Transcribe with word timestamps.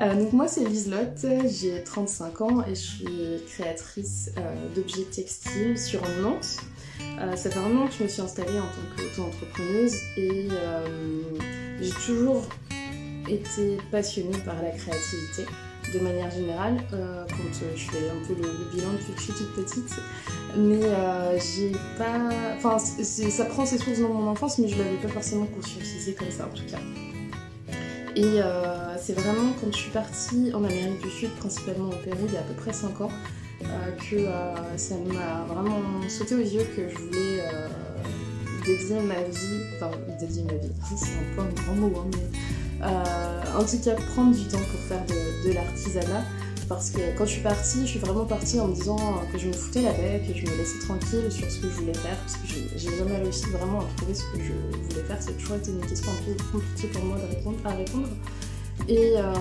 Euh, 0.00 0.14
donc 0.14 0.32
moi 0.32 0.46
c'est 0.46 0.64
Liselotte, 0.64 1.26
j'ai 1.46 1.82
35 1.82 2.40
ans 2.42 2.64
et 2.64 2.74
je 2.74 2.80
suis 2.80 3.42
créatrice 3.48 4.30
euh, 4.38 4.74
d'objets 4.74 5.04
textiles 5.04 5.78
sur 5.78 6.00
Nantes. 6.22 6.58
Euh, 7.20 7.34
ça 7.34 7.50
fait 7.50 7.58
un 7.58 7.76
an 7.76 7.88
que 7.88 7.94
je 7.98 8.02
me 8.04 8.08
suis 8.08 8.22
installée 8.22 8.58
en 8.58 8.62
tant 8.62 8.96
qu'auto-entrepreneuse 8.96 9.94
et 10.16 10.48
j'ai 11.80 11.90
toujours 12.06 12.44
été 13.28 13.78
passionnée 13.90 14.38
par 14.44 14.62
la 14.62 14.70
créativité 14.70 15.46
de 15.92 15.98
manière 16.00 16.30
générale 16.30 16.76
quand 16.90 17.66
je 17.74 17.90
fais 17.90 18.08
un 18.08 18.26
peu 18.26 18.34
le, 18.34 18.70
bilan 18.72 18.92
depuis 18.92 19.12
que 19.14 19.18
je 19.18 19.24
suis 19.24 19.32
toute 19.32 19.54
petite. 19.54 19.94
Mais 20.56 20.80
j'ai 21.38 21.72
pas. 21.96 22.30
Enfin, 22.56 22.78
ça 22.78 23.44
prend 23.46 23.66
ses 23.66 23.78
sources 23.78 24.00
dans 24.00 24.12
mon 24.12 24.28
enfance, 24.28 24.58
mais 24.58 24.68
je 24.68 24.78
l'avais 24.78 24.96
pas 24.96 25.08
forcément 25.08 25.46
conscientisé 25.46 26.14
comme 26.14 26.30
ça 26.30 26.46
en 26.46 26.56
tout 26.56 26.66
cas. 26.70 26.78
Et 28.16 28.40
c'est 29.00 29.14
vraiment 29.14 29.52
quand 29.60 29.70
je 29.72 29.76
suis 29.76 29.90
partie 29.90 30.52
en 30.54 30.64
Amérique 30.64 31.02
du 31.02 31.10
Sud, 31.10 31.30
principalement 31.36 31.88
au 31.88 31.96
Pérou, 32.04 32.26
il 32.26 32.34
y 32.34 32.36
a 32.36 32.40
à 32.40 32.44
peu 32.44 32.54
près 32.54 32.72
5 32.72 33.00
ans, 33.00 33.10
euh, 33.62 33.66
que 33.96 34.16
euh, 34.16 34.76
ça 34.76 34.94
m'a 34.96 35.52
vraiment 35.52 35.80
sauté 36.08 36.34
aux 36.34 36.38
yeux 36.38 36.66
que 36.76 36.88
je 36.88 36.96
voulais 36.96 37.42
dédier 38.64 39.00
ma 39.00 39.22
vie, 39.22 39.60
enfin 39.76 39.90
dédier 40.20 40.44
ma 40.44 40.54
vie, 40.54 40.72
c'est 40.96 41.06
un 41.06 41.34
peu 41.34 41.42
un 41.42 41.62
grand 41.62 41.74
mot, 41.74 41.92
hein, 41.98 42.10
mais 42.12 43.56
en 43.56 43.64
tout 43.64 43.78
cas 43.84 43.94
prendre 44.14 44.36
du 44.36 44.44
temps 44.44 44.58
pour 44.58 44.80
faire 44.80 45.04
de 45.06 45.52
l'artisanat 45.52 46.24
parce 46.68 46.90
que 46.90 47.00
quand 47.16 47.24
je 47.24 47.32
suis 47.32 47.42
partie, 47.42 47.80
je 47.80 47.86
suis 47.86 47.98
vraiment 47.98 48.26
partie 48.26 48.60
en 48.60 48.68
me 48.68 48.74
disant 48.74 48.98
que 49.32 49.38
je 49.38 49.48
me 49.48 49.52
foutais 49.54 49.80
la 49.80 49.92
paix, 49.92 50.20
que 50.26 50.38
je 50.38 50.44
me 50.44 50.56
laissais 50.56 50.78
tranquille 50.80 51.30
sur 51.30 51.50
ce 51.50 51.60
que 51.60 51.70
je 51.70 51.74
voulais 51.80 51.94
faire, 51.94 52.16
parce 52.18 52.36
que 52.36 52.46
j'ai 52.76 52.96
jamais 52.96 53.16
réussi 53.16 53.46
vraiment 53.46 53.80
à 53.80 53.84
trouver 53.96 54.14
ce 54.14 54.22
que 54.24 54.38
je 54.38 54.52
voulais 54.88 55.06
faire. 55.06 55.16
C'est 55.20 55.36
toujours 55.38 55.56
été 55.56 55.70
une 55.70 55.80
question 55.80 56.12
un 56.12 56.24
peu 56.24 56.44
compliquée 56.52 56.88
pour 56.88 57.04
moi 57.04 57.16
de 57.16 57.66
à 57.66 57.70
répondre. 57.72 58.08
Et 58.86 59.14
euh, 59.16 59.32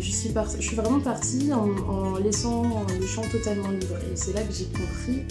je, 0.00 0.10
suis 0.10 0.30
je 0.56 0.62
suis 0.62 0.76
vraiment 0.76 1.00
partie 1.00 1.52
en, 1.52 2.16
laissant 2.18 2.84
le 2.98 3.06
champ 3.06 3.22
totalement 3.30 3.70
libre. 3.70 3.96
Et 4.10 4.16
c'est 4.16 4.32
là 4.32 4.42
que 4.42 4.52
j'ai 4.52 4.66
compris, 4.66 5.24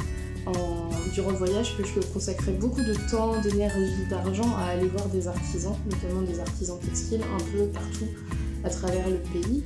en, 0.46 0.90
durant 1.14 1.32
le 1.32 1.38
voyage, 1.38 1.76
que 1.78 1.84
je 1.86 2.00
consacrais 2.14 2.52
beaucoup 2.52 2.82
de 2.82 2.94
temps, 3.10 3.40
d'énergie, 3.42 4.06
d'argent 4.10 4.56
à 4.58 4.72
aller 4.72 4.88
voir 4.88 5.08
des 5.08 5.28
artisans, 5.28 5.76
notamment 5.90 6.22
des 6.22 6.40
artisans 6.40 6.80
textiles, 6.80 7.22
un 7.24 7.58
peu 7.58 7.66
partout 7.68 8.08
à 8.64 8.70
travers 8.70 9.10
le 9.10 9.18
pays. 9.18 9.64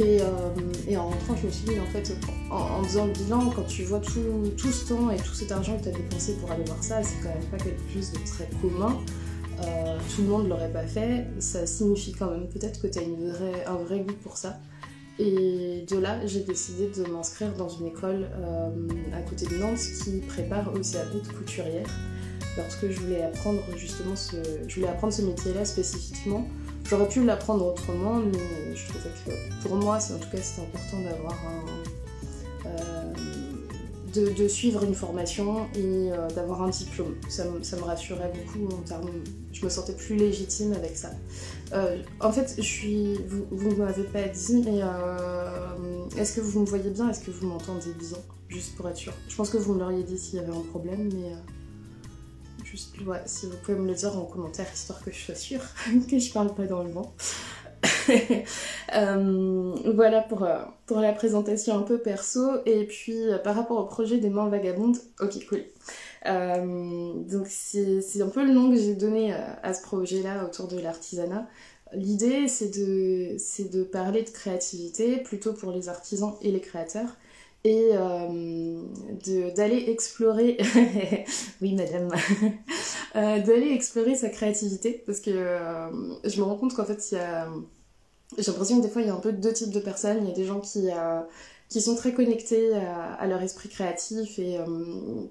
Euh, 0.00 0.24
et, 0.88 0.96
en 0.96 1.08
rentrant, 1.08 1.36
je 1.36 1.46
me 1.46 1.52
suis 1.52 1.64
dit, 1.66 1.78
en 1.78 1.86
fait, 1.86 2.16
en, 2.50 2.82
faisant 2.82 3.06
le 3.06 3.12
bilan, 3.12 3.50
quand 3.54 3.64
tu 3.64 3.84
vois 3.84 4.00
tout, 4.00 4.12
ce 4.72 4.88
temps 4.88 5.10
et 5.10 5.16
tout 5.16 5.34
cet 5.34 5.52
argent 5.52 5.76
que 5.76 5.82
tu 5.82 5.88
as 5.88 5.92
dépensé 5.92 6.34
pour 6.34 6.50
aller 6.50 6.64
voir 6.64 6.82
ça, 6.82 7.02
c'est 7.02 7.22
quand 7.22 7.28
même 7.28 7.48
pas 7.50 7.58
quelque 7.58 7.82
chose 7.92 8.12
de 8.12 8.18
très 8.26 8.48
commun. 8.60 8.98
Euh, 9.64 9.98
tout 10.14 10.22
le 10.22 10.28
monde 10.28 10.48
l'aurait 10.48 10.72
pas 10.72 10.86
fait. 10.86 11.26
Ça 11.38 11.66
signifie 11.66 12.12
quand 12.12 12.30
même 12.30 12.48
peut-être 12.48 12.80
que 12.80 12.86
tu 12.86 12.98
as 12.98 13.70
un 13.70 13.76
vrai 13.76 14.00
goût 14.00 14.14
pour 14.22 14.36
ça. 14.36 14.58
Et 15.18 15.84
de 15.88 15.98
là, 15.98 16.26
j'ai 16.26 16.40
décidé 16.40 16.88
de 16.88 17.08
m'inscrire 17.10 17.54
dans 17.54 17.68
une 17.68 17.86
école 17.86 18.28
euh, 18.34 18.70
à 19.14 19.20
côté 19.22 19.46
de 19.46 19.56
Nantes 19.56 19.78
qui 20.02 20.20
prépare 20.20 20.72
au 20.72 20.78
CAP 20.78 21.12
de 21.12 21.32
couturière 21.32 21.86
parce 22.56 22.76
que 22.76 22.90
je 22.90 23.00
voulais 23.00 23.22
apprendre 23.22 23.60
justement 23.76 24.16
ce, 24.16 25.22
métier-là 25.22 25.64
spécifiquement 25.64 26.46
J'aurais 26.88 27.08
pu 27.08 27.24
l'apprendre 27.24 27.66
autrement, 27.66 28.16
mais 28.16 28.74
je 28.74 28.88
trouvais 28.88 29.10
que 29.24 29.62
pour 29.66 29.76
moi, 29.76 30.00
c'est 30.00 30.14
en 30.14 30.18
tout 30.18 30.28
cas, 30.30 30.38
c'est 30.42 30.60
important 30.62 31.00
d'avoir 31.00 31.32
un. 31.46 32.68
Euh, 32.68 33.12
de, 34.14 34.48
suivre 34.48 34.84
une 34.84 34.94
formation 34.94 35.66
et 35.74 36.12
euh, 36.12 36.28
d'avoir 36.28 36.62
un 36.62 36.70
diplôme. 36.70 37.14
Ça, 37.28 37.44
me 37.44 37.82
rassurait 37.82 38.32
beaucoup 38.32 38.74
en 38.74 38.82
termes. 38.82 39.10
Je 39.52 39.64
me 39.64 39.70
sentais 39.70 39.94
plus 39.94 40.16
légitime 40.16 40.72
avec 40.72 40.96
ça. 40.96 41.10
Euh, 41.72 42.02
en 42.20 42.32
fait, 42.32 42.54
je 42.56 42.62
suis. 42.62 43.14
Vous 43.50 43.70
ne 43.70 43.76
m'avez 43.76 44.04
pas 44.04 44.28
dit, 44.28 44.62
mais 44.64 44.80
est-ce 46.20 46.36
que 46.36 46.40
vous 46.40 46.60
me 46.60 46.66
voyez 46.66 46.90
bien? 46.90 47.08
Est-ce 47.10 47.24
que 47.24 47.30
vous 47.30 47.46
m'entendez 47.46 47.92
bien? 47.98 48.18
Juste 48.48 48.76
pour 48.76 48.88
être 48.88 48.96
sûr. 48.96 49.14
Je 49.28 49.36
pense 49.36 49.50
que 49.50 49.56
vous 49.56 49.74
me 49.74 49.80
l'auriez 49.80 50.02
dit 50.02 50.18
s'il 50.18 50.36
y 50.36 50.42
avait 50.42 50.54
un 50.54 50.62
problème, 50.70 51.10
mais 51.14 51.32
juste 52.64 52.96
si 53.26 53.46
vous 53.46 53.56
pouvez 53.62 53.78
me 53.78 53.86
le 53.86 53.94
dire 53.94 54.16
en 54.16 54.24
commentaire, 54.24 54.66
histoire 54.72 55.02
que 55.02 55.10
je 55.10 55.18
sois 55.18 55.34
sûre 55.34 55.62
que 56.08 56.18
je 56.18 56.32
parle 56.32 56.54
pas 56.54 56.66
dans 56.66 56.82
le 56.82 56.90
vent. 56.90 57.14
Euh, 58.94 59.74
voilà 59.94 60.20
pour, 60.20 60.42
euh, 60.42 60.58
pour 60.84 60.98
la 60.98 61.14
présentation 61.14 61.78
un 61.78 61.82
peu 61.82 61.96
perso. 61.96 62.42
Et 62.66 62.84
puis 62.84 63.16
euh, 63.16 63.38
par 63.38 63.54
rapport 63.54 63.78
au 63.78 63.84
projet 63.84 64.18
des 64.18 64.28
mains 64.28 64.50
vagabondes, 64.50 64.98
ok 65.18 65.46
cool. 65.48 65.64
donc 66.26 67.46
c'est 67.48 68.20
un 68.20 68.28
peu 68.28 68.44
le 68.44 68.52
nom 68.52 68.70
que 68.70 68.76
j'ai 68.76 68.94
donné 68.94 69.32
à 69.32 69.72
ce 69.72 69.80
projet-là 69.80 70.44
autour 70.44 70.68
de 70.68 70.78
l'artisanat. 70.78 71.48
L'idée 71.94 72.48
c'est 72.48 72.68
de, 72.68 73.36
de 73.72 73.82
parler 73.82 74.22
de 74.24 74.30
créativité 74.30 75.16
plutôt 75.18 75.54
pour 75.54 75.72
les 75.72 75.88
artisans 75.88 76.34
et 76.42 76.52
les 76.52 76.60
créateurs 76.60 77.16
et 77.64 77.90
euh, 77.92 78.82
d'aller 79.54 79.84
explorer, 79.88 80.58
oui 81.62 81.74
madame, 81.74 82.10
euh, 83.16 83.40
d'aller 83.40 83.70
explorer 83.72 84.14
sa 84.14 84.28
créativité 84.28 85.02
parce 85.06 85.20
que 85.20 85.30
euh, 85.30 85.90
je 86.24 86.38
me 86.38 86.44
rends 86.44 86.56
compte 86.56 86.74
qu'en 86.74 86.84
fait 86.84 87.12
il 87.12 87.16
y 87.16 87.18
a, 87.18 87.48
j'ai 88.38 88.50
l'impression 88.50 88.78
que 88.78 88.82
des 88.82 88.90
fois 88.90 89.02
il 89.02 89.08
y 89.08 89.10
a 89.10 89.14
un 89.14 89.20
peu 89.20 89.32
deux 89.32 89.52
types 89.52 89.70
de 89.70 89.80
personnes, 89.80 90.18
il 90.22 90.28
y 90.28 90.32
a 90.32 90.34
des 90.34 90.46
gens 90.46 90.60
qui, 90.60 90.88
qui 91.68 91.82
sont 91.82 91.94
très 91.94 92.14
connectés 92.14 92.74
à, 92.74 93.26
leur 93.26 93.42
esprit 93.42 93.68
créatif 93.68 94.38
et 94.38 94.58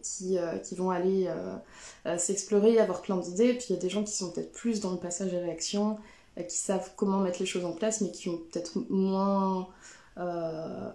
qui, 0.03 0.37
qui 0.63 0.75
vont 0.75 0.91
aller 0.91 1.27
s'explorer, 2.19 2.79
avoir 2.79 3.01
plein 3.01 3.17
d'idées, 3.17 3.55
puis 3.55 3.65
il 3.69 3.73
y 3.73 3.79
a 3.79 3.81
des 3.81 3.89
gens 3.89 4.03
qui 4.03 4.13
sont 4.13 4.29
peut-être 4.29 4.51
plus 4.51 4.81
dans 4.81 4.91
le 4.91 4.99
passage 4.99 5.33
à 5.33 5.41
l'action, 5.41 5.97
qui 6.47 6.57
savent 6.57 6.91
comment 6.95 7.17
mettre 7.19 7.39
les 7.39 7.47
choses 7.47 7.65
en 7.65 7.73
place 7.73 8.01
mais 8.01 8.11
qui 8.11 8.29
ont 8.29 8.37
peut-être 8.37 8.77
moins 8.89 9.61
euh, 9.61 9.63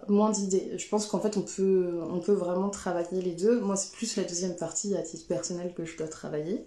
moins 0.07 0.31
d'idées. 0.31 0.77
Je 0.77 0.87
pense 0.87 1.07
qu'en 1.07 1.19
fait 1.19 1.37
on 1.37 1.41
peut, 1.41 1.99
on 2.09 2.19
peut 2.19 2.33
vraiment 2.33 2.69
travailler 2.69 3.21
les 3.21 3.33
deux. 3.33 3.59
Moi 3.59 3.75
c'est 3.75 3.91
plus 3.91 4.15
la 4.15 4.23
deuxième 4.23 4.55
partie 4.55 4.95
à 4.95 5.01
titre 5.01 5.27
personnel 5.27 5.73
que 5.73 5.85
je 5.85 5.97
dois 5.97 6.07
travailler. 6.07 6.65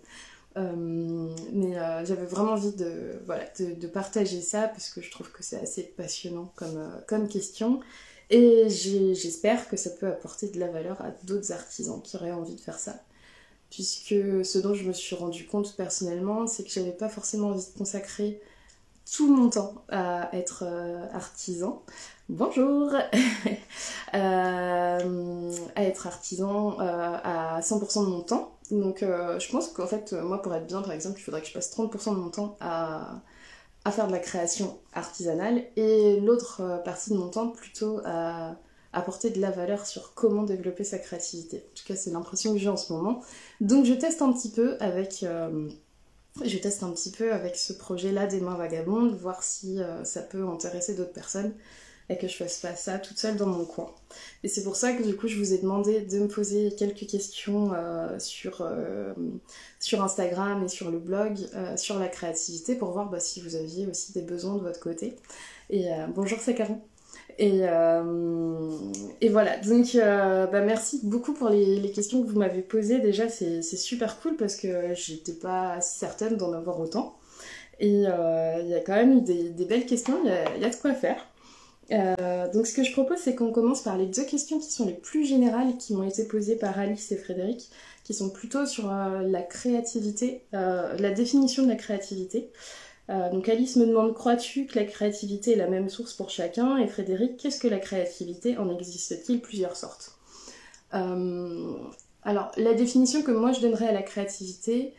Euh, 0.56 1.32
mais 1.52 1.78
euh, 1.78 2.04
j'avais 2.04 2.26
vraiment 2.26 2.52
envie 2.52 2.72
de, 2.72 3.20
voilà, 3.24 3.44
de, 3.58 3.86
partager 3.86 4.40
ça 4.40 4.66
parce 4.66 4.90
que 4.90 5.00
je 5.00 5.10
trouve 5.10 5.30
que 5.30 5.44
c'est 5.44 5.60
assez 5.60 5.82
passionnant 5.82 6.52
comme, 6.56 6.90
comme 7.06 7.28
question. 7.28 7.80
Et 8.30 8.68
j'espère 8.68 9.68
que 9.68 9.76
ça 9.76 9.90
peut 9.90 10.06
apporter 10.06 10.48
de 10.48 10.58
la 10.60 10.68
valeur 10.68 11.00
à 11.02 11.10
d'autres 11.24 11.52
artisans 11.52 12.00
qui 12.02 12.16
auraient 12.16 12.32
envie 12.32 12.54
de 12.54 12.60
faire 12.60 12.78
ça. 12.78 12.94
Puisque 13.70 14.14
ce 14.44 14.58
dont 14.58 14.74
je 14.74 14.84
me 14.84 14.92
suis 14.92 15.16
rendu 15.16 15.46
compte 15.46 15.76
personnellement, 15.76 16.46
c'est 16.46 16.64
que 16.64 16.70
j'avais 16.70 16.92
pas 16.92 17.08
forcément 17.08 17.48
envie 17.48 17.64
de 17.64 17.78
consacrer 17.78 18.40
tout 19.12 19.32
mon 19.34 19.50
temps 19.50 19.84
à 19.88 20.30
être 20.32 20.64
artisan. 21.12 21.82
Bonjour 22.30 22.92
euh, 24.14 25.52
À 25.74 25.82
être 25.82 26.06
artisan 26.06 26.78
euh, 26.78 27.16
à 27.24 27.60
100% 27.60 28.04
de 28.04 28.08
mon 28.08 28.20
temps. 28.20 28.56
Donc 28.70 29.02
euh, 29.02 29.40
je 29.40 29.50
pense 29.50 29.66
qu'en 29.66 29.88
fait, 29.88 30.12
moi 30.12 30.40
pour 30.40 30.54
être 30.54 30.68
bien 30.68 30.80
par 30.80 30.92
exemple, 30.92 31.18
il 31.18 31.24
faudrait 31.24 31.40
que 31.40 31.48
je 31.48 31.52
passe 31.52 31.76
30% 31.76 32.14
de 32.14 32.20
mon 32.20 32.30
temps 32.30 32.56
à, 32.60 33.20
faire 33.90 34.06
de 34.06 34.12
la 34.12 34.20
création 34.20 34.78
artisanale 34.92 35.64
et 35.74 36.20
l'autre 36.20 36.80
partie 36.84 37.10
de 37.10 37.16
mon 37.16 37.30
temps 37.30 37.48
plutôt 37.48 38.00
à 38.04 38.54
apporter 38.92 39.30
de 39.30 39.40
la 39.40 39.50
valeur 39.50 39.84
sur 39.84 40.14
comment 40.14 40.44
développer 40.44 40.84
sa 40.84 41.00
créativité. 41.00 41.56
En 41.56 41.74
tout 41.74 41.84
cas, 41.84 41.96
c'est 41.96 42.12
l'impression 42.12 42.52
que 42.52 42.60
j'ai 42.60 42.68
en 42.68 42.76
ce 42.76 42.92
moment. 42.92 43.22
Donc 43.60 43.86
je 43.86 43.94
teste 43.94 44.22
un 44.22 44.32
petit 44.32 44.50
peu 44.52 44.76
avec... 44.78 45.24
je 46.44 46.58
teste 46.58 46.84
un 46.84 46.92
petit 46.92 47.10
peu 47.10 47.32
avec 47.32 47.56
ce 47.56 47.72
projet-là 47.72 48.28
des 48.28 48.40
mains 48.40 48.54
vagabondes, 48.54 49.16
voir 49.16 49.42
si 49.42 49.80
ça 50.04 50.22
peut 50.22 50.46
intéresser 50.46 50.94
d'autres 50.94 51.12
personnes 51.12 51.52
et 52.10 52.18
que 52.18 52.26
je 52.26 52.34
fasse 52.34 52.58
pas 52.58 52.74
ça 52.74 52.98
toute 52.98 53.18
seule 53.18 53.36
dans 53.36 53.46
mon 53.46 53.64
coin. 53.64 53.88
Et 54.42 54.48
c'est 54.48 54.64
pour 54.64 54.74
ça 54.74 54.92
que 54.92 55.02
du 55.04 55.16
coup 55.16 55.28
je 55.28 55.38
vous 55.38 55.54
ai 55.54 55.58
demandé 55.58 56.00
de 56.00 56.18
me 56.18 56.26
poser 56.26 56.74
quelques 56.76 57.06
questions 57.06 57.70
euh, 57.72 58.18
sur, 58.18 58.62
euh, 58.62 59.14
sur 59.78 60.02
Instagram 60.02 60.64
et 60.64 60.68
sur 60.68 60.90
le 60.90 60.98
blog 60.98 61.38
euh, 61.54 61.76
sur 61.76 62.00
la 62.00 62.08
créativité 62.08 62.74
pour 62.74 62.90
voir 62.90 63.08
bah, 63.08 63.20
si 63.20 63.40
vous 63.40 63.54
aviez 63.54 63.86
aussi 63.86 64.12
des 64.12 64.22
besoins 64.22 64.56
de 64.56 64.62
votre 64.62 64.80
côté. 64.80 65.14
Et 65.70 65.86
bonjour 66.16 66.38
c'est 66.40 66.56
Et, 67.38 67.60
et, 69.20 69.28
voilà, 69.28 69.56
donc 69.58 69.94
bah, 69.94 70.60
merci 70.62 70.98
beaucoup 71.04 71.32
pour 71.32 71.48
les, 71.48 71.92
questions 71.92 72.24
que 72.24 72.28
vous 72.28 72.38
m'avez 72.40 72.60
posées. 72.60 72.98
Déjà, 72.98 73.28
c'est 73.28 73.62
super 73.62 74.18
cool 74.18 74.34
parce 74.34 74.56
que 74.56 74.94
j'étais 74.94 75.34
pas 75.34 75.80
certaine 75.80 76.36
d'en 76.36 76.52
avoir 76.52 76.80
autant. 76.80 77.16
Et 77.78 78.02
il 78.02 78.68
y 78.68 78.74
a 78.74 78.80
quand 78.84 78.96
même 78.96 79.18
eu 79.18 79.20
des, 79.20 79.64
belles 79.64 79.86
questions, 79.86 80.18
il 80.24 80.60
y 80.60 80.64
a 80.64 80.70
de 80.70 80.74
quoi 80.74 80.92
faire. 80.92 81.29
Euh, 81.92 82.50
donc 82.52 82.66
ce 82.66 82.74
que 82.74 82.84
je 82.84 82.92
propose, 82.92 83.18
c'est 83.18 83.34
qu'on 83.34 83.52
commence 83.52 83.82
par 83.82 83.96
les 83.96 84.06
deux 84.06 84.24
questions 84.24 84.58
qui 84.58 84.70
sont 84.70 84.86
les 84.86 84.94
plus 84.94 85.24
générales 85.24 85.76
qui 85.76 85.94
m'ont 85.94 86.06
été 86.06 86.24
posées 86.24 86.56
par 86.56 86.78
Alice 86.78 87.10
et 87.12 87.16
Frédéric, 87.16 87.68
qui 88.04 88.14
sont 88.14 88.30
plutôt 88.30 88.66
sur 88.66 88.90
euh, 88.90 89.22
la 89.22 89.42
créativité, 89.42 90.42
euh, 90.54 90.96
la 90.98 91.10
définition 91.10 91.64
de 91.64 91.68
la 91.68 91.76
créativité. 91.76 92.50
donc 93.08 93.48
Alice 93.48 93.74
me 93.76 93.86
demande 93.86 94.14
crois-tu 94.14 94.66
que 94.66 94.78
la 94.78 94.84
créativité 94.84 95.52
est 95.52 95.56
la 95.56 95.68
même 95.68 95.88
source 95.88 96.12
pour 96.14 96.30
chacun? 96.30 96.76
Et 96.76 96.86
Frédéric, 96.86 97.36
qu'est-ce 97.36 97.58
que 97.58 97.68
la 97.68 97.78
créativité? 97.78 98.56
En 98.56 98.70
existe-t-il 98.70 99.40
plusieurs 99.40 99.76
sortes? 99.76 100.12
Alors 100.92 102.52
la 102.56 102.74
définition 102.74 103.22
que 103.22 103.32
moi 103.32 103.52
je 103.52 103.60
donnerais 103.60 103.88
à 103.88 103.92
la 103.92 104.02
créativité, 104.02 104.92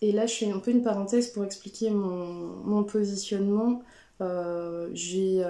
et 0.00 0.12
là 0.12 0.26
je 0.26 0.34
fais 0.34 0.50
un 0.50 0.60
peu 0.60 0.70
une 0.70 0.82
parenthèse 0.82 1.28
pour 1.28 1.44
expliquer 1.44 1.90
mon, 1.90 2.26
mon 2.64 2.84
positionnement. 2.84 3.82
j'ai 4.94 5.44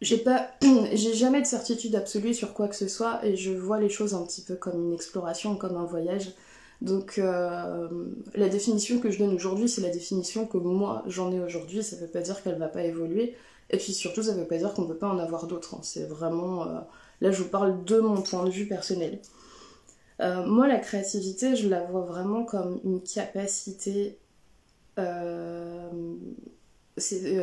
j'ai 0.00 0.18
pas 0.18 0.50
j'ai 0.92 1.14
jamais 1.14 1.40
de 1.40 1.46
certitude 1.46 1.94
absolue 1.96 2.34
sur 2.34 2.54
quoi 2.54 2.68
que 2.68 2.76
ce 2.76 2.88
soit 2.88 3.24
et 3.24 3.36
je 3.36 3.52
vois 3.52 3.80
les 3.80 3.88
choses 3.88 4.14
un 4.14 4.24
petit 4.24 4.42
peu 4.42 4.54
comme 4.54 4.82
une 4.82 4.92
exploration 4.92 5.56
comme 5.56 5.76
un 5.76 5.84
voyage. 5.84 6.32
Donc 6.80 7.18
euh, 7.18 7.88
la 8.34 8.48
définition 8.48 9.00
que 9.00 9.10
je 9.10 9.18
donne 9.18 9.34
aujourd'hui 9.34 9.68
c'est 9.68 9.80
la 9.80 9.90
définition 9.90 10.46
que 10.46 10.58
moi 10.58 11.02
j'en 11.06 11.32
ai 11.32 11.40
aujourd'hui. 11.40 11.82
Ça 11.82 11.96
veut 11.96 12.06
pas 12.06 12.20
dire 12.20 12.42
qu'elle 12.42 12.58
va 12.58 12.68
pas 12.68 12.84
évoluer. 12.84 13.34
Et 13.70 13.76
puis 13.76 13.92
surtout 13.92 14.22
ça 14.22 14.34
veut 14.34 14.46
pas 14.46 14.58
dire 14.58 14.72
qu'on 14.72 14.86
peut 14.86 14.96
pas 14.96 15.08
en 15.08 15.18
avoir 15.18 15.46
d'autres 15.46 15.74
hein. 15.74 15.80
c'est 15.82 16.04
vraiment 16.04 16.66
euh, 16.66 16.78
là 17.20 17.30
je 17.32 17.42
vous 17.42 17.48
parle 17.48 17.84
de 17.84 17.98
mon 18.00 18.22
point 18.22 18.44
de 18.44 18.50
vue 18.50 18.66
personnel. 18.66 19.20
Euh, 20.20 20.46
moi 20.46 20.68
la 20.68 20.78
créativité 20.78 21.56
je 21.56 21.68
la 21.68 21.82
vois 21.84 22.02
vraiment 22.02 22.44
comme 22.44 22.80
une 22.84 23.02
capacité 23.02 24.18
c'est 26.96 27.36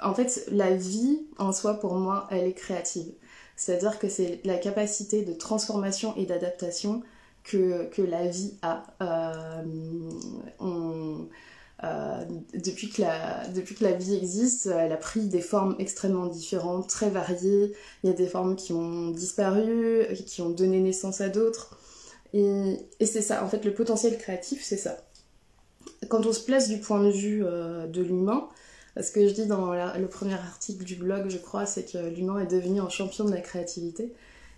en 0.00 0.14
fait, 0.14 0.46
la 0.50 0.74
vie 0.74 1.26
en 1.38 1.52
soi, 1.52 1.74
pour 1.74 1.94
moi, 1.94 2.26
elle 2.30 2.46
est 2.46 2.54
créative. 2.54 3.12
C'est-à-dire 3.56 3.98
que 3.98 4.08
c'est 4.08 4.40
la 4.44 4.58
capacité 4.58 5.24
de 5.24 5.32
transformation 5.32 6.14
et 6.16 6.26
d'adaptation 6.26 7.02
que, 7.44 7.88
la 7.98 8.26
vie 8.28 8.54
a. 8.62 8.82
Euh, 9.02 9.62
euh, 11.84 12.24
depuis, 12.54 12.88
que 12.88 13.02
la, 13.02 13.46
depuis 13.48 13.74
que 13.74 13.84
la 13.84 13.92
vie 13.92 14.14
existe, 14.14 14.66
elle 14.66 14.92
a 14.92 14.96
pris 14.96 15.28
des 15.28 15.42
formes 15.42 15.76
extrêmement 15.78 16.26
différentes, 16.26 16.88
très 16.88 17.10
variées. 17.10 17.72
Il 18.02 18.08
y 18.08 18.12
a 18.12 18.16
des 18.16 18.26
formes 18.26 18.56
qui 18.56 18.72
ont 18.72 19.10
disparu, 19.10 20.06
qui 20.26 20.40
ont 20.40 20.50
donné 20.50 20.80
naissance 20.80 21.20
à 21.20 21.28
d'autres. 21.28 21.78
Et, 22.32 22.76
c'est 23.00 23.22
ça, 23.22 23.44
en 23.44 23.48
fait, 23.48 23.64
le 23.64 23.74
potentiel 23.74 24.16
créatif, 24.18 24.62
c'est 24.64 24.76
ça. 24.76 24.96
Quand 26.08 26.26
on 26.26 26.32
se 26.32 26.44
place 26.44 26.68
du 26.68 26.78
point 26.78 27.02
de 27.02 27.10
vue 27.10 27.44
euh, 27.44 27.86
de 27.86 28.02
l'humain, 28.02 28.48
ce 29.00 29.10
que 29.10 29.28
je 29.28 29.34
dis 29.34 29.46
dans 29.46 29.72
le 29.72 30.06
premier 30.06 30.34
article 30.34 30.84
du 30.84 30.96
blog, 30.96 31.28
je 31.28 31.38
crois, 31.38 31.66
c'est 31.66 31.90
que 31.90 31.98
l'humain 31.98 32.40
est 32.40 32.50
devenu 32.50 32.80
un 32.80 32.88
champion 32.88 33.24
de 33.24 33.30
la 33.30 33.40
créativité. 33.40 34.12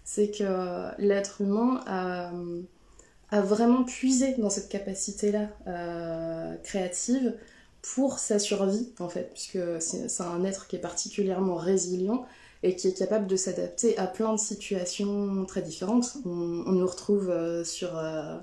C'est 0.04 0.30
que 0.30 1.00
l'être 1.00 1.40
humain 1.40 1.80
a, 1.86 3.40
vraiment 3.40 3.84
puisé 3.84 4.34
dans 4.38 4.50
cette 4.50 4.68
capacité-là 4.68 5.48
euh, 5.66 6.54
créative 6.62 7.34
pour 7.82 8.18
sa 8.18 8.38
survie, 8.38 8.92
en 8.98 9.08
fait, 9.08 9.30
puisque 9.32 9.58
c'est 9.80 10.22
un 10.22 10.44
être 10.44 10.66
qui 10.66 10.76
est 10.76 10.80
particulièrement 10.80 11.56
résilient 11.56 12.26
et 12.62 12.74
qui 12.74 12.88
est 12.88 12.98
capable 12.98 13.26
de 13.26 13.36
s'adapter 13.36 13.96
à 13.98 14.06
plein 14.06 14.32
de 14.32 14.38
situations 14.38 15.44
très 15.46 15.62
différentes. 15.62 16.16
On, 16.24 16.72
nous 16.72 16.86
retrouve 16.86 17.30
euh, 17.30 17.62
sur, 17.64 17.96
euh, 17.96 18.36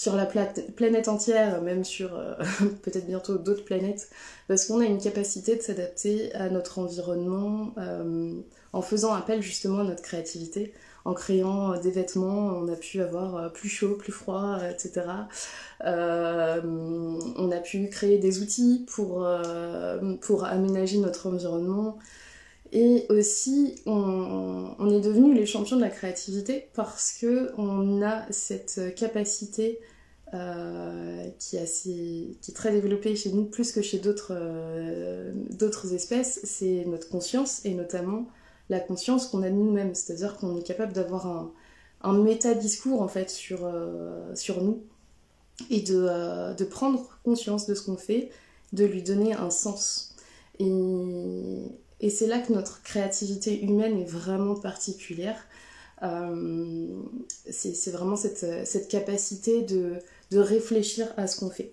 sur 0.00 0.16
la 0.16 0.24
planète 0.24 1.08
entière, 1.08 1.60
même 1.60 1.84
sur 1.84 2.16
euh, 2.16 2.32
peut-être 2.82 3.06
bientôt 3.06 3.36
d'autres 3.36 3.66
planètes, 3.66 4.08
parce 4.48 4.64
qu'on 4.64 4.80
a 4.80 4.86
une 4.86 4.98
capacité 4.98 5.56
de 5.56 5.60
s'adapter 5.60 6.34
à 6.34 6.48
notre 6.48 6.78
environnement 6.78 7.74
en 8.72 8.80
faisant 8.80 9.12
appel 9.12 9.42
justement 9.42 9.80
à 9.80 9.84
notre 9.84 10.00
créativité. 10.00 10.72
En 11.04 11.12
créant 11.12 11.78
des 11.78 11.90
vêtements, 11.90 12.46
on 12.46 12.66
a 12.68 12.76
pu 12.76 13.02
avoir 13.02 13.52
plus 13.52 13.68
chaud, 13.68 13.94
plus 13.94 14.12
froid, 14.12 14.56
etc. 14.70 15.02
on 15.84 17.50
a 17.52 17.58
pu 17.58 17.86
créer 17.90 18.16
des 18.16 18.40
outils 18.40 18.86
pour 18.88 19.26
aménager 20.46 20.96
notre 20.96 21.26
environnement. 21.26 21.98
Et 22.72 23.06
aussi, 23.08 23.74
on, 23.86 24.90
est 24.90 25.00
devenus 25.00 25.36
les 25.36 25.46
champions 25.46 25.76
de 25.76 25.80
la 25.80 25.90
créativité 25.90 26.68
parce 26.74 27.12
que 27.20 27.50
on 27.58 28.00
a 28.02 28.30
cette 28.30 28.94
capacité 28.94 29.80
euh, 30.32 31.28
qui, 31.40 31.56
est 31.56 32.54
très 32.54 32.70
développée 32.70 33.16
chez 33.16 33.32
nous, 33.32 33.44
plus 33.44 33.72
que 33.72 33.82
chez 33.82 33.98
d'autres 33.98 34.30
euh, 34.30 35.32
d'autres 35.50 35.92
espèces, 35.94 36.40
c'est 36.44 36.84
notre 36.86 37.08
conscience 37.08 37.64
et 37.64 37.74
notamment 37.74 38.28
la 38.68 38.78
conscience 38.78 39.26
qu'on 39.26 39.42
a 39.42 39.50
de 39.50 39.56
nous-mêmes. 39.56 39.96
C'est-à-dire 39.96 40.36
qu'on 40.36 40.56
est 40.56 40.62
capable 40.62 40.92
d'avoir 40.92 41.50
un, 42.02 42.12
méta-discours 42.12 43.02
en 43.02 43.08
fait 43.08 43.28
sur, 43.30 43.64
euh, 43.64 44.32
nous 44.60 44.84
et 45.70 45.80
de, 45.80 46.64
prendre 46.64 47.18
conscience 47.24 47.66
de 47.66 47.74
ce 47.74 47.82
qu'on 47.82 47.96
fait, 47.96 48.30
de 48.72 48.84
lui 48.84 49.02
donner 49.02 49.32
un 49.34 49.50
sens. 49.50 50.14
Et 52.00 52.10
c'est 52.10 52.26
là 52.26 52.38
que 52.38 52.52
notre 52.52 52.82
créativité 52.82 53.62
humaine 53.62 53.98
est 54.00 54.08
vraiment 54.08 54.54
particulière. 54.54 55.46
Euh, 56.02 56.86
c'est 57.50 57.90
vraiment 57.90 58.16
cette, 58.16 58.88
capacité 58.88 59.62
de, 59.62 59.98
de, 60.30 60.38
réfléchir 60.38 61.12
à 61.18 61.26
ce 61.26 61.38
qu'on 61.38 61.50
fait. 61.50 61.72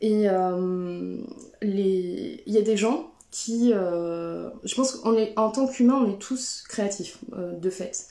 Et 0.00 0.28
euh, 0.28 1.18
il 1.62 2.42
y 2.46 2.58
a 2.58 2.62
des 2.62 2.76
gens 2.76 3.12
qui... 3.30 3.72
Euh, 3.72 4.50
je 4.64 4.74
pense 4.74 4.96
qu'en 4.96 5.50
tant 5.50 5.68
qu'humain, 5.68 6.02
on 6.04 6.10
est 6.10 6.18
tous 6.18 6.64
créatifs, 6.68 7.18
de 7.30 7.70
fait. 7.70 8.08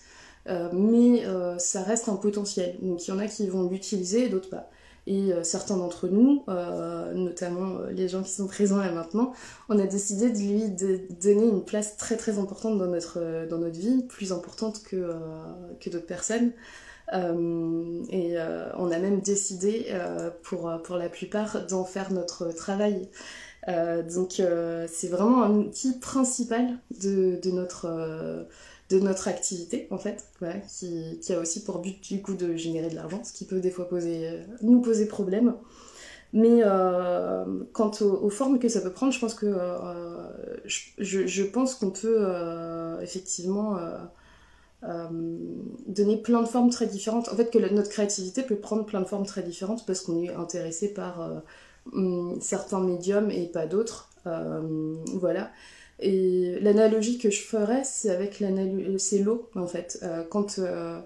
mais 0.48 1.26
ça 1.58 1.84
reste 1.84 2.08
un 2.08 2.16
potentiel. 2.16 2.78
Donc 2.82 3.06
il 3.06 3.12
y 3.12 3.14
en 3.14 3.20
a 3.20 3.28
qui 3.28 3.46
vont 3.48 3.70
l'utiliser 3.70 4.26
et 4.26 4.30
d'autres 4.30 4.50
pas. 4.50 4.70
Et 5.08 5.34
euh, 5.34 5.44
certains 5.44 5.78
d'entre 5.78 6.08
nous, 6.08 6.44
euh, 6.48 7.14
notamment 7.14 7.80
euh, 7.80 7.92
les 7.92 8.08
gens 8.08 8.22
qui 8.22 8.32
sont 8.32 8.46
présents 8.46 8.78
là 8.78 8.92
maintenant, 8.92 9.34
on 9.68 9.80
a 9.80 9.88
décidé 9.88 10.30
de 10.30 10.38
lui 10.38 11.08
donner 11.22 11.48
une 11.48 11.66
place 11.66 11.98
très 11.98 12.18
très 12.18 12.38
importante 12.38 12.78
dans 12.78 12.86
notre, 12.86 13.48
dans 13.50 13.58
notre 13.58 13.80
vie, 13.80 14.04
plus 14.04 14.32
importante 14.32 14.84
que, 14.84 15.16
que 15.80 15.90
d'autres 15.90 16.06
personnes. 16.06 16.52
et 17.12 18.38
on 18.78 18.92
a 18.92 19.00
même 19.00 19.22
décidé, 19.22 19.88
pour, 20.44 20.72
pour 20.84 20.96
la 20.98 21.10
plupart, 21.10 21.66
d'en 21.68 21.84
faire 21.84 22.12
notre 22.14 22.52
travail. 22.54 23.10
donc 23.68 24.42
c'est 24.88 25.08
vraiment 25.08 25.44
un 25.44 25.52
outil 25.52 26.00
principal 26.00 26.78
de, 27.02 27.40
de 27.42 27.52
notre 27.52 28.48
de 28.92 29.00
notre 29.00 29.28
activité 29.28 29.88
en 29.90 29.98
fait, 29.98 30.26
qui, 30.68 31.34
a 31.34 31.40
aussi 31.40 31.64
pour 31.64 31.80
but 31.80 32.02
du 32.02 32.22
coup 32.22 32.34
de 32.34 32.56
générer 32.56 32.90
de 32.90 32.96
l'argent, 32.96 33.24
ce 33.24 33.34
qui 33.34 33.46
peut 33.46 33.60
des 33.60 33.72
fois 33.72 33.88
poser, 33.88 34.28
euh, 34.28 34.44
nous 34.62 34.82
poser 34.82 35.08
problème. 35.08 35.56
Mais 36.34 36.62
euh, 36.64 37.44
quant 37.74 37.92
aux, 38.02 38.30
formes 38.30 38.60
que 38.60 38.70
ça 38.70 38.80
peut 38.80 38.92
prendre, 38.92 39.12
je 39.12 39.20
pense 39.20 39.34
que 39.34 39.48
euh, 39.48 40.58
je, 40.66 41.44
pense 41.44 41.76
qu'on 41.76 41.92
peut 41.92 42.26
effectivement 43.02 43.78
donner 45.88 46.18
plein 46.18 46.42
de 46.42 46.48
formes 46.48 46.70
très 46.70 46.88
différentes. 46.88 47.28
En 47.28 47.36
fait, 47.36 47.50
que 47.52 47.58
notre 47.74 47.90
créativité 47.90 48.44
peut 48.44 48.56
prendre 48.56 48.86
plein 48.86 49.02
de 49.02 49.08
formes 49.08 49.26
très 49.26 49.44
différentes 49.44 49.86
parce 49.86 50.00
qu'on 50.02 50.24
est 50.24 50.34
intéressé 50.34 50.94
par 50.94 51.44
hum, 51.92 52.40
certains 52.40 52.80
médiums 52.80 53.30
et 53.30 53.48
pas 53.48 53.68
d'autres. 53.68 54.10
voilà. 54.24 55.52
Et 56.02 56.58
l'analogie 56.62 57.20
que 57.20 57.30
je 57.30 57.42
ferais, 57.42 57.84
c'est 57.84 58.10
avec 58.10 58.40
l'eau 58.40 59.50
en 59.56 59.68
fait. 59.68 60.00
Euh, 60.02 60.24
euh, 60.58 61.00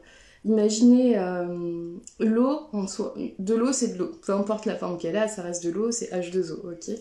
imaginez 0.45 1.17
euh, 1.17 1.97
l'eau 2.19 2.59
en 2.71 2.87
soi, 2.87 3.13
de 3.37 3.55
l'eau 3.55 3.73
c'est 3.73 3.89
de 3.89 3.97
l'eau, 3.97 4.11
peu 4.25 4.31
importe 4.31 4.65
la 4.65 4.75
forme 4.75 4.97
qu'elle 4.97 5.17
a, 5.17 5.27
ça 5.27 5.41
reste 5.41 5.65
de 5.65 5.69
l'eau, 5.69 5.91
c'est 5.91 6.11
H2O, 6.11 6.71
ok? 6.71 6.95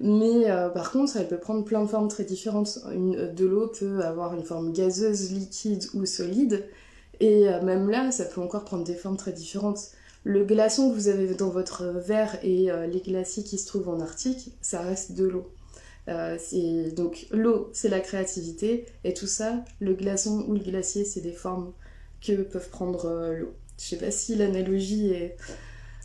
Mais 0.00 0.44
par 0.74 0.92
contre, 0.92 1.16
elle 1.16 1.26
peut 1.26 1.38
prendre 1.38 1.64
plein 1.64 1.82
de 1.82 1.88
formes 1.88 2.08
très 2.08 2.24
différentes. 2.24 2.80
De 2.86 3.46
l'eau 3.46 3.68
peut 3.68 4.02
avoir 4.02 4.34
une 4.34 4.44
forme 4.44 4.70
gazeuse, 4.74 5.32
liquide 5.32 5.84
ou 5.94 6.04
solide, 6.04 6.66
et 7.18 7.46
même 7.62 7.88
là, 7.88 8.10
ça 8.10 8.26
peut 8.26 8.42
encore 8.42 8.66
prendre 8.66 8.84
des 8.84 8.94
formes 8.94 9.16
très 9.16 9.32
différentes. 9.32 9.92
Le 10.22 10.44
glaçon 10.44 10.90
que 10.90 10.94
vous 10.94 11.08
avez 11.08 11.34
dans 11.34 11.48
votre 11.48 11.86
verre 11.86 12.38
et 12.42 12.68
les 12.92 13.00
glaciers 13.00 13.42
qui 13.42 13.56
se 13.56 13.66
trouvent 13.66 13.88
en 13.88 14.00
Arctique, 14.00 14.52
ça 14.60 14.80
reste 14.80 15.12
de 15.12 15.24
l'eau. 15.24 15.46
Euh, 16.08 16.38
donc 16.92 17.26
l'eau, 17.32 17.70
c'est 17.72 17.88
la 17.88 18.00
créativité, 18.00 18.86
et 19.04 19.14
tout 19.14 19.26
ça, 19.26 19.64
le 19.80 19.94
glaçon 19.94 20.44
ou 20.48 20.54
le 20.54 20.60
glacier, 20.60 21.04
c'est 21.04 21.20
des 21.20 21.32
formes 21.32 21.72
que 22.20 22.42
peuvent 22.42 22.70
prendre 22.70 23.06
euh, 23.06 23.34
l'eau. 23.34 23.54
Je 23.78 23.84
sais 23.84 23.98
pas 23.98 24.10
si 24.10 24.36
l'analogie 24.36 25.12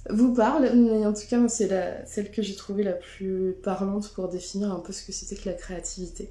vous 0.10 0.34
parle, 0.34 0.70
mais 0.75 1.05
en 1.05 1.13
tout 1.13 1.27
cas, 1.29 1.48
c'est 1.48 1.70
celle 2.05 2.31
que 2.31 2.41
j'ai 2.41 2.55
trouvée 2.55 2.84
la 2.84 2.93
plus 2.93 3.55
parlante 3.63 4.12
pour 4.13 4.27
définir 4.27 4.74
un 4.74 4.79
peu 4.79 4.91
ce 4.91 5.05
que 5.05 5.13
c'était 5.13 5.36
que 5.41 5.48
la 5.48 5.55
créativité. 5.55 6.29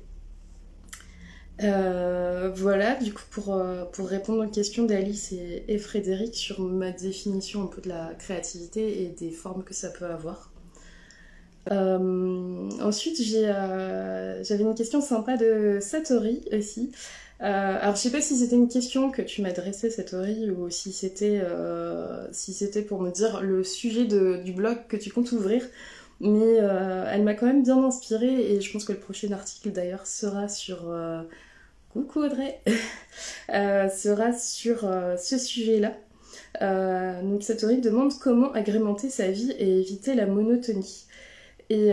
Euh, 1.62 2.50
voilà, 2.54 2.96
du 2.96 3.12
coup, 3.12 3.22
pour, 3.30 3.54
répondre 3.98 4.46
aux 4.46 4.50
questions 4.50 4.84
d'Alice 4.84 5.32
et, 5.32 5.78
Frédéric 5.78 6.34
sur 6.34 6.60
ma 6.60 6.90
définition 6.90 7.62
un 7.64 7.66
peu 7.66 7.80
de 7.82 7.88
la 7.88 8.14
créativité 8.18 9.02
et 9.02 9.08
des 9.08 9.30
formes 9.30 9.62
que 9.62 9.74
ça 9.74 9.90
peut 9.90 10.06
avoir. 10.06 10.49
Euh, 11.70 12.70
ensuite, 12.80 13.20
euh, 13.34 14.42
j'avais 14.42 14.62
une 14.62 14.74
question 14.74 15.00
sympa 15.00 15.36
de 15.36 15.78
Satori 15.80 16.42
aussi. 16.52 16.90
Euh, 17.42 17.78
alors, 17.80 17.96
je 17.96 18.00
sais 18.00 18.10
pas 18.10 18.20
si 18.20 18.36
c'était 18.36 18.56
une 18.56 18.68
question 18.68 19.10
que 19.10 19.22
tu 19.22 19.42
m'adressais, 19.42 19.90
Satori, 19.90 20.50
ou 20.50 20.70
si 20.70 20.92
c'était 20.92 21.42
si 22.32 22.68
pour 22.88 23.00
me 23.00 23.10
dire 23.10 23.40
le 23.42 23.64
sujet 23.64 24.04
du 24.04 24.52
blog 24.52 24.78
que 24.88 24.96
tu 24.96 25.10
comptes 25.10 25.32
ouvrir. 25.32 25.62
Mais 26.20 26.56
elle 26.56 27.22
m'a 27.22 27.34
quand 27.34 27.46
même 27.46 27.62
bien 27.62 27.82
inspirée 27.82 28.52
et 28.52 28.60
je 28.60 28.72
pense 28.72 28.84
que 28.84 28.92
le 28.92 28.98
prochain 28.98 29.32
article 29.32 29.70
d'ailleurs 29.72 30.06
sera 30.06 30.48
sur. 30.48 30.92
Coucou 31.92 32.20
Audrey 32.20 32.60
Sera 33.48 34.32
sur 34.32 34.80
ce 35.18 35.38
sujet-là. 35.38 35.94
donc 37.22 37.42
Satori 37.42 37.80
demande 37.80 38.12
comment 38.20 38.52
agrémenter 38.52 39.08
sa 39.08 39.30
vie 39.30 39.52
et 39.58 39.80
éviter 39.80 40.14
la 40.14 40.26
monotonie. 40.26 41.06
Et 41.72 41.92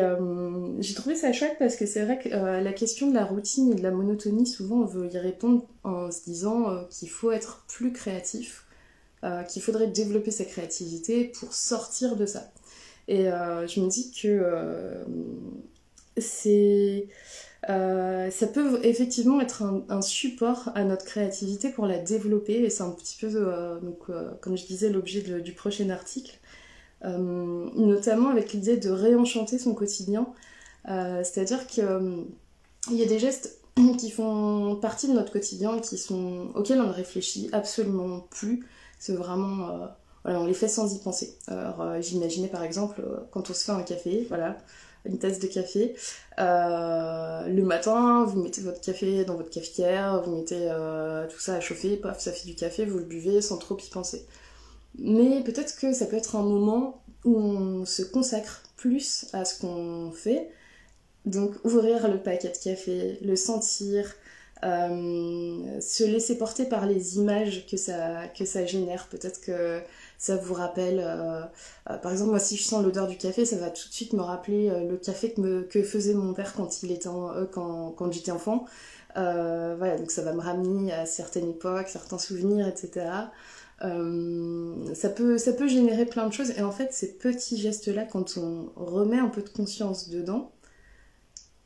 j'ai 0.79 0.95
trouvé 0.95 1.15
ça 1.15 1.31
chouette 1.31 1.55
parce 1.59 1.75
que 1.75 1.85
c'est 1.85 2.03
vrai 2.03 2.17
que 2.17 2.29
la 2.29 2.73
question 2.73 3.09
de 3.09 3.13
la 3.13 3.23
routine 3.23 3.71
et 3.71 3.75
de 3.75 3.83
la 3.83 3.91
monotonie, 3.91 4.47
souvent 4.47 4.77
on 4.77 4.85
veut 4.85 5.07
y 5.13 5.19
répondre 5.19 5.67
en 5.83 6.09
se 6.09 6.23
disant 6.23 6.85
qu'il 6.89 7.09
faut 7.09 7.31
être 7.31 7.63
plus 7.67 7.93
créatif, 7.93 8.65
qu'il 9.47 9.61
faudrait 9.61 9.85
développer 9.85 10.31
sa 10.31 10.45
créativité 10.45 11.25
pour 11.25 11.53
sortir 11.53 12.15
de 12.15 12.25
ça. 12.25 12.51
Et 13.07 13.25
je 13.25 13.79
me 13.79 13.87
dis 13.87 14.11
que 14.11 15.05
c'est 16.17 17.07
euh, 17.69 18.29
ça 18.31 18.47
peut 18.47 18.79
effectivement 18.83 19.41
être 19.41 19.63
un, 19.89 20.01
support 20.01 20.69
à 20.75 20.83
notre 20.83 21.05
créativité 21.05 21.69
pour 21.69 21.85
la 21.85 21.97
développer 21.97 22.63
et 22.63 22.69
c'est 22.69 22.83
un 22.83 22.91
petit 22.91 23.17
peu, 23.19 23.29
euh, 23.33 23.79
donc, 23.79 23.99
euh, 24.09 24.31
comme 24.41 24.57
je 24.57 24.65
disais, 24.65 24.89
l'objet 24.89 25.21
du 25.41 25.53
prochain 25.53 25.89
article, 25.89 26.37
notamment 27.03 28.29
avec 28.29 28.53
l'idée 28.53 28.77
de 28.77 28.89
réenchanter 28.89 29.57
son 29.57 29.73
quotidien. 29.73 30.27
C'est-à-dire 30.85 31.67
qu'il 31.67 31.85
y 32.91 33.03
a 33.03 33.05
des 33.05 33.19
gestes 33.19 33.59
qui 33.99 34.09
font 34.09 34.77
partie 34.81 35.07
de 35.07 35.13
notre 35.13 35.31
quotidien 35.31 35.79
qui 35.79 35.97
sont, 35.97 36.47
auxquels 36.55 36.81
on 36.81 36.87
ne 36.87 36.93
réfléchit 36.93 37.49
absolument 37.51 38.21
plus. 38.29 38.65
C'est 38.99 39.13
vraiment... 39.13 39.89
Voilà, 40.23 40.41
on 40.41 40.45
les 40.45 40.53
fait 40.53 40.67
sans 40.67 40.93
y 40.93 40.99
penser. 40.99 41.37
Alors 41.47 42.01
j'imaginais 42.01 42.49
par 42.49 42.63
exemple 42.63 43.01
quand 43.31 43.49
on 43.49 43.53
se 43.53 43.63
fait 43.63 43.71
un 43.71 43.83
café, 43.83 44.25
voilà, 44.27 44.57
une 45.07 45.17
tasse 45.17 45.39
de 45.39 45.47
café. 45.47 45.95
Euh, 46.39 47.47
le 47.47 47.63
matin, 47.63 48.25
vous 48.25 48.41
mettez 48.41 48.61
votre 48.61 48.81
café 48.81 49.25
dans 49.25 49.35
votre 49.35 49.49
cafetière, 49.49 50.21
vous 50.23 50.35
mettez 50.35 50.67
euh, 50.69 51.27
tout 51.27 51.39
ça 51.39 51.55
à 51.55 51.59
chauffer, 51.59 51.97
paf, 51.97 52.19
ça 52.19 52.31
fait 52.31 52.45
du 52.45 52.55
café, 52.55 52.85
vous 52.85 52.99
le 52.99 53.05
buvez 53.05 53.41
sans 53.41 53.57
trop 53.57 53.77
y 53.77 53.89
penser. 53.89 54.25
Mais 54.99 55.43
peut-être 55.43 55.77
que 55.79 55.93
ça 55.93 56.05
peut 56.05 56.15
être 56.15 56.35
un 56.35 56.43
moment 56.43 57.01
où 57.25 57.37
on 57.37 57.85
se 57.85 58.01
consacre 58.01 58.63
plus 58.77 59.25
à 59.33 59.45
ce 59.45 59.59
qu'on 59.59 60.11
fait. 60.11 60.49
Donc 61.25 61.53
ouvrir 61.65 62.07
le 62.07 62.19
paquet 62.19 62.49
de 62.49 62.57
café, 62.57 63.17
le 63.21 63.35
sentir, 63.35 64.15
euh, 64.63 65.79
se 65.81 66.03
laisser 66.03 66.37
porter 66.37 66.65
par 66.65 66.85
les 66.87 67.17
images 67.17 67.67
que 67.69 67.77
ça, 67.77 68.27
que 68.27 68.45
ça 68.45 68.65
génère. 68.65 69.07
Peut-être 69.07 69.41
que 69.41 69.81
ça 70.17 70.35
vous 70.37 70.53
rappelle, 70.53 70.99
euh, 70.99 71.41
euh, 71.89 71.97
par 71.97 72.11
exemple, 72.11 72.31
moi 72.31 72.39
si 72.39 72.57
je 72.57 72.63
sens 72.63 72.83
l'odeur 72.83 73.07
du 73.07 73.17
café, 73.17 73.45
ça 73.45 73.57
va 73.57 73.69
tout 73.69 73.87
de 73.87 73.93
suite 73.93 74.13
me 74.13 74.21
rappeler 74.21 74.69
le 74.87 74.97
café 74.97 75.33
que, 75.33 75.63
que, 75.63 75.83
faisait 75.83 76.13
mon 76.13 76.33
père 76.33 76.53
quand, 76.55 76.81
il 76.81 76.91
était 76.91 77.09
quand, 77.51 77.91
quand 77.91 78.11
j'étais 78.11 78.31
enfant. 78.31 78.65
voilà, 79.15 79.97
donc 79.97 80.11
ça 80.11 80.21
va 80.23 80.33
me 80.33 80.41
ramener 80.41 80.93
à 80.93 81.05
certaines 81.05 81.49
époques, 81.49 81.89
certains 81.89 82.17
souvenirs, 82.17 82.67
etc. 82.67 83.05
ça, 83.79 85.09
peut, 85.09 85.37
ça 85.37 85.53
peut 85.53 85.67
générer 85.67 86.05
plein 86.05 86.27
de 86.27 86.33
choses 86.33 86.51
et 86.57 86.61
en 86.61 86.71
fait 86.71 86.93
ces 86.93 87.17
petits 87.17 87.57
gestes 87.57 87.87
là 87.87 88.05
quand 88.05 88.37
on 88.37 88.71
remet 88.75 89.19
un 89.19 89.29
peu 89.29 89.43
de 89.43 89.49
conscience 89.49 90.09
dedans 90.09 90.51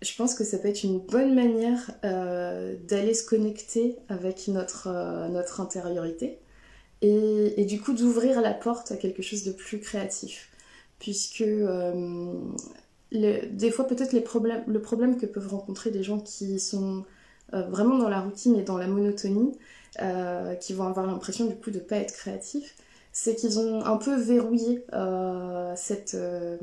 je 0.01 0.15
pense 0.15 0.34
que 0.34 0.44
ça 0.44 0.58
peut 0.58 0.68
être 0.68 0.84
une 0.84 1.00
bonne 1.00 1.36
manière 1.36 1.91
euh, 2.03 2.75
d'aller 2.88 3.13
se 3.13 3.24
connecter 3.24 3.98
avec 4.10 4.48
notre, 4.48 4.88
euh, 4.88 5.27
notre 5.27 5.62
intériorité 5.62 6.39
et, 7.03 7.65
du 7.65 7.82
coup 7.82 7.94
d'ouvrir 7.94 8.41
la 8.41 8.53
porte 8.53 8.91
à 8.91 8.98
quelque 8.98 9.24
chose 9.24 9.44
de 9.44 9.51
plus 9.51 9.80
créatif. 9.80 10.50
Puisque 11.00 11.41
euh, 11.41 12.36
des 13.12 13.72
fois 13.72 13.88
peut-être 13.88 14.13
le 14.13 14.22
problème 14.82 15.18
que 15.18 15.25
peuvent 15.25 15.48
rencontrer 15.48 15.89
des 15.89 16.03
gens 16.03 16.20
qui 16.20 16.60
sont 16.60 17.03
vraiment 17.51 17.98
dans 17.98 18.08
la 18.08 18.22
routine 18.22 18.56
et 18.56 18.62
dans 18.62 18.77
la 18.77 18.88
monotonie, 18.88 19.51
qui 20.60 20.74
vont 20.74 20.86
avoir 20.86 21.05
l'impression 21.05 21.45
du 21.45 21.55
coup 21.55 21.71
de 21.71 21.79
ne 21.79 21.83
pas 21.83 21.98
être 21.98 22.13
créatifs, 22.13 22.75
c'est 23.12 23.36
qu'ils 23.36 23.60
ont 23.60 23.83
un 23.83 23.98
peu 23.98 24.15
verrouillé 24.15 24.86
euh, 24.93 25.74
cette, 25.75 26.15
euh, 26.15 26.57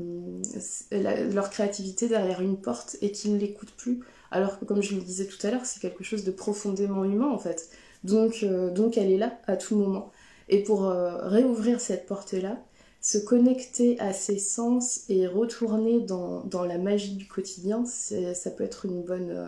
leur 0.91 1.49
créativité 1.49 2.07
derrière 2.07 2.41
une 2.41 2.57
porte 2.57 2.97
et 3.01 3.11
qu'ils 3.11 3.33
ne 3.33 3.39
l'écoutent 3.39 3.75
plus. 3.75 3.99
Alors 4.31 4.59
que, 4.59 4.65
comme 4.65 4.81
je 4.81 4.95
le 4.95 5.01
disais 5.01 5.25
tout 5.25 5.45
à 5.45 5.51
l'heure, 5.51 5.65
c'est 5.65 5.79
quelque 5.79 6.03
chose 6.03 6.23
de 6.23 6.31
profondément 6.31 7.03
humain 7.03 7.29
en 7.29 7.37
fait. 7.37 7.69
Donc, 8.03 8.39
euh, 8.43 8.71
donc 8.71 8.97
elle 8.97 9.11
est 9.11 9.17
là 9.17 9.37
à 9.47 9.57
tout 9.57 9.75
moment. 9.75 10.11
Et 10.51 10.63
pour 10.63 10.87
réouvrir 10.87 11.79
cette 11.79 12.07
porte-là, 12.07 12.57
se 13.01 13.19
connecter 13.19 13.99
à 13.99 14.13
ses 14.13 14.39
sens 14.39 15.01
et 15.07 15.27
retourner 15.27 15.99
dans, 15.99 16.43
dans 16.45 16.65
la 16.65 16.79
magie 16.79 17.13
du 17.13 17.27
quotidien, 17.27 17.85
ça 17.85 18.49
peut 18.49 18.63
être 18.63 18.87
une 18.87 19.03
bonne 19.03 19.47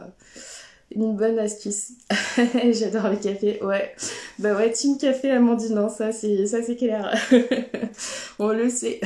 une 0.95 1.15
bonne 1.15 1.39
astuce. 1.39 1.91
J'adore 2.71 3.09
le 3.09 3.17
café, 3.17 3.63
ouais. 3.63 3.93
Bah 4.39 4.55
ouais, 4.55 4.71
team 4.71 4.97
café 4.97 5.31
Amandine, 5.31 5.75
non, 5.75 5.89
ça 5.89 6.11
c'est 6.11 6.45
ça 6.45 6.61
c'est 6.63 6.75
clair. 6.75 7.13
On 8.39 8.49
le 8.49 8.69
sait. 8.69 8.99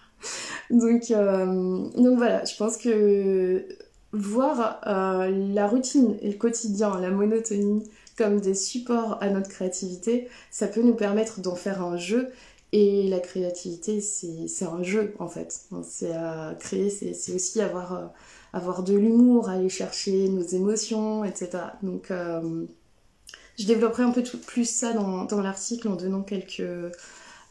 donc, 0.70 1.10
euh, 1.10 1.88
donc 1.96 2.16
voilà, 2.16 2.44
je 2.44 2.56
pense 2.56 2.76
que 2.76 3.66
voir 4.12 4.80
euh, 4.86 5.30
la 5.54 5.66
routine 5.66 6.16
et 6.20 6.28
le 6.28 6.36
quotidien, 6.36 7.00
la 7.00 7.10
monotonie 7.10 7.90
comme 8.16 8.40
des 8.40 8.54
supports 8.54 9.18
à 9.22 9.30
notre 9.30 9.48
créativité, 9.48 10.28
ça 10.50 10.68
peut 10.68 10.82
nous 10.82 10.94
permettre 10.94 11.40
d'en 11.40 11.54
faire 11.54 11.82
un 11.82 11.96
jeu. 11.96 12.30
Et 12.74 13.06
la 13.08 13.20
créativité, 13.20 14.00
c'est 14.00 14.64
un 14.64 14.82
jeu 14.82 15.14
en 15.18 15.28
fait. 15.28 15.66
C'est 15.84 16.12
à 16.12 16.54
créer, 16.58 16.88
c'est 16.88 17.34
aussi 17.34 17.60
avoir 17.60 17.92
euh, 17.92 18.06
avoir 18.52 18.82
de 18.82 18.94
l'humour, 18.94 19.48
aller 19.48 19.68
chercher 19.68 20.28
nos 20.28 20.42
émotions, 20.42 21.24
etc. 21.24 21.50
Donc 21.82 22.10
euh, 22.10 22.66
je 23.58 23.66
développerai 23.66 24.02
un 24.02 24.10
peu 24.10 24.22
plus 24.22 24.68
ça 24.68 24.92
dans, 24.92 25.40
l'article 25.40 25.88
en 25.88 25.96
donnant 25.96 26.22
quelques, 26.22 26.62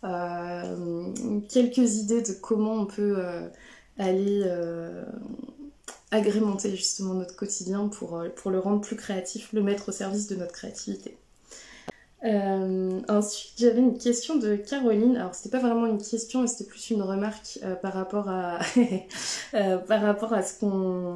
euh, 0.03 1.13
quelques 1.49 1.95
idées 1.95 2.21
de 2.21 2.33
comment 2.33 2.73
on 2.73 2.85
peut 2.85 3.15
euh, 3.17 3.47
aller 3.97 4.43
agrémenter 6.11 6.75
justement 6.75 7.13
notre 7.13 7.35
quotidien 7.35 7.87
pour 7.87 8.19
le 8.19 8.59
rendre 8.59 8.81
plus 8.81 8.95
créatif, 8.95 9.53
le 9.53 9.61
mettre 9.61 9.89
au 9.89 9.91
service 9.91 10.27
de 10.27 10.35
notre 10.35 10.51
créativité. 10.51 11.17
Euh, 12.23 13.01
ensuite, 13.09 13.53
j'avais 13.57 13.79
une 13.79 13.97
question 13.97 14.35
de 14.35 14.55
Caroline. 14.55 15.17
Alors, 15.17 15.33
c'était 15.33 15.49
pas 15.49 15.59
vraiment 15.59 15.87
une 15.87 16.01
question, 16.01 16.45
c'était 16.45 16.69
plus 16.69 16.91
une 16.91 17.01
remarque 17.01 17.57
euh, 17.63 17.73
par 17.73 17.93
rapport 17.93 18.29
à 18.29 18.59
euh, 19.55 19.77
par 19.79 20.01
rapport 20.01 20.31
à 20.31 20.43
ce 20.43 20.59
qu'on 20.59 21.15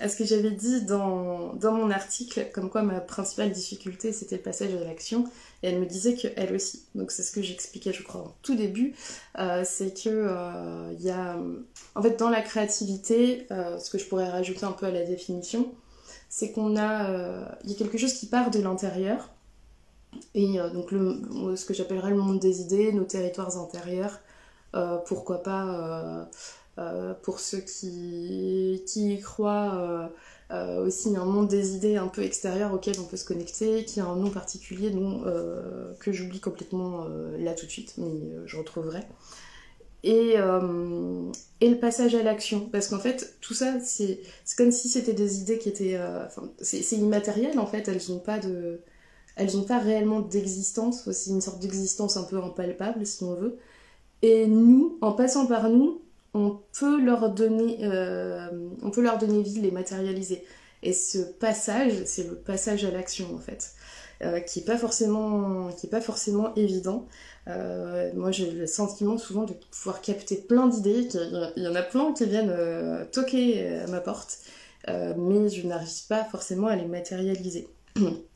à 0.00 0.08
ce 0.08 0.16
que 0.16 0.24
j'avais 0.24 0.52
dit 0.52 0.82
dans 0.82 1.52
dans 1.54 1.72
mon 1.72 1.90
article, 1.90 2.48
comme 2.54 2.70
quoi 2.70 2.82
ma 2.82 3.00
principale 3.00 3.52
difficulté 3.52 4.12
c'était 4.12 4.36
le 4.36 4.42
passage 4.42 4.74
à 4.74 4.84
l'action. 4.84 5.24
Et 5.62 5.68
elle 5.68 5.80
me 5.80 5.86
disait 5.86 6.14
que 6.14 6.28
elle 6.36 6.54
aussi. 6.54 6.84
Donc, 6.94 7.10
c'est 7.10 7.22
ce 7.22 7.32
que 7.32 7.42
j'expliquais, 7.42 7.92
je 7.92 8.02
crois, 8.02 8.22
au 8.22 8.32
tout 8.42 8.54
début, 8.54 8.94
c'est 9.64 10.02
que 10.02 10.92
il 10.92 11.02
y 11.02 11.10
a 11.10 11.38
en 11.94 12.02
fait 12.02 12.18
dans 12.18 12.30
la 12.30 12.40
créativité, 12.40 13.46
ce 13.50 13.90
que 13.90 13.98
je 13.98 14.06
pourrais 14.06 14.28
rajouter 14.30 14.64
un 14.64 14.72
peu 14.72 14.86
à 14.86 14.90
la 14.90 15.04
définition, 15.04 15.70
c'est 16.28 16.52
qu'on 16.52 16.76
a 16.76 17.48
il 17.64 17.70
y 17.70 17.74
a 17.74 17.76
quelque 17.76 17.98
chose 17.98 18.14
qui 18.14 18.26
part 18.26 18.50
de 18.50 18.60
l'intérieur 18.60 19.30
et 20.36 20.60
euh, 20.60 20.68
donc 20.68 20.92
le, 20.92 21.56
ce 21.56 21.64
que 21.64 21.74
j'appellerais 21.74 22.10
le 22.10 22.18
monde 22.18 22.38
des 22.38 22.60
idées, 22.60 22.92
nos 22.92 23.04
territoires 23.04 23.58
intérieurs, 23.58 24.20
euh, 24.74 24.98
pourquoi 24.98 25.42
pas 25.42 26.28
euh, 26.78 27.14
pour 27.22 27.40
ceux 27.40 27.60
qui, 27.60 28.82
qui 28.86 29.14
y 29.14 29.20
croient 29.20 30.10
aussi 30.50 31.16
un 31.16 31.24
monde 31.24 31.48
des 31.48 31.74
idées 31.74 31.96
un 31.96 32.06
peu 32.06 32.22
extérieur 32.22 32.72
auquel 32.74 33.00
on 33.00 33.04
peut 33.04 33.16
se 33.16 33.24
connecter, 33.24 33.84
qui 33.84 33.98
a 33.98 34.04
un 34.04 34.16
nom 34.16 34.30
particulier 34.30 34.90
dont, 34.90 35.24
que 35.98 36.12
j'oublie 36.12 36.38
complètement 36.38 37.08
là 37.38 37.54
tout 37.54 37.64
de 37.64 37.70
suite, 37.70 37.94
mais 37.96 38.30
je 38.44 38.56
retrouverai. 38.58 39.00
Et, 40.04 40.34
et, 40.34 41.70
le 41.70 41.78
passage 41.80 42.14
à 42.14 42.22
l'action. 42.22 42.68
Parce 42.70 42.88
qu'en 42.88 43.00
fait, 43.00 43.38
tout 43.40 43.54
ça, 43.54 43.80
c'est 43.80 44.20
comme 44.58 44.70
si 44.70 44.90
c'était 44.90 45.14
des 45.14 45.40
idées 45.40 45.58
qui 45.58 45.70
étaient... 45.70 45.98
c'est 46.60 46.96
immatériel 46.96 47.58
en 47.58 47.66
fait, 47.66 47.88
elles 47.88 48.02
n'ont 48.10 48.20
pas 48.20 48.38
de 48.38 48.82
elles 49.36 49.54
n'ont 49.54 49.64
pas 49.64 49.78
réellement 49.78 50.20
d'existence, 50.20 51.10
c'est 51.12 51.30
une 51.30 51.42
sorte 51.42 51.60
d'existence 51.60 52.16
un 52.16 52.24
peu 52.24 52.42
impalpable 52.42 53.04
si 53.06 53.22
on 53.22 53.34
veut. 53.34 53.58
Et 54.22 54.46
nous, 54.46 54.98
en 55.02 55.12
passant 55.12 55.46
par 55.46 55.68
nous, 55.68 56.00
on 56.32 56.58
peut 56.78 57.00
leur 57.00 57.30
donner, 57.30 57.78
euh, 57.82 58.48
on 58.82 58.90
vie, 58.90 59.60
les 59.60 59.70
matérialiser. 59.70 60.44
Et 60.82 60.92
ce 60.92 61.18
passage, 61.18 62.04
c'est 62.04 62.28
le 62.28 62.34
passage 62.34 62.84
à 62.84 62.90
l'action 62.90 63.34
en 63.34 63.38
fait, 63.38 63.72
euh, 64.22 64.40
qui 64.40 64.60
est 64.60 64.64
pas 64.64 64.78
forcément, 64.78 65.70
qui 65.72 65.86
est 65.86 65.90
pas 65.90 66.00
forcément 66.00 66.54
évident. 66.54 67.06
Euh, 67.48 68.10
moi, 68.14 68.30
j'ai 68.30 68.50
le 68.50 68.66
sentiment 68.66 69.18
souvent 69.18 69.44
de 69.44 69.54
pouvoir 69.70 70.00
capter 70.00 70.36
plein 70.36 70.66
d'idées. 70.66 71.08
Il 71.56 71.62
y 71.62 71.68
en 71.68 71.74
a 71.74 71.82
plein 71.82 72.12
qui 72.12 72.24
viennent 72.24 72.54
toquer 73.12 73.80
à 73.80 73.86
ma 73.88 74.00
porte, 74.00 74.38
mais 74.88 75.48
je 75.48 75.66
n'arrive 75.66 76.06
pas 76.08 76.24
forcément 76.24 76.68
à 76.68 76.76
les 76.76 76.86
matérialiser. 76.86 77.68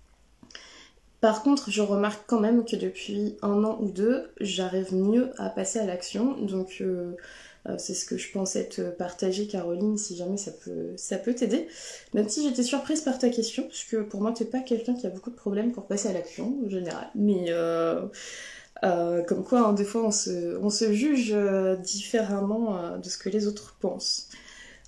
Par 1.21 1.43
contre, 1.43 1.71
je 1.71 1.83
remarque 1.83 2.23
quand 2.27 2.41
même 2.41 2.65
que 2.65 2.77
depuis 2.77 3.37
un 3.43 3.63
an 3.65 3.79
ou 3.81 3.91
deux, 3.91 4.31
j'arrive 4.41 4.95
mieux 4.95 5.31
à 5.37 5.51
passer 5.51 5.79
à 5.79 5.85
l'action. 5.85 6.35
Donc, 6.39 6.79
euh, 6.81 7.15
euh, 7.69 7.75
c'est 7.77 7.93
ce 7.93 8.07
que 8.07 8.17
je 8.17 8.33
pensais 8.33 8.67
te 8.69 8.81
partager, 8.91 9.47
Caroline, 9.47 9.99
si 9.99 10.17
jamais 10.17 10.39
ça 10.39 10.51
peut, 11.19 11.35
t'aider. 11.35 11.69
Même 12.15 12.29
si 12.29 12.49
j'étais 12.49 12.63
surprise 12.63 13.03
par 13.03 13.19
ta 13.19 13.29
question, 13.29 13.65
parce 13.65 13.85
que 13.85 13.99
pour 13.99 14.23
moi, 14.23 14.33
t'es 14.33 14.47
pas 14.47 14.61
quelqu'un 14.61 14.95
qui 14.95 15.07
a 15.07 15.11
beaucoup 15.11 15.29
de 15.31 15.37
problèmes 15.37 15.73
pour 15.73 15.85
passer 15.87 16.09
à 16.09 16.15
l'action, 16.15 16.57
en 16.65 16.71
général. 16.71 17.09
Mais, 17.15 17.47
euh, 17.51 18.07
comme 18.83 19.45
quoi, 19.45 19.61
hein, 19.61 19.73
des 19.75 19.85
fois, 19.85 20.07
on 20.07 20.11
se, 20.11 20.57
on 20.57 20.71
se 20.71 20.91
juge 20.95 21.37
différemment 21.83 22.97
de 22.97 23.09
ce 23.11 23.19
que 23.19 23.29
les 23.29 23.47
autres 23.47 23.77
pensent. 23.79 24.29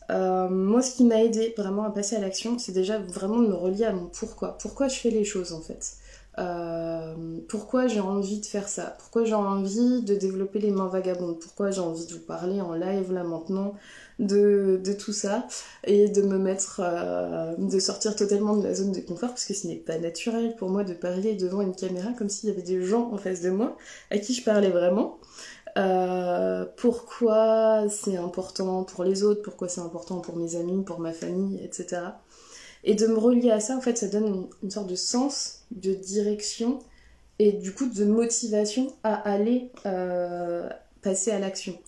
moi, 0.09 0.81
ce 0.81 0.97
qui 0.97 1.05
m'a 1.05 1.23
aidé 1.23 1.53
vraiment 1.59 1.85
à 1.85 1.91
passer 1.91 2.17
à 2.17 2.21
l'action, 2.21 2.59
c'est 2.59 2.73
déjà 2.73 2.99
vraiment 2.99 3.41
de 3.43 3.49
me 3.49 3.55
relier 3.55 3.85
à 3.85 3.93
mon 3.93 4.07
pourquoi. 4.07 4.57
Pourquoi 4.57 4.89
je 4.89 4.97
fais 4.97 5.11
les 5.11 5.25
choses 5.25 5.53
en 5.53 5.61
fait 5.61 5.99
euh, 6.39 7.15
pourquoi 7.49 7.89
j'ai 7.89 8.01
envie 8.01 8.41
de 8.41 8.47
faire 8.47 8.69
ça? 8.69 8.97
Pourquoi 8.99 9.25
j'ai 9.25 9.35
envie 9.35 10.03
de 10.03 10.15
développer 10.15 10.59
les 10.59 10.71
mains 10.71 10.89
vagabondes? 10.89 11.39
Pourquoi 11.39 11.71
j'ai 11.71 11.81
envie 11.81 12.07
de 12.07 12.15
vous 12.15 12.21
parler 12.21 12.61
en 12.61 12.73
live 12.73 13.13
là 13.13 13.23
maintenant 13.23 13.75
de, 14.19 14.81
tout 14.99 15.13
ça 15.13 15.47
et 15.85 16.09
de 16.09 16.23
me 16.23 16.39
mettre, 16.39 16.81
euh, 16.83 17.55
de 17.59 17.79
sortir 17.79 18.17
totalement 18.17 18.57
de 18.57 18.65
la 18.67 18.75
zone 18.75 18.93
de 18.93 19.01
confort? 19.01 19.31
Parce 19.31 19.45
que 19.45 19.55
ce 19.55 19.67
n'est 19.67 19.77
pas 19.77 19.99
naturel 19.99 20.57
pour 20.57 20.71
moi 20.71 20.85
de 20.85 20.95
parler 20.95 21.35
devant 21.35 21.61
une 21.61 21.75
caméra 21.75 22.13
comme 22.13 22.31
s'il 22.31 22.49
y 22.49 22.53
avait 22.53 22.63
des 22.63 22.83
gens 22.83 23.11
en 23.13 23.19
face 23.19 23.43
de 23.43 23.51
moi 23.51 23.77
à 24.11 24.19
qui 24.19 24.33
je 24.33 24.43
parlais 24.43 24.71
vraiment. 24.71 25.19
Euh, 25.79 26.67
pourquoi 26.77 27.85
c'est 27.89 28.17
important 28.17 28.85
pour 28.85 29.05
les 29.05 29.23
autres, 29.23 29.43
pourquoi 29.43 29.69
c'est 29.69 29.81
important 29.81 30.21
pour 30.21 30.37
mes 30.37 30.57
amis, 30.57 30.83
pour 30.85 31.01
ma 31.01 31.13
famille, 31.13 31.63
etc. 31.65 32.03
Et 32.85 32.95
de 32.95 33.07
me 33.07 33.17
relier 33.17 33.51
à 33.51 33.61
ça, 33.61 33.77
en 33.77 33.81
fait, 33.81 33.97
ça 33.97 34.09
donne 34.09 34.49
une, 34.63 34.71
sorte 34.71 34.89
de 34.89 34.97
sens, 34.97 35.62
de 35.77 35.95
direction 35.95 36.79
et 37.39 37.53
du 37.53 37.73
coup 37.73 37.87
de 37.87 38.05
motivation 38.05 38.93
à 39.03 39.15
aller 39.15 39.71
euh, 39.87 40.69
passer 41.03 41.31
à 41.31 41.39
l'action. 41.39 41.79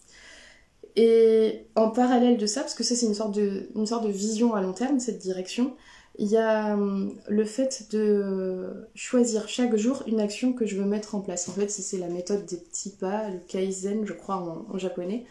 Et 0.97 1.67
en 1.75 1.91
parallèle 1.91 2.37
de 2.37 2.47
ça, 2.47 2.61
parce 2.61 2.75
que 2.75 2.85
ça 2.85 2.95
c'est 2.95 3.07
une 3.07 3.15
sorte 3.15 3.35
de, 3.35 3.69
une 3.75 3.87
sorte 3.87 4.07
de 4.07 4.13
vision 4.13 4.55
à 4.55 4.63
long 4.63 4.73
terme, 4.73 5.01
cette 5.01 5.19
direction, 5.19 5.75
il 6.19 6.29
y 6.29 6.37
a 6.37 6.75
hum, 6.75 7.15
le 7.29 7.45
fait 7.45 7.89
de 7.91 8.87
choisir 8.95 9.49
chaque 9.49 9.75
jour 9.77 10.05
une 10.07 10.21
action 10.21 10.53
que 10.53 10.67
je 10.67 10.77
veux 10.77 10.85
mettre 10.85 11.17
en 11.17 11.21
place. 11.21 11.49
En 11.49 11.53
fait, 11.53 11.69
c'est 11.69 11.99
la 11.99 12.09
méthode 12.09 12.47
des 12.47 12.57
petits 12.57 12.91
pas, 12.91 13.29
le 13.29 13.39
kaizen, 13.49 14.07
je 14.07 14.13
crois 14.13 14.37
en 14.37 14.79
japonais 14.79 15.25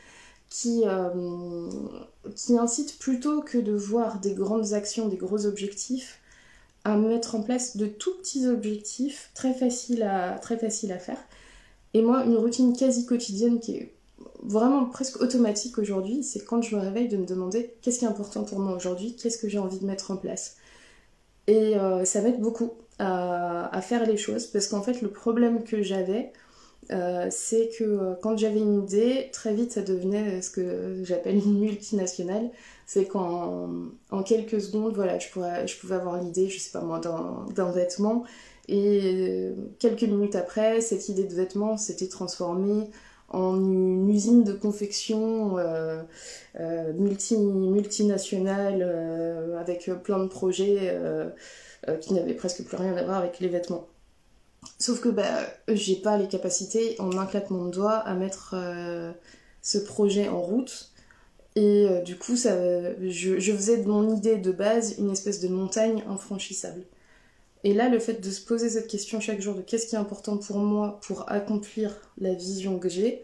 qui, 0.53 0.83
euh, 0.85 1.67
qui 2.35 2.59
incite 2.59 2.99
plutôt 2.99 3.41
que 3.41 3.57
de 3.57 3.73
voir 3.73 4.19
des 4.19 4.35
grandes 4.35 4.73
actions, 4.73 5.07
des 5.07 5.17
gros 5.17 5.47
objectifs, 5.47 6.19
à 6.83 6.97
mettre 6.97 7.35
en 7.35 7.41
place 7.41 7.77
de 7.77 7.85
tout 7.85 8.13
petits 8.17 8.47
objectifs 8.47 9.31
très 9.33 9.53
faciles 9.53 10.03
à, 10.03 10.37
très 10.39 10.55
à 10.63 10.97
faire. 10.99 11.17
Et 11.93 12.01
moi, 12.01 12.23
une 12.25 12.35
routine 12.35 12.75
quasi 12.75 13.05
quotidienne 13.05 13.59
qui 13.59 13.75
est 13.75 13.93
vraiment 14.41 14.85
presque 14.85 15.21
automatique 15.21 15.77
aujourd'hui, 15.77 16.23
c'est 16.23 16.43
quand 16.43 16.61
je 16.61 16.75
me 16.75 16.81
réveille 16.81 17.07
de 17.07 17.17
me 17.17 17.25
demander 17.25 17.73
qu'est-ce 17.81 17.99
qui 17.99 18.05
est 18.05 18.09
important 18.09 18.43
pour 18.43 18.59
moi 18.59 18.75
aujourd'hui, 18.75 19.15
qu'est-ce 19.15 19.37
que 19.37 19.47
j'ai 19.47 19.59
envie 19.59 19.79
de 19.79 19.85
mettre 19.85 20.11
en 20.11 20.17
place. 20.17 20.57
Et 21.47 21.77
euh, 21.77 22.05
ça 22.05 22.21
m'aide 22.21 22.39
beaucoup 22.39 22.73
à, 22.99 23.75
à, 23.75 23.81
faire 23.81 24.05
les 24.05 24.17
choses 24.17 24.47
parce 24.47 24.67
qu'en 24.67 24.81
fait, 24.81 25.01
le 25.01 25.09
problème 25.09 25.63
que 25.63 25.81
j'avais, 25.81 26.31
euh, 26.91 27.27
c'est 27.31 27.69
que 27.77 27.83
euh, 27.83 28.13
quand 28.21 28.37
j'avais 28.37 28.59
une 28.59 28.83
idée, 28.83 29.29
très 29.31 29.53
vite 29.53 29.71
ça 29.71 29.81
devenait 29.81 30.41
ce 30.41 30.49
que 30.49 31.03
j'appelle 31.03 31.35
une 31.35 31.59
multinationale. 31.59 32.49
C'est 32.85 33.05
qu'en 33.05 33.69
en 34.11 34.23
quelques 34.23 34.61
secondes, 34.61 34.95
voilà, 34.95 35.19
je, 35.19 35.29
pourrais, 35.29 35.67
je 35.67 35.79
pouvais 35.79 35.95
avoir 35.95 36.21
l'idée, 36.21 36.49
je 36.49 36.59
sais 36.59 36.71
pas 36.71 36.81
moi, 36.81 36.99
d'un 36.99 37.71
vêtement. 37.71 38.23
Et 38.67 39.01
euh, 39.03 39.53
quelques 39.79 40.03
minutes 40.03 40.35
après, 40.35 40.81
cette 40.81 41.09
idée 41.09 41.23
de 41.23 41.33
vêtement 41.33 41.77
s'était 41.77 42.07
transformée 42.07 42.89
en 43.29 43.55
une 43.55 44.07
usine 44.09 44.43
de 44.43 44.53
confection 44.53 45.57
multi, 46.95 47.35
multinationale 47.37 48.83
avec 49.59 49.89
plein 50.03 50.19
de 50.19 50.27
projets 50.27 50.95
qui 51.99 52.13
n'avaient 52.13 52.35
presque 52.35 52.63
plus 52.63 52.77
rien 52.77 52.95
à 52.95 53.03
voir 53.03 53.17
avec 53.17 53.39
les 53.39 53.47
vêtements. 53.47 53.87
Sauf 54.79 55.01
que 55.01 55.09
bah, 55.09 55.47
j'ai 55.67 55.95
pas 55.95 56.17
les 56.17 56.27
capacités 56.27 56.95
en 56.99 57.17
un 57.17 57.25
claquement 57.25 57.65
de 57.65 57.71
doigts 57.71 57.97
à 57.97 58.13
mettre 58.15 58.55
euh, 58.57 59.11
ce 59.61 59.77
projet 59.77 60.27
en 60.27 60.41
route. 60.41 60.92
Et 61.55 61.87
euh, 61.87 62.01
du 62.01 62.17
coup, 62.17 62.35
ça, 62.35 62.55
je, 63.01 63.37
faisais 63.37 63.77
de 63.77 63.87
mon 63.87 64.15
idée 64.15 64.37
de 64.37 64.51
base 64.51 64.95
une 64.97 65.11
espèce 65.11 65.39
de 65.39 65.47
montagne 65.47 66.03
infranchissable. 66.07 66.83
Et 67.63 67.73
là, 67.73 67.89
le 67.89 67.99
fait 67.99 68.21
de 68.21 68.31
se 68.31 68.41
poser 68.41 68.69
cette 68.69 68.87
question 68.87 69.19
chaque 69.19 69.41
jour 69.41 69.55
de 69.55 69.61
qu'est-ce 69.61 69.87
qui 69.87 69.95
est 69.95 69.99
important 69.99 70.37
pour 70.37 70.57
moi 70.57 70.99
pour 71.05 71.31
accomplir 71.31 71.95
la 72.17 72.33
vision 72.33 72.79
que 72.79 72.89
j'ai, 72.89 73.23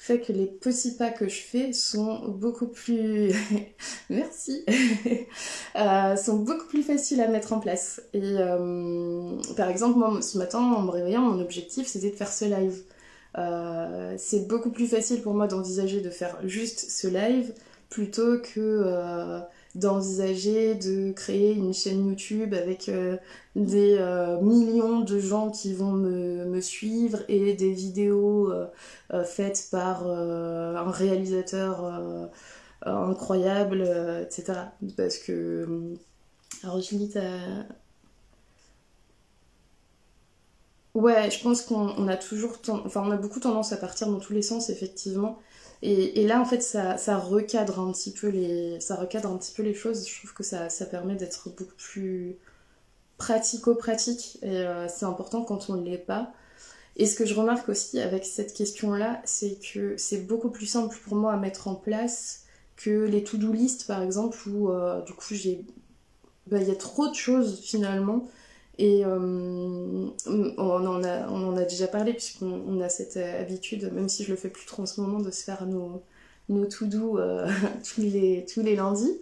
fait 0.00 0.18
que 0.18 0.32
les 0.32 0.46
petits 0.46 0.96
pas 0.96 1.10
que 1.10 1.28
je 1.28 1.42
fais 1.42 1.74
sont 1.74 2.26
beaucoup 2.26 2.66
plus 2.66 3.32
merci. 4.10 4.64
Euh, 5.76 6.16
sont 6.16 6.38
beaucoup 6.38 6.66
plus 6.66 6.82
faciles 6.82 7.20
à 7.20 7.28
mettre 7.28 7.52
en 7.52 7.60
place. 7.60 8.02
Et 8.12 8.20
euh, 8.24 9.36
par 9.56 9.68
exemple 9.68 9.98
moi 9.98 10.20
ce 10.20 10.36
matin 10.36 10.58
en 10.58 10.82
me 10.82 10.90
réveillant 10.90 11.20
mon 11.20 11.40
objectif 11.40 11.86
c'était 11.86 12.10
de 12.10 12.16
faire 12.16 12.32
ce 12.32 12.44
live 12.44 12.82
euh, 13.38 14.14
c'est 14.18 14.48
beaucoup 14.48 14.70
plus 14.70 14.86
facile 14.86 15.22
pour 15.22 15.34
moi 15.34 15.46
d'envisager 15.46 16.00
de 16.00 16.10
faire 16.10 16.36
juste 16.44 16.90
ce 16.90 17.06
live 17.08 17.52
plutôt 17.88 18.38
que 18.38 19.42
d'envisager 19.74 20.74
de 20.74 21.12
créer 21.12 21.52
une 21.52 21.72
chaîne 21.72 22.06
YouTube 22.08 22.54
avec 22.54 22.88
euh, 22.88 23.16
des 23.54 23.96
euh, 23.98 24.40
millions 24.40 25.00
de 25.00 25.20
gens 25.20 25.50
qui 25.50 25.74
vont 25.74 25.92
me, 25.92 26.44
me 26.44 26.60
suivre 26.60 27.20
et 27.28 27.54
des 27.54 27.72
vidéos 27.72 28.52
euh, 28.52 29.24
faites 29.24 29.68
par 29.70 30.06
un 30.06 30.90
réalisateur 30.90 32.30
incroyable, 32.82 33.82
etc. 34.22 34.52
Parce 34.96 35.18
que... 35.18 35.94
Alors 36.62 36.80
je 36.80 36.96
lis 36.96 37.10
ta... 37.10 37.20
Ouais, 40.94 41.30
je 41.30 41.40
pense 41.42 41.62
qu'on 41.62 42.08
a 42.08 42.16
toujours... 42.16 42.58
Enfin, 42.68 43.02
on 43.06 43.10
a 43.10 43.16
beaucoup 43.16 43.40
tendance 43.40 43.72
à 43.72 43.76
partir 43.76 44.08
dans 44.08 44.18
tous 44.18 44.32
les 44.32 44.42
sens, 44.42 44.70
effectivement. 44.70 45.38
Et, 45.82 46.26
là, 46.26 46.40
en 46.40 46.44
fait, 46.44 46.62
ça, 46.62 46.98
ça, 46.98 47.16
recadre 47.16 47.80
un 47.80 47.90
petit 47.92 48.10
peu 48.10 48.28
les, 48.28 48.78
ça 48.80 48.96
recadre 48.96 49.30
un 49.30 49.38
petit 49.38 49.52
peu 49.54 49.62
les 49.62 49.72
choses. 49.72 50.06
Je 50.06 50.18
trouve 50.18 50.34
que 50.34 50.42
ça, 50.42 50.68
ça 50.68 50.84
permet 50.84 51.14
d'être 51.14 51.48
beaucoup 51.56 51.74
plus 51.78 52.36
pratico-pratique. 53.18 54.38
Et 54.42 54.48
euh, 54.48 54.88
c'est 54.88 55.06
important 55.06 55.42
quand 55.42 55.70
on 55.70 55.76
ne 55.76 55.88
l'est 55.88 55.96
pas. 55.96 56.32
Et 56.96 57.06
ce 57.06 57.16
que 57.16 57.24
je 57.24 57.34
remarque 57.34 57.68
aussi 57.68 57.98
avec 58.00 58.26
cette 58.26 58.52
question-là, 58.52 59.22
c'est 59.24 59.58
que 59.72 59.96
c'est 59.96 60.26
beaucoup 60.26 60.50
plus 60.50 60.66
simple 60.66 60.98
pour 61.04 61.16
moi 61.16 61.32
à 61.32 61.36
mettre 61.36 61.68
en 61.68 61.74
place 61.74 62.44
que 62.76 63.04
les 63.04 63.24
to-do 63.24 63.52
list, 63.52 63.86
par 63.86 64.02
exemple, 64.02 64.38
où 64.48 64.70
euh, 64.70 65.00
du 65.02 65.14
coup, 65.14 65.34
j'ai... 65.34 65.64
Bah, 66.48 66.58
il 66.60 66.68
y 66.68 66.72
a 66.72 66.76
trop 66.76 67.08
de 67.08 67.14
choses 67.14 67.60
finalement 67.62 68.28
et 68.80 69.04
euh, 69.04 70.06
on, 70.56 70.86
en 70.86 71.56
a, 71.56 71.64
déjà 71.64 71.86
parlé, 71.86 72.14
puisqu'on 72.14 72.80
a 72.80 72.88
cette 72.88 73.18
habitude, 73.18 73.92
même 73.92 74.08
si 74.08 74.24
je 74.24 74.30
le 74.30 74.36
fais 74.36 74.48
plus 74.48 74.64
trop 74.64 74.84
en 74.84 74.86
ce 74.86 75.02
moment, 75.02 75.20
de 75.20 75.30
se 75.30 75.44
faire 75.44 75.66
nos, 75.66 76.02
nos 76.48 76.64
to-do 76.64 77.18
euh, 77.18 77.46
tous, 77.84 78.00
les, 78.00 78.76
lundis. 78.76 79.20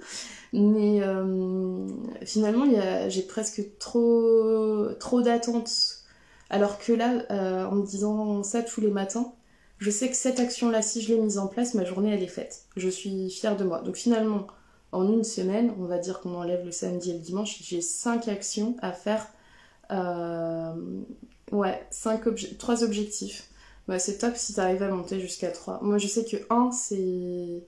Mais 0.52 1.02
euh, 1.02 1.88
finalement, 2.24 2.66
j'ai 3.08 3.22
presque 3.22 3.62
trop, 3.80 4.86
trop 5.00 5.22
d'attentes. 5.22 6.04
Alors 6.50 6.78
que 6.78 6.92
là, 6.92 7.26
en 7.68 7.74
me 7.74 7.84
disant 7.84 8.44
ça 8.44 8.62
tous 8.62 8.80
les 8.80 8.92
matins, 8.92 9.32
je 9.78 9.90
sais 9.90 10.08
que 10.08 10.16
cette 10.16 10.38
action-là, 10.38 10.82
si 10.82 11.02
je 11.02 11.12
l'ai 11.12 11.20
mise 11.20 11.38
en 11.38 11.48
place, 11.48 11.74
ma 11.74 11.84
journée, 11.84 12.14
elle 12.14 12.22
est 12.22 12.28
faite. 12.28 12.62
Je 12.76 12.88
suis 12.88 13.28
fière 13.28 13.56
de 13.56 13.64
moi. 13.64 13.80
Donc 13.80 13.96
finalement, 13.96 14.46
en 14.92 15.12
une 15.12 15.24
semaine, 15.24 15.72
on 15.80 15.84
va 15.84 15.98
dire 15.98 16.20
qu'on 16.20 16.36
enlève 16.36 16.64
le 16.64 16.70
samedi 16.70 17.10
et 17.10 17.14
le 17.14 17.18
dimanche, 17.18 17.58
j'ai 17.60 17.80
cinq 17.80 18.28
actions 18.28 18.76
à 18.82 18.92
faire 18.92 19.26
euh, 19.26 19.37
ouais, 19.90 21.86
cinq 21.90 22.26
obje 22.26 22.56
3 22.58 22.84
objectifs. 22.84 23.48
Bah, 23.88 23.98
c'est 23.98 24.18
top 24.18 24.36
si 24.36 24.52
tu 24.54 24.60
arrives 24.60 24.82
à 24.82 24.88
monter 24.88 25.18
jusqu'à 25.20 25.50
3. 25.50 25.80
Moi, 25.82 25.98
je 25.98 26.06
sais 26.06 26.24
que 26.24 26.36
1, 26.50 26.70
c'est 26.72 27.62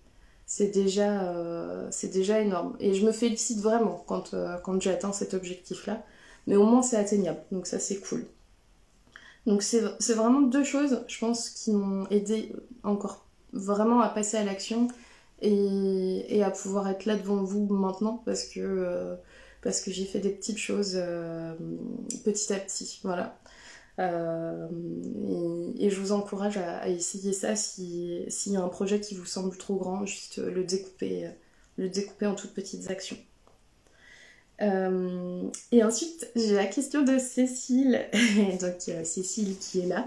c'est 0.51 0.67
déjà, 0.67 1.23
euh, 1.31 1.89
déjà 2.13 2.41
énorme. 2.41 2.77
Et 2.81 2.95
je 2.95 3.07
me 3.07 3.13
félicite 3.13 3.61
vraiment 3.61 4.03
quand, 4.09 4.35
euh, 4.35 4.57
quand 4.65 4.83
j'ai 4.83 4.91
atteint 4.91 5.13
cet 5.13 5.33
objectif-là. 5.33 6.03
Mais 6.49 6.57
au 6.57 6.65
moins, 6.65 6.83
c'est 6.83 6.97
atteignable. 6.97 7.41
Donc 7.53 7.69
ça, 7.69 7.79
c'est 7.79 8.01
cool. 8.01 8.27
Donc 9.47 9.63
c'est 9.63 9.81
vraiment 10.13 10.41
deux 10.41 10.65
choses, 10.65 11.05
je 11.07 11.19
pense, 11.21 11.51
qui 11.51 11.73
m'ont 11.73 12.07
aidé 12.09 12.53
encore 12.83 13.25
vraiment 13.53 14.01
à 14.01 14.09
passer 14.09 14.39
à 14.39 14.45
l'action 14.45 14.89
et, 15.41 16.37
et, 16.37 16.43
à 16.43 16.51
pouvoir 16.51 16.89
être 16.89 17.07
là 17.07 17.17
devant 17.17 17.43
vous 17.45 17.67
maintenant 17.67 18.21
parce 18.27 18.45
que 18.45 19.17
parce 19.62 19.81
que 19.81 19.90
j'ai 19.90 20.05
fait 20.05 20.20
des 20.20 20.31
petites 20.31 20.59
choses 20.59 20.94
euh, 20.94 21.53
petit 22.25 22.53
à 22.53 22.59
petit. 22.59 23.01
Voilà. 23.03 23.38
Euh, 23.99 24.68
et, 25.79 25.90
je 25.90 26.01
vous 26.01 26.12
encourage 26.12 26.57
à, 26.57 26.88
essayer 26.88 27.33
ça 27.33 27.55
s'il 27.57 28.29
y 28.46 28.57
a 28.57 28.62
un 28.62 28.68
projet 28.68 29.01
qui 29.01 29.14
vous 29.14 29.27
semble 29.27 29.57
trop 29.57 29.77
grand, 29.77 30.07
juste 30.07 30.38
le 30.38 30.64
découper, 30.64 31.29
le 31.77 31.88
découper 31.88 32.27
en 32.27 32.35
toutes 32.35 32.55
petites 32.55 32.90
actions. 32.90 33.18
Euh, 34.62 35.42
et 35.73 35.83
ensuite, 35.83 36.31
j'ai 36.37 36.55
la 36.55 36.66
question 36.66 37.03
de 37.03 37.18
Cécile, 37.18 38.07
donc 38.61 39.05
Cécile 39.05 39.59
qui 39.59 39.81
est 39.81 39.87
là. 39.87 40.07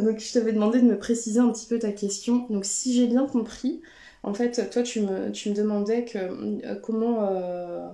donc 0.00 0.18
je 0.18 0.32
t'avais 0.32 0.52
demandé 0.52 0.80
de 0.80 0.86
me 0.86 0.98
préciser 0.98 1.40
un 1.40 1.50
petit 1.50 1.66
peu 1.66 1.78
ta 1.78 1.92
question. 1.92 2.46
Donc 2.48 2.64
si 2.64 2.94
j'ai 2.94 3.06
bien 3.06 3.26
compris, 3.26 3.82
en 4.22 4.34
fait, 4.34 4.70
toi, 4.70 4.82
tu 4.82 5.00
me, 5.02 5.30
tu 5.32 5.50
me 5.50 5.54
demandais 5.54 6.04
que, 6.04 6.18
euh, 6.18 6.74
comment, 6.82 7.28
euh, 7.30 7.88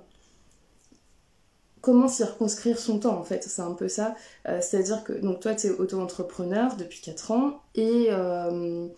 comment 1.80 2.08
circonscrire 2.08 2.78
son 2.78 2.98
temps 2.98 3.18
en 3.18 3.24
fait 3.24 3.42
C'est 3.42 3.62
un 3.62 3.74
peu 3.74 3.88
ça. 3.88 4.14
C'est-à-dire 4.46 5.04
que 5.04 5.12
donc 5.12 5.40
toi 5.40 5.54
tu 5.54 5.66
es 5.66 5.70
auto-entrepreneur 5.70 6.76
depuis 6.76 7.02
4 7.02 7.30
ans 7.30 7.60
et 7.74 8.08
le 8.12 8.88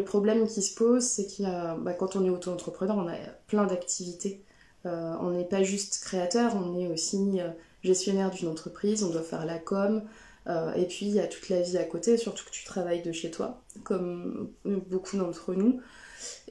problème 0.00 0.46
qui 0.46 0.62
se 0.62 0.74
pose 0.74 1.04
c'est 1.04 1.26
qu'il 1.26 1.44
bah, 1.44 1.92
quand 1.92 2.16
on 2.16 2.24
est 2.24 2.30
auto-entrepreneur 2.30 2.96
on 2.96 3.06
a 3.06 3.16
plein 3.48 3.66
d'activités. 3.66 4.42
on 4.84 5.30
n'est 5.30 5.44
pas 5.44 5.62
juste 5.62 6.02
créateur, 6.02 6.56
on 6.56 6.78
est 6.78 6.86
aussi 6.86 7.38
gestionnaire 7.82 8.30
d'une 8.30 8.48
entreprise, 8.48 9.04
on 9.04 9.10
doit 9.10 9.22
faire 9.22 9.44
la 9.44 9.58
com, 9.58 10.02
euh, 10.48 10.72
et 10.74 10.86
puis 10.86 11.06
il 11.06 11.14
y 11.14 11.20
a 11.20 11.26
toute 11.26 11.48
la 11.48 11.60
vie 11.60 11.76
à 11.78 11.84
côté, 11.84 12.16
surtout 12.16 12.44
que 12.44 12.50
tu 12.50 12.64
travailles 12.64 13.02
de 13.02 13.12
chez 13.12 13.30
toi, 13.30 13.62
comme 13.82 14.50
beaucoup 14.64 15.16
d'entre 15.16 15.54
nous. 15.54 15.80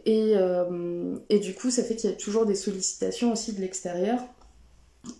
Et, 0.06 0.34
euh, 0.36 1.18
et, 1.30 1.40
du 1.40 1.56
coup, 1.56 1.72
ça 1.72 1.84
fait 1.84 1.96
qu'il 1.96 2.10
y 2.10 2.14
a 2.14 2.16
toujours 2.16 2.46
des 2.46 2.56
sollicitations 2.56 3.32
aussi 3.32 3.54
de 3.54 3.62
l'extérieur. 3.62 4.20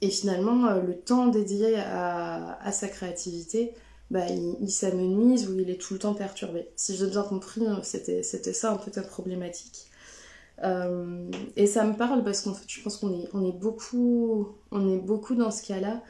Et 0.02 0.10
finalement, 0.10 0.68
euh, 0.68 0.82
le 0.82 0.98
temps 0.98 1.28
dédié 1.28 1.76
à, 1.78 2.72
sa 2.72 2.88
créativité, 2.88 3.74
bah, 4.12 4.28
il, 4.30 4.70
s'amenuise 4.70 5.50
ou 5.50 5.60
il 5.60 5.70
est 5.70 5.82
tout 5.82 5.94
le 5.94 6.00
temps 6.00 6.14
perturbé. 6.14 6.68
Si 6.76 6.96
j'ai 6.96 7.08
bien 7.08 7.24
compris, 7.24 7.62
c'était 7.84 8.22
ça 8.24 8.72
un 8.74 8.78
peu 8.78 8.92
ta 8.92 9.02
problématique. 9.02 9.90
et 10.62 11.68
ça 11.68 11.86
me 11.86 11.96
parle 11.96 12.24
parce 12.24 12.42
qu'en 12.42 12.54
fait, 12.54 12.66
je 12.68 12.82
pense 12.82 12.98
qu'on 12.98 13.14
est, 13.14 13.28
on 13.34 13.46
est, 13.46 13.58
beaucoup, 13.58 14.56
on 14.72 14.94
est 14.94 15.00
beaucoup 15.00 15.36
dans 15.36 15.52
ce 15.52 15.64
cas-là 15.64 16.02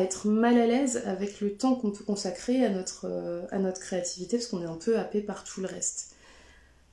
être 0.00 0.26
mal 0.26 0.58
à 0.58 0.66
l'aise 0.66 1.02
avec 1.06 1.40
le 1.40 1.54
temps 1.54 1.74
qu'on 1.74 1.90
peut 1.90 2.04
consacrer 2.04 2.64
à 2.64 2.70
notre, 2.70 3.06
euh, 3.08 3.42
à 3.50 3.58
notre 3.58 3.80
créativité 3.80 4.38
parce 4.38 4.46
qu'on 4.48 4.62
est 4.62 4.66
un 4.66 4.76
peu 4.76 4.98
happé 4.98 5.20
par 5.20 5.44
tout 5.44 5.60
le 5.60 5.66
reste. 5.66 6.14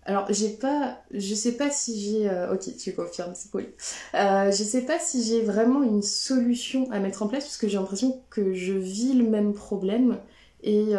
Alors, 0.06 0.26
j'ai 0.30 0.50
pas. 0.50 0.98
Je 1.12 1.36
sais 1.36 1.54
pas 1.54 1.70
si 1.70 2.00
j'ai. 2.02 2.30
Euh, 2.30 2.54
ok, 2.54 2.76
tu 2.78 2.94
confirmes, 2.94 3.34
c'est 3.36 3.52
cool. 3.52 3.68
Euh, 4.16 4.52
je 4.52 4.64
sais 4.64 4.82
pas 4.82 4.98
si 4.98 5.24
j'ai 5.24 5.42
vraiment 5.42 5.84
une 5.84 6.02
solution 6.02 6.90
à 6.92 7.00
mettre 7.00 7.22
en 7.22 7.28
place 7.28 7.44
parce 7.44 7.58
que 7.58 7.68
j'ai 7.68 7.78
l'impression 7.78 8.22
que 8.30 8.54
je 8.54 8.74
vis 8.74 9.14
le 9.14 9.24
même 9.30 9.54
problème 9.54 10.18
et 10.64 10.94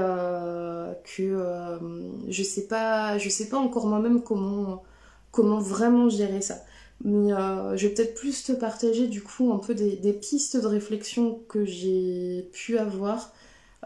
que 1.16 1.78
je 2.28 2.42
sais 2.42 2.66
pas. 2.66 3.18
Je 3.18 3.28
sais 3.28 3.48
pas 3.48 3.58
encore 3.58 3.86
moi-même 3.86 4.22
comment, 4.22 4.84
comment 5.32 5.58
vraiment 5.58 6.08
gérer 6.08 6.40
ça. 6.40 6.62
Mais 7.02 7.32
euh, 7.32 7.76
je 7.76 7.86
vais 7.86 7.94
peut-être 7.94 8.14
plus 8.14 8.44
te 8.44 8.52
partager 8.52 9.06
du 9.08 9.22
coup 9.22 9.52
un 9.52 9.58
peu 9.58 9.74
des, 9.74 10.12
pistes 10.12 10.56
de 10.60 10.66
réflexion 10.66 11.40
que 11.48 11.64
j'ai 11.64 12.48
pu 12.52 12.76
avoir, 12.78 13.32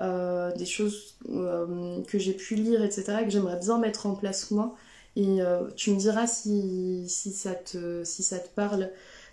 euh, 0.00 0.52
des 0.56 0.66
choses 0.66 1.16
euh, 1.30 2.02
que 2.04 2.18
j'ai 2.18 2.34
pu 2.34 2.56
lire, 2.56 2.82
etc., 2.82 3.18
que 3.24 3.30
j'aimerais 3.30 3.58
bien 3.58 3.78
mettre 3.78 4.06
en 4.06 4.14
place 4.16 4.50
moi. 4.50 4.74
Et 5.16 5.38
tu 5.76 5.92
me 5.92 5.96
diras 5.96 6.26
si, 6.26 7.04
si, 7.08 7.30
ça, 7.32 7.54
te, 7.54 8.02
si 8.02 8.24
ça 8.24 8.40
te 8.40 8.48
parle. 8.48 8.90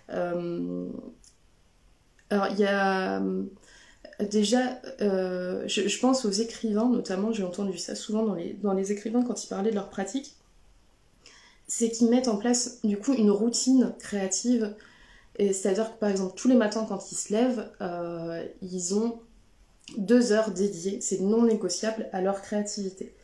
alors 0.08 0.92
il 2.30 2.58
y 2.60 2.64
a 2.64 3.20
déjà, 4.20 4.80
je, 5.00 5.66
je, 5.66 5.98
pense 6.00 6.24
aux 6.24 6.30
écrivains, 6.30 6.88
notamment, 6.88 7.32
j'ai 7.32 7.42
entendu 7.42 7.78
ça 7.78 7.96
souvent 7.96 8.24
dans 8.24 8.34
les, 8.34 8.52
dans 8.62 8.74
les 8.74 8.92
écrivains 8.92 9.24
quand 9.24 9.42
ils 9.44 9.48
parlaient 9.48 9.70
de 9.70 9.74
leur 9.74 9.90
pratique 9.90 10.36
c'est 11.72 11.90
qu'ils 11.90 12.10
mettent 12.10 12.28
en 12.28 12.36
place 12.36 12.80
du 12.84 12.98
coup 12.98 13.14
une 13.14 13.30
routine 13.30 13.94
créative. 13.98 14.74
C'est-à-dire 15.38 15.94
que 15.94 15.98
par 15.98 16.10
exemple 16.10 16.34
tous 16.36 16.46
les 16.48 16.54
matins 16.54 16.84
quand 16.86 17.10
ils 17.10 17.14
se 17.14 17.32
lèvent, 17.32 17.66
euh, 17.80 18.44
ils 18.60 18.94
ont 18.94 19.18
deux 19.96 20.32
heures 20.32 20.50
dédiées, 20.50 21.00
c'est 21.00 21.20
non 21.20 21.44
négociable 21.44 22.10
à 22.12 22.20
leur 22.20 22.42
créativité. 22.42 23.14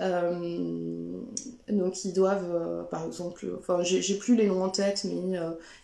Euh, 0.00 1.20
donc 1.68 2.04
ils 2.04 2.12
doivent, 2.12 2.52
euh, 2.52 2.82
par 2.82 3.06
exemple, 3.06 3.46
enfin 3.56 3.82
j'ai 3.82 4.18
plus 4.18 4.34
les 4.34 4.48
noms 4.48 4.64
en 4.64 4.68
tête, 4.68 5.04
mais 5.04 5.38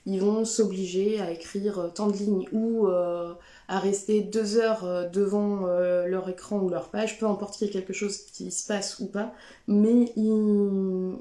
ils 0.05 0.21
vont 0.21 0.45
s'obliger 0.45 1.21
à 1.21 1.31
écrire 1.31 1.93
tant 1.95 2.09
de 2.09 2.17
lignes 2.17 2.49
ou 2.51 2.89
à 2.89 3.79
rester 3.79 4.23
deux 4.23 4.57
heures 4.59 5.09
devant 5.13 5.67
leur 5.67 6.29
écran 6.29 6.59
ou 6.59 6.69
leur 6.69 6.89
page, 6.89 7.21
peu 7.21 7.27
importe 7.27 7.55
qu'il 7.57 7.69
y 7.69 7.71
ait 7.71 7.73
quelque 7.73 7.93
chose 7.93 8.19
qui 8.19 8.51
se 8.51 8.67
passe 8.67 8.99
ou 8.99 9.07
pas, 9.07 9.33
mais 9.69 10.13
ils 10.17 11.17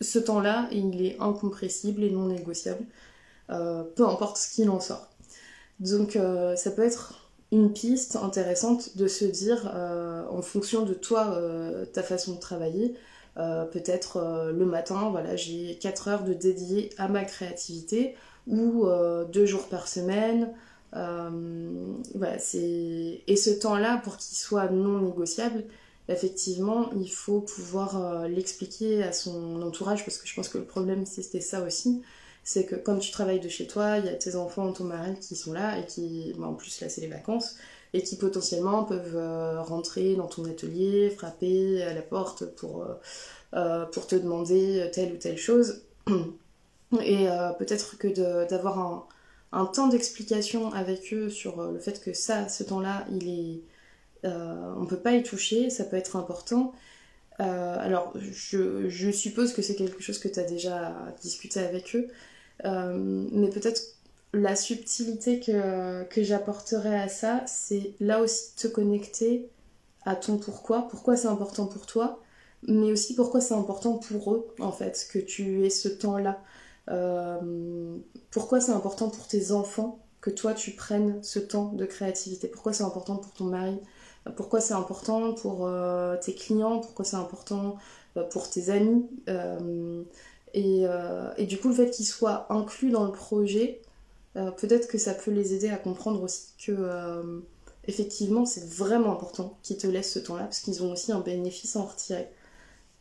ce 0.00 0.18
temps-là, 0.18 0.68
il 0.72 1.04
est 1.04 1.16
incompressible 1.20 2.02
et 2.02 2.10
non 2.10 2.26
négociable, 2.26 2.84
euh, 3.50 3.82
peu 3.82 4.06
importe 4.06 4.36
ce 4.36 4.54
qu'il 4.54 4.70
en 4.70 4.80
sort. 4.80 5.08
Donc 5.80 6.16
euh, 6.16 6.56
ça 6.56 6.70
peut 6.70 6.84
être 6.84 7.30
une 7.52 7.72
piste 7.72 8.16
intéressante 8.16 8.96
de 8.96 9.06
se 9.06 9.24
dire, 9.24 9.70
euh, 9.74 10.24
en 10.30 10.42
fonction 10.42 10.82
de 10.82 10.94
toi, 10.94 11.38
ta 11.92 12.02
façon 12.02 12.34
de 12.34 12.40
travailler, 12.40 12.94
peut-être 13.36 14.50
le 14.52 14.64
matin, 14.64 15.10
voilà, 15.10 15.36
j'ai 15.36 15.76
4 15.78 16.08
heures 16.08 16.24
de 16.24 16.34
dédié 16.34 16.90
à 16.98 17.08
ma 17.08 17.24
créativité, 17.24 18.16
ou 18.46 18.86
deux 19.32 19.46
jours 19.46 19.68
par 19.68 19.86
semaine. 19.88 20.52
voilà, 20.92 22.36
et 22.52 23.36
ce 23.36 23.50
temps-là, 23.50 24.00
pour 24.02 24.16
qu'il 24.16 24.36
soit 24.36 24.68
non 24.68 25.00
négociable, 25.00 25.64
effectivement, 26.08 26.90
il 26.96 27.10
faut 27.10 27.40
pouvoir 27.40 27.96
euh, 28.02 28.28
l'expliquer 28.28 29.02
à 29.02 29.12
son 29.12 29.62
entourage, 29.62 30.04
parce 30.04 30.18
que 30.18 30.26
je 30.26 30.34
pense 30.34 30.48
que 30.48 30.58
le 30.58 30.64
problème, 30.64 31.06
c'était 31.06 31.40
ça 31.40 31.62
aussi. 31.62 32.02
C'est 32.42 32.66
que 32.66 32.76
comme 32.76 32.98
tu 32.98 33.10
travailles 33.10 33.40
de 33.40 33.48
chez 33.48 33.66
toi, 33.66 33.98
il 33.98 34.04
y 34.04 34.08
a 34.08 34.14
tes 34.14 34.36
enfants, 34.36 34.70
ton 34.72 34.84
mari 34.84 35.18
qui 35.18 35.34
sont 35.34 35.52
là, 35.52 35.78
et 35.78 35.86
qui, 35.86 36.34
bah, 36.38 36.46
en 36.46 36.54
plus 36.54 36.80
là, 36.80 36.88
c'est 36.90 37.00
les 37.00 37.06
vacances, 37.08 37.56
et 37.94 38.02
qui 38.02 38.16
potentiellement 38.16 38.84
peuvent 38.84 39.16
euh, 39.16 39.62
rentrer 39.62 40.14
dans 40.16 40.26
ton 40.26 40.44
atelier, 40.44 41.10
frapper 41.10 41.82
à 41.82 41.94
la 41.94 42.02
porte 42.02 42.44
pour, 42.56 42.86
euh, 43.54 43.86
te 43.86 44.16
demander 44.16 44.90
telle 44.92 45.12
ou 45.14 45.16
telle 45.16 45.38
chose. 45.38 45.82
Et 47.02 47.26
peut-être 47.58 47.98
que 47.98 48.46
d'avoir 48.48 49.08
un, 49.50 49.66
temps 49.66 49.88
d'explication 49.88 50.72
avec 50.72 51.12
eux 51.12 51.28
sur 51.28 51.60
le 51.72 51.80
fait 51.80 52.00
que 52.00 52.12
ça, 52.12 52.48
ce 52.48 52.62
temps-là, 52.62 53.04
il 53.10 53.28
est 53.28 53.62
on 54.24 54.80
ne 54.80 54.86
peut 54.86 54.98
pas 54.98 55.12
y 55.12 55.22
toucher, 55.22 55.70
ça 55.70 55.84
peut 55.84 55.96
être 55.96 56.16
important. 56.16 56.72
Euh, 57.40 57.76
alors, 57.78 58.12
je, 58.16 59.10
suppose 59.10 59.52
que 59.52 59.62
c'est 59.62 59.74
quelque 59.74 60.02
chose 60.02 60.18
que 60.18 60.28
tu 60.28 60.38
as 60.38 60.44
déjà 60.44 60.94
discuté 61.20 61.60
avec 61.60 61.94
eux, 61.96 62.08
euh, 62.64 63.26
mais 63.32 63.50
peut-être 63.50 63.82
la 64.32 64.56
subtilité 64.56 65.40
que, 65.40 66.04
que 66.04 66.22
j'apporterais 66.22 67.00
à 67.00 67.08
ça, 67.08 67.42
c'est 67.46 67.94
là 68.00 68.20
aussi 68.20 68.54
te 68.56 68.68
connecter 68.68 69.48
à 70.04 70.16
ton 70.16 70.38
pourquoi, 70.38 70.88
pourquoi 70.88 71.16
c'est 71.16 71.28
important 71.28 71.66
pour 71.66 71.86
toi, 71.86 72.20
mais 72.66 72.92
aussi 72.92 73.14
pourquoi 73.14 73.40
c'est 73.40 73.54
important 73.54 73.98
pour 73.98 74.34
eux, 74.34 74.46
en 74.60 74.72
fait, 74.72 75.08
que 75.12 75.18
tu 75.18 75.64
aies 75.64 75.70
ce 75.70 75.88
temps-là. 75.88 76.40
pourquoi 78.30 78.60
c'est 78.60 78.72
important 78.72 79.08
pour 79.10 79.26
tes 79.26 79.50
enfants 79.52 79.98
que 80.20 80.30
toi 80.30 80.54
tu 80.54 80.70
prennes 80.70 81.22
ce 81.22 81.38
temps 81.38 81.72
de 81.72 81.84
créativité, 81.84 82.48
pourquoi 82.48 82.72
c'est 82.72 82.84
important 82.84 83.16
pour 83.16 83.32
ton 83.32 83.44
mari, 83.44 83.78
pourquoi 84.32 84.60
c'est 84.60 84.74
important 84.74 85.34
pour 85.34 85.66
euh, 85.66 86.16
tes 86.16 86.34
clients, 86.34 86.80
pourquoi 86.80 87.04
c'est 87.04 87.16
important 87.16 87.76
euh, 88.16 88.22
pour 88.24 88.48
tes 88.48 88.70
amis? 88.70 89.06
Euh, 89.28 90.02
et, 90.54 91.46
du 91.46 91.58
coup, 91.58 91.68
le 91.68 91.74
fait 91.74 91.90
qu'ils 91.90 92.06
soient 92.06 92.46
inclus 92.52 92.90
dans 92.90 93.04
le 93.04 93.12
projet, 93.12 93.80
peut-être 94.34 94.88
que 94.88 94.98
ça 94.98 95.14
peut 95.14 95.30
les 95.30 95.54
aider 95.54 95.68
à 95.68 95.76
comprendre 95.76 96.22
aussi 96.22 96.52
que 96.64 97.42
effectivement 97.86 98.46
c'est 98.46 98.64
vraiment 98.64 99.12
important 99.12 99.58
qu'ils 99.62 99.76
te 99.76 99.86
laissent 99.86 100.12
ce 100.12 100.18
temps-là 100.18 100.44
parce 100.44 100.60
qu'ils 100.60 100.82
ont 100.82 100.92
aussi 100.92 101.12
un 101.12 101.20
bénéfice 101.20 101.76
à 101.76 101.80
en 101.80 101.86
retirer. 101.86 102.28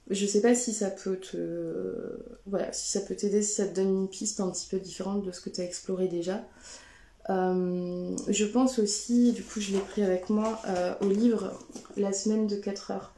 Je 0.10 0.26
sais 0.26 0.42
pas 0.42 0.54
si 0.56 0.74
ça 0.74 0.90
peut 0.90 1.18
te 1.18 2.18
voilà, 2.48 2.74
si 2.74 2.92
ça 2.92 3.02
peut 3.02 3.16
t'aider, 3.16 3.44
si 3.44 3.54
ça 3.54 3.68
te 3.68 3.76
donne 3.76 3.90
une 3.90 4.10
piste 4.10 4.40
un 4.40 4.50
petit 4.50 4.68
peu 4.68 4.80
différente 4.80 5.24
de 5.24 5.32
ce 5.32 5.40
que 5.40 5.50
tu 5.50 5.62
as 5.62 5.64
exploré 5.64 6.08
déjà. 6.08 6.44
Euh, 7.30 8.16
je 8.28 8.46
pense 8.46 8.80
aussi, 8.80 9.32
du 9.32 9.44
coup 9.44 9.62
je 9.62 9.72
l'ai 9.72 9.80
pris 9.80 10.04
avec 10.04 10.30
moi, 10.30 10.60
euh, 10.68 10.94
au 11.02 11.08
livre 11.08 11.54
La 11.98 12.14
semaine 12.14 12.48
de 12.48 12.56
4 12.56 12.92
heures. 12.92 13.14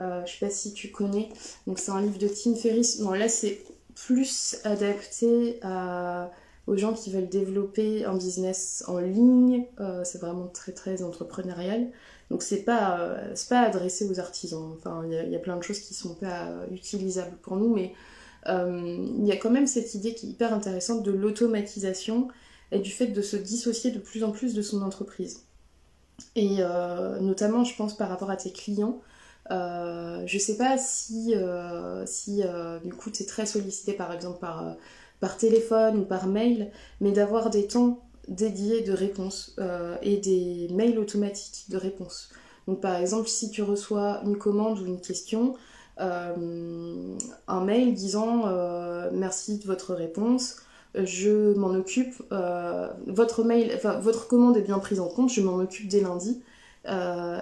Euh, 0.00 0.24
je 0.26 0.32
sais 0.32 0.46
pas 0.46 0.50
si 0.50 0.72
tu 0.72 0.90
connais. 0.90 1.28
Donc 1.66 1.78
c'est 1.78 1.92
un 1.92 2.00
livre 2.00 2.18
de 2.18 2.28
Tim 2.28 2.54
Ferriss. 2.56 3.00
Bon 3.00 3.12
là 3.12 3.28
c'est 3.28 3.60
plus 3.94 4.56
adapté 4.64 5.60
aux 6.66 6.76
gens 6.76 6.94
qui 6.94 7.12
veulent 7.12 7.28
développer 7.28 8.04
un 8.04 8.16
business 8.16 8.82
en 8.88 8.98
ligne. 8.98 9.66
c'est 10.02 10.20
vraiment 10.20 10.48
très 10.48 10.72
très 10.72 11.02
entrepreneurial. 11.02 11.90
Donc 12.30 12.42
c'est 12.42 12.62
pas, 12.62 13.18
pas 13.48 13.60
adressé 13.60 14.08
aux 14.10 14.18
artisans. 14.18 14.74
Enfin 14.76 15.04
il 15.06 15.12
y, 15.12 15.30
y, 15.30 15.36
a 15.36 15.38
plein 15.38 15.56
de 15.56 15.62
choses 15.62 15.78
qui 15.78 15.94
sont 15.94 16.14
pas 16.14 16.50
utilisables 16.72 17.36
pour 17.36 17.56
nous. 17.56 17.72
Mais 17.72 17.94
il 18.48 19.24
y 19.24 19.30
a 19.30 19.36
quand 19.36 19.50
même 19.50 19.68
cette 19.68 19.94
idée 19.94 20.14
qui 20.14 20.26
est 20.26 20.30
hyper 20.30 20.52
intéressante 20.52 21.04
de 21.04 21.12
l'automatisation 21.12 22.28
et 22.74 22.80
du 22.80 22.90
fait 22.90 23.06
de 23.06 23.22
se 23.22 23.36
dissocier 23.36 23.92
de 23.92 23.98
plus 23.98 24.24
en 24.24 24.32
plus 24.32 24.52
de 24.52 24.60
son 24.60 24.82
entreprise. 24.82 25.44
Et 26.36 26.56
euh, 26.58 27.18
notamment, 27.20 27.64
je 27.64 27.74
pense 27.76 27.96
par 27.96 28.08
rapport 28.08 28.30
à 28.30 28.36
tes 28.36 28.50
clients, 28.50 29.00
euh, 29.50 30.22
je 30.26 30.38
sais 30.38 30.56
pas 30.56 30.76
si, 30.78 31.34
euh, 31.34 32.04
si 32.06 32.42
du 32.84 32.92
coup 32.92 33.10
tu 33.10 33.22
es 33.22 33.26
très 33.26 33.46
sollicité 33.46 33.92
par 33.92 34.12
exemple 34.12 34.40
par, 34.40 34.76
par 35.20 35.36
téléphone 35.36 35.98
ou 35.98 36.04
par 36.04 36.26
mail, 36.26 36.70
mais 37.00 37.12
d'avoir 37.12 37.50
des 37.50 37.66
temps 37.66 38.00
dédiés 38.26 38.80
de 38.80 38.92
réponse 38.92 39.56
et 40.02 40.16
des 40.16 40.68
mails 40.72 40.98
automatiques 40.98 41.70
de 41.70 41.76
réponse. 41.76 42.30
Donc 42.66 42.80
par 42.80 42.96
exemple, 42.96 43.28
si 43.28 43.50
tu 43.50 43.62
reçois 43.62 44.22
une 44.24 44.38
commande 44.38 44.78
ou 44.80 44.86
une 44.86 45.00
question, 45.00 45.56
un 45.98 47.64
mail 47.64 47.92
disant 47.92 48.46
merci 49.12 49.58
de 49.58 49.66
votre 49.66 49.94
réponse, 49.94 50.56
je 50.94 51.54
m'en 51.54 51.70
occupe, 51.70 52.14
votre 53.06 53.44
mail, 53.44 53.72
enfin 53.74 53.98
votre 53.98 54.28
commande 54.28 54.56
est 54.56 54.62
bien 54.62 54.78
prise 54.78 55.00
en 55.00 55.08
compte, 55.08 55.30
je 55.30 55.40
m'en 55.40 55.56
occupe 55.56 55.88
dès 55.88 56.00
lundi. 56.00 56.42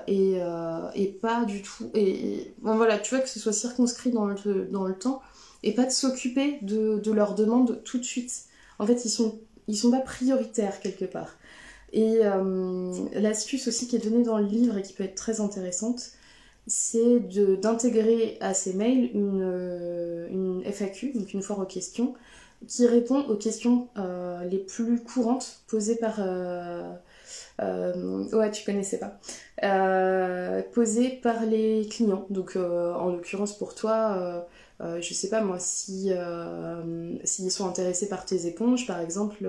et, 0.07 0.39
et, 0.95 1.07
pas 1.09 1.45
du 1.45 1.63
tout. 1.63 1.91
Et, 1.95 2.55
voilà, 2.63 2.99
tu 2.99 3.15
vois 3.15 3.23
que 3.23 3.29
ce 3.29 3.41
soit 3.41 3.53
circonscrit 3.53 4.11
dans 4.11 4.27
le, 4.27 4.69
dans 4.71 4.85
le 4.85 4.95
temps 4.95 5.21
et 5.63 5.75
pas 5.75 5.85
de 5.85 5.91
s'occuper 5.91 6.59
de, 6.63 6.99
de 6.99 7.13
leurs 7.13 7.35
demandes 7.35 7.83
tout 7.85 7.99
de 7.99 8.05
suite. 8.05 8.45
En 8.79 8.87
fait, 8.87 9.05
ils 9.05 9.11
sont, 9.11 9.39
ils 9.69 9.77
sont 9.77 9.91
pas 9.91 10.01
prioritaires 10.01 10.81
quelque 10.81 11.05
part. 11.05 11.37
Et 11.93 12.21
l'astuce 13.15 13.69
aussi 13.69 13.87
qui 13.87 13.97
est 13.97 13.99
donnée 13.99 14.25
dans 14.25 14.39
le 14.39 14.47
livre 14.47 14.79
et 14.79 14.83
qui 14.83 14.95
peut 14.95 15.05
être 15.05 15.15
très 15.15 15.41
intéressante, 15.41 16.13
c'est 16.67 17.21
d'intégrer 17.61 18.39
à 18.41 18.55
ces 18.55 18.73
mails 18.73 19.11
une, 19.15 19.43
euh, 19.43 20.29
une, 20.31 20.63
FAQ, 20.65 21.13
donc 21.13 21.35
une 21.35 21.43
foire 21.43 21.59
aux 21.59 21.67
questions, 21.67 22.15
qui 22.67 22.87
répond 22.87 23.21
aux 23.29 23.37
questions 23.37 23.89
euh, 23.97 24.45
les 24.45 24.59
plus 24.59 25.03
courantes 25.03 25.63
posées 25.67 25.97
par... 25.97 26.17
Euh, 26.19 26.93
ouais, 27.61 28.51
tu 28.51 28.65
connaissais 28.65 28.99
pas. 28.99 29.19
posées 30.73 31.21
par 31.23 31.45
les 31.45 31.87
clients. 31.91 32.27
Donc, 32.31 32.57
en 32.57 33.11
l'occurrence 33.11 33.57
pour 33.57 33.75
toi, 33.75 34.47
je 34.81 35.15
sais 35.15 35.29
pas 35.29 35.41
moi, 35.43 35.59
si 35.59 36.11
s'ils 37.25 37.51
sont 37.51 37.69
intéressés 37.69 38.09
par 38.09 38.25
tes 38.25 38.47
éponges, 38.47 38.87
par 38.87 39.01
exemple, 39.01 39.49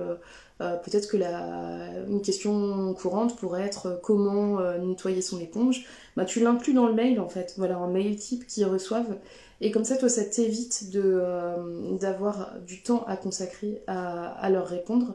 peut-être 0.58 1.08
que 1.08 1.16
la, 1.16 2.04
une 2.08 2.22
question 2.22 2.94
courante 2.94 3.36
pourrait 3.36 3.64
être 3.64 3.98
comment 4.02 4.60
nettoyer 4.78 5.22
son 5.22 5.40
éponge 5.40 5.84
bah, 6.16 6.24
tu 6.24 6.40
l'inclus 6.40 6.74
dans 6.74 6.86
le 6.86 6.94
mail 6.94 7.18
en 7.20 7.28
fait. 7.28 7.54
Voilà, 7.56 7.76
un 7.76 7.88
mail 7.88 8.16
type 8.16 8.46
qu'ils 8.46 8.66
reçoivent. 8.66 9.16
Et 9.60 9.70
comme 9.70 9.84
ça, 9.84 9.96
toi, 9.96 10.08
ça 10.08 10.24
t'évite 10.24 10.84
euh, 10.94 11.96
d'avoir 11.98 12.58
du 12.66 12.82
temps 12.82 13.04
à 13.06 13.16
consacrer 13.16 13.82
à, 13.86 14.48
leur 14.50 14.66
répondre. 14.66 15.14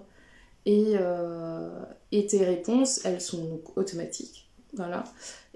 Et, 0.65 0.93
euh, 0.95 1.69
et, 2.12 2.28
tes 2.28 2.43
réponses, 2.43 3.06
elles 3.06 3.21
sont 3.21 3.43
donc 3.45 3.78
automatiques. 3.78 4.49
Voilà. 4.73 5.04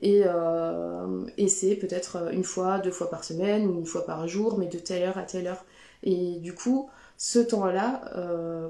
Et, 0.01 0.23
euh, 0.25 1.25
et 1.37 1.47
c'est 1.47 1.75
peut-être 1.75 2.33
une 2.33 2.43
fois, 2.43 2.79
deux 2.79 2.91
fois 2.91 3.09
par 3.09 3.23
semaine 3.23 3.67
ou 3.67 3.79
une 3.79 3.85
fois 3.85 4.05
par 4.05 4.27
jour, 4.27 4.57
mais 4.57 4.67
de 4.67 4.79
telle 4.79 5.03
heure 5.03 5.17
à 5.17 5.23
telle 5.23 5.47
heure. 5.47 5.65
Et 6.03 6.39
du 6.39 6.53
coup, 6.53 6.89
ce 7.17 7.39
temps-là, 7.39 8.01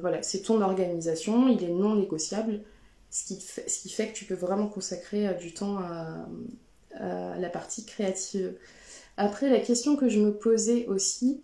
voilà, 0.01 0.21
c'est 0.21 0.41
ton 0.41 0.61
organisation, 0.61 1.47
il 1.47 1.63
est 1.63 1.69
non 1.69 1.95
négociable, 1.95 2.61
ce 3.09 3.25
qui, 3.25 3.39
fait, 3.39 3.67
ce 3.69 3.79
qui 3.79 3.89
fait 3.89 4.09
que 4.09 4.13
tu 4.13 4.25
peux 4.25 4.35
vraiment 4.35 4.67
consacrer 4.67 5.33
du 5.35 5.53
temps 5.53 5.79
à, 5.79 6.27
la 6.99 7.49
partie 7.49 7.85
créative. 7.85 8.53
Après, 9.17 9.49
la 9.49 9.59
question 9.59 9.95
que 9.95 10.09
je 10.09 10.19
me 10.19 10.33
posais 10.33 10.87
aussi, 10.87 11.41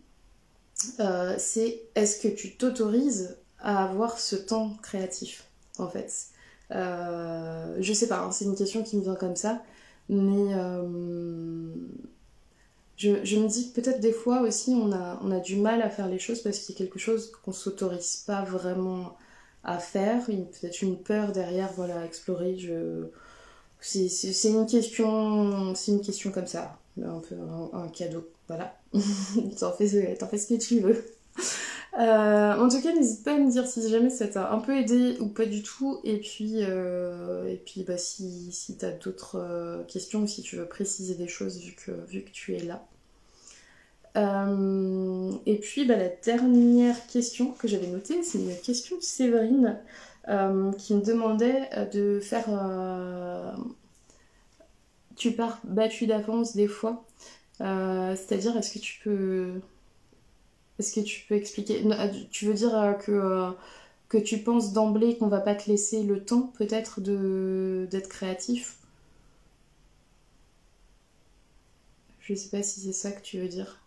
euh, 0.99 1.35
c'est 1.37 1.81
est-ce 1.95 2.19
que 2.19 2.27
tu 2.27 2.55
t'autorises 2.55 3.37
à 3.59 3.83
avoir 3.85 4.19
ce 4.19 4.35
temps 4.35 4.75
créatif, 4.81 5.45
en 5.77 5.87
fait? 5.89 6.11
Euh, 6.71 7.77
Je 7.79 7.93
sais 7.93 8.07
pas, 8.07 8.19
hein, 8.21 8.31
c'est 8.31 8.45
une 8.45 8.55
question 8.55 8.83
qui 8.83 8.97
me 8.97 9.03
vient 9.03 9.15
comme 9.15 9.35
ça, 9.35 9.61
mais 10.09 10.53
je, 12.99 13.37
me 13.37 13.47
dis 13.47 13.71
que 13.71 13.79
peut-être 13.79 14.01
des 14.01 14.11
fois 14.11 14.41
aussi 14.41 14.71
on 14.71 14.91
a, 14.91 15.19
on 15.23 15.31
a 15.31 15.39
du 15.39 15.55
mal 15.55 15.81
à 15.81 15.89
faire 15.89 16.07
les 16.07 16.19
choses 16.19 16.41
parce 16.41 16.59
qu'il 16.59 16.75
y 16.75 16.77
a 16.77 16.79
quelque 16.79 16.99
chose 16.99 17.31
qu'on 17.43 17.53
s'autorise 17.53 18.23
pas 18.27 18.43
vraiment 18.43 19.15
à 19.63 19.77
faire, 19.79 20.25
peut-être 20.25 20.81
une 20.81 20.97
peur 20.97 21.31
derrière, 21.31 21.71
voilà, 21.75 22.05
explorer, 22.05 22.57
je 22.57 23.07
c'est 23.81 24.49
une 24.49 24.65
question 24.65 25.73
c'est 25.73 25.93
une 25.93 26.01
question 26.01 26.31
comme 26.31 26.47
ça 26.47 26.77
un 26.97 27.19
peu 27.19 27.35
un, 27.73 27.87
cadeau 27.89 28.27
voilà. 28.47 28.75
T'en 29.59 29.71
fais, 29.73 29.87
fais, 29.87 30.37
ce 30.37 30.47
que 30.47 30.59
tu 30.59 30.79
veux. 30.79 31.05
Euh, 31.97 32.53
en 32.53 32.69
tout 32.69 32.81
cas 32.81 32.93
n'hésite 32.93 33.23
pas 33.23 33.33
à 33.33 33.37
me 33.37 33.49
dire 33.49 33.65
si 33.65 33.89
jamais 33.89 34.11
ça 34.11 34.27
t'a 34.27 34.51
un 34.51 34.59
peu 34.59 34.77
aidé 34.77 35.17
ou 35.19 35.27
pas 35.27 35.45
du 35.45 35.63
tout. 35.63 35.99
Et 36.03 36.17
puis 36.17 36.57
euh, 36.57 37.47
et 37.47 37.57
puis 37.57 37.83
bah 37.83 37.97
si, 37.97 38.51
si 38.51 38.77
t'as 38.77 38.91
d'autres 38.91 39.37
euh, 39.39 39.83
questions 39.83 40.21
ou 40.21 40.27
si 40.27 40.41
tu 40.41 40.55
veux 40.55 40.65
préciser 40.65 41.15
des 41.15 41.27
choses 41.27 41.59
vu 41.59 41.73
que, 41.73 41.91
vu 42.07 42.23
que 42.23 42.31
tu 42.31 42.55
es 42.55 42.59
là. 42.59 42.85
Et 45.45 45.55
puis 45.61 45.85
bah, 45.85 45.95
la 45.95 46.09
dernière 46.09 47.07
question 47.07 47.51
que 47.51 47.67
j'avais 47.67 47.87
notée 47.87 48.21
c'est 48.23 48.37
une 48.37 48.55
question 48.57 48.97
de 48.97 49.01
Séverine 49.01 49.79
qui 50.77 50.93
me 50.93 51.01
demandait 51.01 51.69
de 51.93 52.19
faire. 52.19 52.49
Tu 55.19 55.33
pars 55.33 55.59
battu 55.63 56.07
d'avance 56.07 56.55
des 56.55 56.67
fois. 56.67 57.05
C'est-à-dire, 57.59 58.57
est-ce 58.57 58.73
que 58.73 58.79
tu 58.79 58.99
peux. 59.03 59.61
Est-ce 60.79 60.93
que 60.95 61.01
tu 61.01 61.25
peux 61.27 61.35
expliquer 61.35 61.83
Tu 62.31 62.45
veux 62.45 62.53
dire 62.53 62.97
que, 63.05 63.51
que 64.09 64.17
tu 64.17 64.39
penses 64.39 64.73
d'emblée 64.73 65.17
qu'on 65.17 65.27
va 65.27 65.41
pas 65.41 65.55
te 65.55 65.69
laisser 65.69 66.03
le 66.03 66.23
temps, 66.23 66.53
peut-être, 66.57 67.01
d'être 67.01 68.09
créatif? 68.09 68.77
Je 72.21 72.35
sais 72.35 72.49
pas 72.49 72.63
si 72.63 72.79
c'est 72.79 72.93
ça 72.93 73.11
que 73.11 73.21
tu 73.21 73.39
veux 73.39 73.47
dire. 73.47 73.81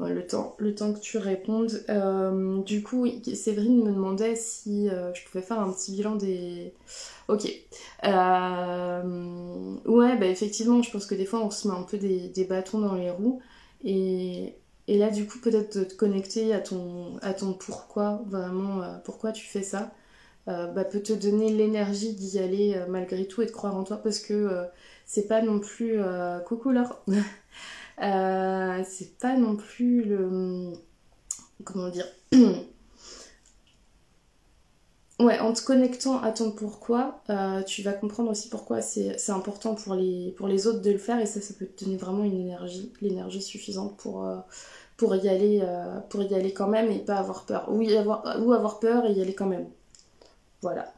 Le, 0.00 0.26
temps, 0.26 0.56
le 0.58 0.74
temps 0.74 0.92
que 0.92 1.00
tu 1.00 1.18
répondes. 1.18 1.84
Euh, 1.88 2.58
du 2.62 2.82
coup, 2.82 3.06
Séverine 3.34 3.84
me 3.84 3.92
demandait 3.92 4.34
si 4.34 4.88
euh, 4.88 5.12
je 5.14 5.24
pouvais 5.24 5.42
faire 5.42 5.60
un 5.60 5.72
petit 5.72 5.92
bilan 5.92 6.16
des. 6.16 6.74
Ok. 7.28 7.46
Euh, 8.04 9.74
ouais, 9.86 10.16
bah 10.16 10.26
effectivement, 10.26 10.82
je 10.82 10.90
pense 10.90 11.06
que 11.06 11.14
des 11.14 11.24
fois 11.24 11.40
on 11.40 11.50
se 11.50 11.68
met 11.68 11.74
un 11.74 11.82
peu 11.82 11.98
des, 11.98 12.46
bâtons 12.48 12.80
dans 12.80 12.94
les 12.94 13.10
roues. 13.10 13.40
Et, 13.84 14.54
et 14.88 14.98
là, 14.98 15.10
du 15.10 15.26
coup, 15.26 15.38
peut-être 15.38 15.78
de 15.78 15.84
te 15.84 15.94
connecter 15.94 16.52
à 16.54 16.60
ton, 16.60 17.16
à 17.22 17.34
ton 17.34 17.52
pourquoi, 17.52 18.22
vraiment, 18.26 18.82
pourquoi 19.04 19.32
tu 19.32 19.46
fais 19.46 19.62
ça, 19.62 19.92
bah, 20.46 20.84
peut 20.84 21.00
te 21.00 21.12
donner 21.12 21.50
l'énergie 21.50 22.14
d'y 22.14 22.38
aller 22.38 22.82
malgré 22.88 23.26
tout 23.26 23.42
et 23.42 23.46
de 23.46 23.50
croire 23.50 23.76
en 23.76 23.84
toi 23.84 23.98
parce 23.98 24.18
que 24.18 24.66
c'est 25.06 25.28
pas 25.28 25.42
non 25.42 25.60
plus. 25.60 25.98
coucou 26.46 26.70
Laure 26.70 27.02
Euh, 28.02 28.82
c'est 28.86 29.18
pas 29.18 29.36
non 29.36 29.56
plus 29.56 30.04
le. 30.04 30.72
Comment 31.64 31.88
dire 31.88 32.06
Ouais, 35.20 35.38
en 35.38 35.52
te 35.52 35.62
connectant 35.62 36.20
à 36.20 36.32
ton 36.32 36.50
pourquoi, 36.50 37.22
euh, 37.30 37.62
tu 37.62 37.82
vas 37.82 37.92
comprendre 37.92 38.32
aussi 38.32 38.48
pourquoi 38.48 38.82
c'est 38.82 39.30
important 39.30 39.76
pour 39.76 39.94
les, 39.94 40.66
autres 40.66 40.82
de 40.82 40.90
le 40.90 40.98
faire 40.98 41.20
et 41.20 41.26
ça, 41.26 41.40
ça 41.40 41.54
peut 41.56 41.66
te 41.66 41.84
donner 41.84 41.96
vraiment 41.96 42.24
une 42.24 42.40
énergie, 42.40 42.92
l'énergie 43.00 43.40
suffisante 43.40 43.96
pour, 43.96 44.24
euh, 44.24 45.16
y 45.16 45.28
aller, 45.28 46.52
quand 46.52 46.66
même 46.66 46.90
et 46.90 46.98
pas 46.98 47.14
avoir 47.14 47.46
peur. 47.46 47.70
Ou, 47.70 47.84
ou 47.84 48.52
avoir 48.52 48.80
peur 48.80 49.06
et 49.06 49.12
y 49.12 49.22
aller 49.22 49.34
quand 49.34 49.46
même. 49.46 49.68
Voilà. 50.62 50.93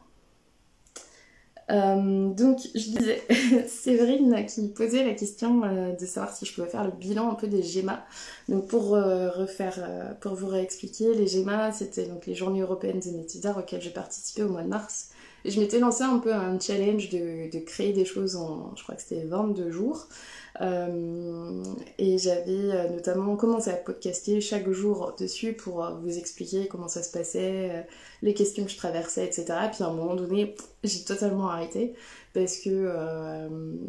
Euh, 1.71 2.29
donc, 2.31 2.61
je 2.75 2.91
disais, 2.91 3.23
Séverine 3.69 4.47
qui 4.47 4.69
posait 4.69 5.05
la 5.05 5.15
question 5.15 5.65
euh, 5.65 5.93
de 5.93 6.07
savoir 6.07 6.35
si 6.35 6.47
je 6.47 6.55
pouvais 6.55 6.69
faire 6.69 6.85
le 6.85 6.93
bilan 6.93 7.31
un 7.31 7.35
peu 7.35 7.49
des 7.49 7.63
GEMA. 7.63 8.05
Donc, 8.49 8.69
pour 8.69 8.95
euh, 8.95 9.31
refaire, 9.31 10.17
pour 10.21 10.35
vous 10.35 10.47
réexpliquer, 10.47 11.15
les 11.15 11.27
GEMA, 11.27 11.73
c'était 11.73 12.07
donc 12.07 12.27
les 12.27 12.35
Journées 12.35 12.61
européennes 12.61 13.01
des 13.01 13.13
métiers 13.13 13.41
d'art 13.41 13.59
auxquelles 13.59 13.83
j'ai 13.83 13.91
participé 13.91 14.43
au 14.43 14.49
mois 14.49 14.63
de 14.63 14.69
mars. 14.69 15.11
Et 15.45 15.51
je 15.51 15.61
m'étais 15.61 15.79
lancé 15.79 16.03
un 16.03 16.19
peu 16.19 16.33
un 16.35 16.59
challenge 16.59 17.09
de, 17.11 17.59
créer 17.61 17.93
des 17.93 18.05
choses 18.05 18.35
en, 18.35 18.75
je 18.77 18.83
crois 18.83 18.97
que 18.97 19.03
c'était 19.03 19.25
22 19.25 19.71
jours. 19.71 20.09
Euh, 20.61 21.63
et 21.99 22.19
j'avais 22.19 22.47
euh, 22.49 22.89
notamment 22.89 23.37
commencé 23.37 23.71
à 23.71 23.75
podcaster 23.75 24.41
chaque 24.41 24.71
jour 24.71 25.15
dessus 25.19 25.53
pour 25.53 25.85
euh, 25.85 25.91
vous 26.03 26.17
expliquer 26.17 26.67
comment 26.67 26.89
ça 26.89 27.03
se 27.03 27.11
passait, 27.11 27.87
les 28.23 28.35
questions 28.35 28.65
que 28.65 28.71
je 28.71 28.77
traversais, 28.77 29.25
etc. 29.25 29.45
Puis 29.73 29.85
à 29.85 29.89
un 29.89 29.93
moment 29.93 30.15
donné, 30.15 30.55
j'ai 30.85 31.05
totalement 31.05 31.51
arrêté 31.51 31.95
parce 32.33 32.59
que, 32.59 33.49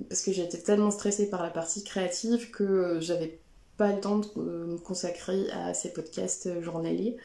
parce 0.10 0.22
que 0.22 0.32
j'étais 0.32 0.58
tellement 0.60 0.92
stressée 0.92 1.30
par 1.30 1.44
la 1.44 1.50
partie 1.50 1.84
créative 1.84 2.52
que 2.52 3.00
j'avais 3.02 3.40
pas 3.78 3.94
le 3.94 4.00
temps 4.00 4.20
de 4.20 4.28
me 4.36 4.78
consacrer 4.78 5.50
à 5.52 5.74
ces 5.74 5.94
podcasts 5.94 6.62
journaliers. 6.62 7.18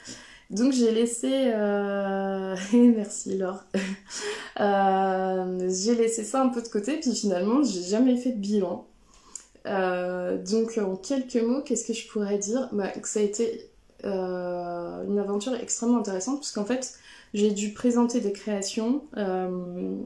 Donc 0.51 0.73
j'ai 0.73 0.93
laissé... 0.93 1.29
Merci 2.73 3.39
Laure. 3.39 3.65
j'ai 4.59 5.95
laissé 5.95 6.25
ça 6.25 6.43
un 6.43 6.49
peu 6.49 6.63
de 6.63 6.69
côté, 6.69 6.99
puis 6.99 7.15
finalement 7.15 7.63
j'ai 7.63 7.83
jamais 7.83 8.17
fait 8.17 8.33
de 8.33 8.39
bilan. 8.39 8.87
Euh, 9.67 10.39
donc 10.39 10.79
en 10.79 10.97
quelques 10.97 11.37
mots, 11.37 11.63
qu'est-ce 11.63 11.87
que 11.87 11.93
je 11.93 12.09
pourrais 12.09 12.39
dire? 12.39 12.69
Bah, 12.73 12.89
Que 12.89 13.09
ça 13.09 13.21
a 13.21 13.23
été 13.23 13.71
euh, 14.05 15.05
une 15.07 15.19
aventure 15.19 15.55
extrêmement 15.55 15.99
intéressante 15.99 16.41
puisqu'en 16.41 16.65
fait 16.65 16.95
j'ai 17.35 17.51
dû 17.51 17.73
présenter 17.73 18.21
des 18.21 18.33
créations. 18.33 19.05
Euh, 19.17 19.97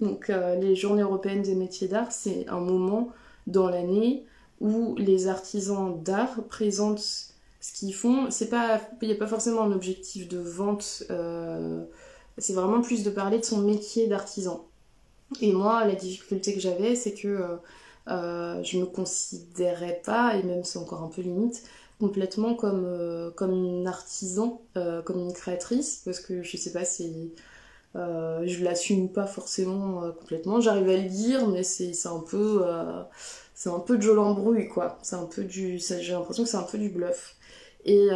donc 0.00 0.28
les 0.28 0.76
journées 0.76 1.02
européennes 1.02 1.42
des 1.42 1.54
métiers 1.54 1.88
d'art, 1.88 2.12
c'est 2.12 2.46
un 2.48 2.60
moment 2.60 3.08
dans 3.46 3.68
l'année 3.68 4.24
où 4.60 4.94
les 4.96 5.28
artisans 5.28 6.02
d'art 6.02 6.42
présentent 6.48 7.32
ce 7.60 7.72
qu'ils 7.72 7.94
font. 7.94 8.28
Il 8.28 9.08
n'y 9.08 9.12
a 9.12 9.16
pas 9.16 9.26
forcément 9.26 9.62
un 9.62 9.72
objectif 9.72 10.28
de 10.28 10.38
vente. 10.38 11.04
c'est 12.38 12.52
vraiment 12.52 12.82
plus 12.82 13.04
de 13.04 13.10
parler 13.10 13.38
de 13.38 13.44
son 13.44 13.62
métier 13.62 14.06
d'artisan. 14.06 14.66
Et 15.40 15.52
moi, 15.52 15.84
la 15.86 15.94
difficulté 15.94 16.54
que 16.54 16.60
j'avais, 16.60 16.94
c'est 16.94 17.14
que 17.14 17.58
je 18.06 18.78
me 18.78 18.86
considérais 18.86 20.00
pas, 20.04 20.36
et 20.36 20.42
même 20.42 20.64
c'est 20.64 20.78
encore 20.78 21.02
un 21.02 21.08
peu 21.08 21.22
limite, 21.22 21.62
complètement 22.00 22.54
comme, 22.54 23.32
comme 23.36 23.52
une 23.52 23.86
artisan, 23.86 24.60
comme 24.74 25.18
une 25.18 25.32
créatrice, 25.32 26.02
parce 26.04 26.20
que 26.20 26.42
je 26.42 26.56
sais 26.56 26.72
pas, 26.72 26.84
euh, 27.96 28.42
je 28.44 28.62
l'assume 28.62 29.08
pas 29.08 29.26
forcément 29.26 30.04
euh, 30.04 30.10
complètement. 30.12 30.60
J'arrive 30.60 30.88
à 30.88 30.96
le 30.96 31.08
dire, 31.08 31.46
mais 31.48 31.62
c'est 31.62 31.94
un 32.06 32.20
peu 32.20 32.60
euh, 32.62 33.02
c'est 33.54 33.70
un 33.70 33.78
peu 33.80 33.96
de 33.96 34.10
l'embrouille 34.10 34.68
quoi. 34.68 34.98
C'est 35.02 35.16
un 35.16 35.24
peu 35.24 35.44
du 35.44 35.78
j'ai 35.78 36.12
l'impression 36.12 36.44
que 36.44 36.50
c'est 36.50 36.56
un 36.56 36.62
peu 36.62 36.78
du 36.78 36.90
bluff. 36.90 37.36
Et 37.84 38.08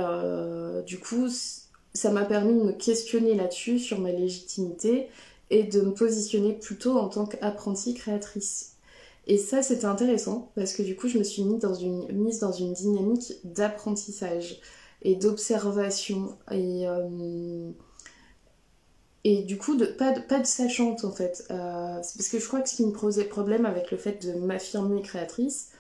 du 0.85 0.99
coup, 0.99 1.29
ça 1.95 2.11
m'a 2.11 2.25
permis 2.25 2.55
de 2.55 2.65
me 2.65 2.73
questionner 2.73 3.37
là-dessus 3.37 3.79
sur 3.79 4.01
ma 4.01 4.11
légitimité 4.11 5.09
et 5.51 5.63
de 5.63 5.81
me 5.81 5.93
positionner 5.93 6.55
plutôt 6.55 6.99
en 6.99 7.09
tant 7.09 7.27
qu'apprentie 7.27 7.95
créatrice. 7.95 8.73
Et 9.27 9.39
ça, 9.39 9.63
c'était 9.63 9.85
intéressant 9.85 10.51
parce 10.55 10.73
que 10.73 10.83
du 10.83 10.97
coup, 10.97 11.09
je 11.09 11.19
me 11.19 11.25
suis 11.25 11.45
mise 11.45 11.61
dans 11.61 11.75
une, 11.75 12.11
mise 12.13 12.41
dans 12.41 12.53
une 12.53 12.73
dynamique 12.73 13.35
d'apprentissage 13.45 14.61
et 15.03 15.15
d'observation 15.15 16.37
et 16.51 16.87
et 19.25 19.43
du 19.43 19.59
coup, 19.59 19.77
de, 19.77 19.85
pas, 19.85 20.13
de, 20.13 20.21
pas 20.21 20.39
de 20.39 20.47
sachante 20.47 21.05
en 21.05 21.13
fait. 21.13 21.45
Euh, 21.51 21.95
parce 21.97 22.29
que 22.29 22.39
je 22.39 22.47
crois 22.47 22.61
que 22.61 22.69
ce 22.69 22.77
qui 22.77 22.87
me 22.87 22.93
posait 22.93 23.25
problème 23.25 23.67
avec 23.67 23.91
le 23.91 23.99
fait 23.99 24.27
de 24.27 24.39
m'affirmer 24.39 25.03
créatrice, 25.03 25.71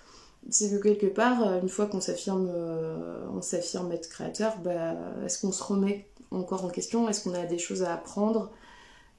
c'est 0.50 0.70
que 0.70 0.76
quelque 0.83 1.07
part, 1.07 1.46
euh, 1.46 1.61
une 1.61 1.68
fois 1.68 1.87
qu'on 1.87 2.00
s'affirme, 2.00 2.48
euh, 2.50 3.26
on 3.35 3.42
s'affirme 3.42 3.92
être 3.92 4.09
créateur, 4.09 4.59
bah, 4.62 4.94
est-ce 5.24 5.40
qu'on 5.40 5.53
se 5.53 5.62
remet 5.62 6.07
encore 6.31 6.64
en 6.64 6.68
question? 6.68 7.09
Est-ce 7.09 7.24
qu'on 7.24 7.35
a 7.35 7.46
des 7.46 7.59
choses 7.59 7.83
à 7.83 7.94
apprendre? 7.94 8.50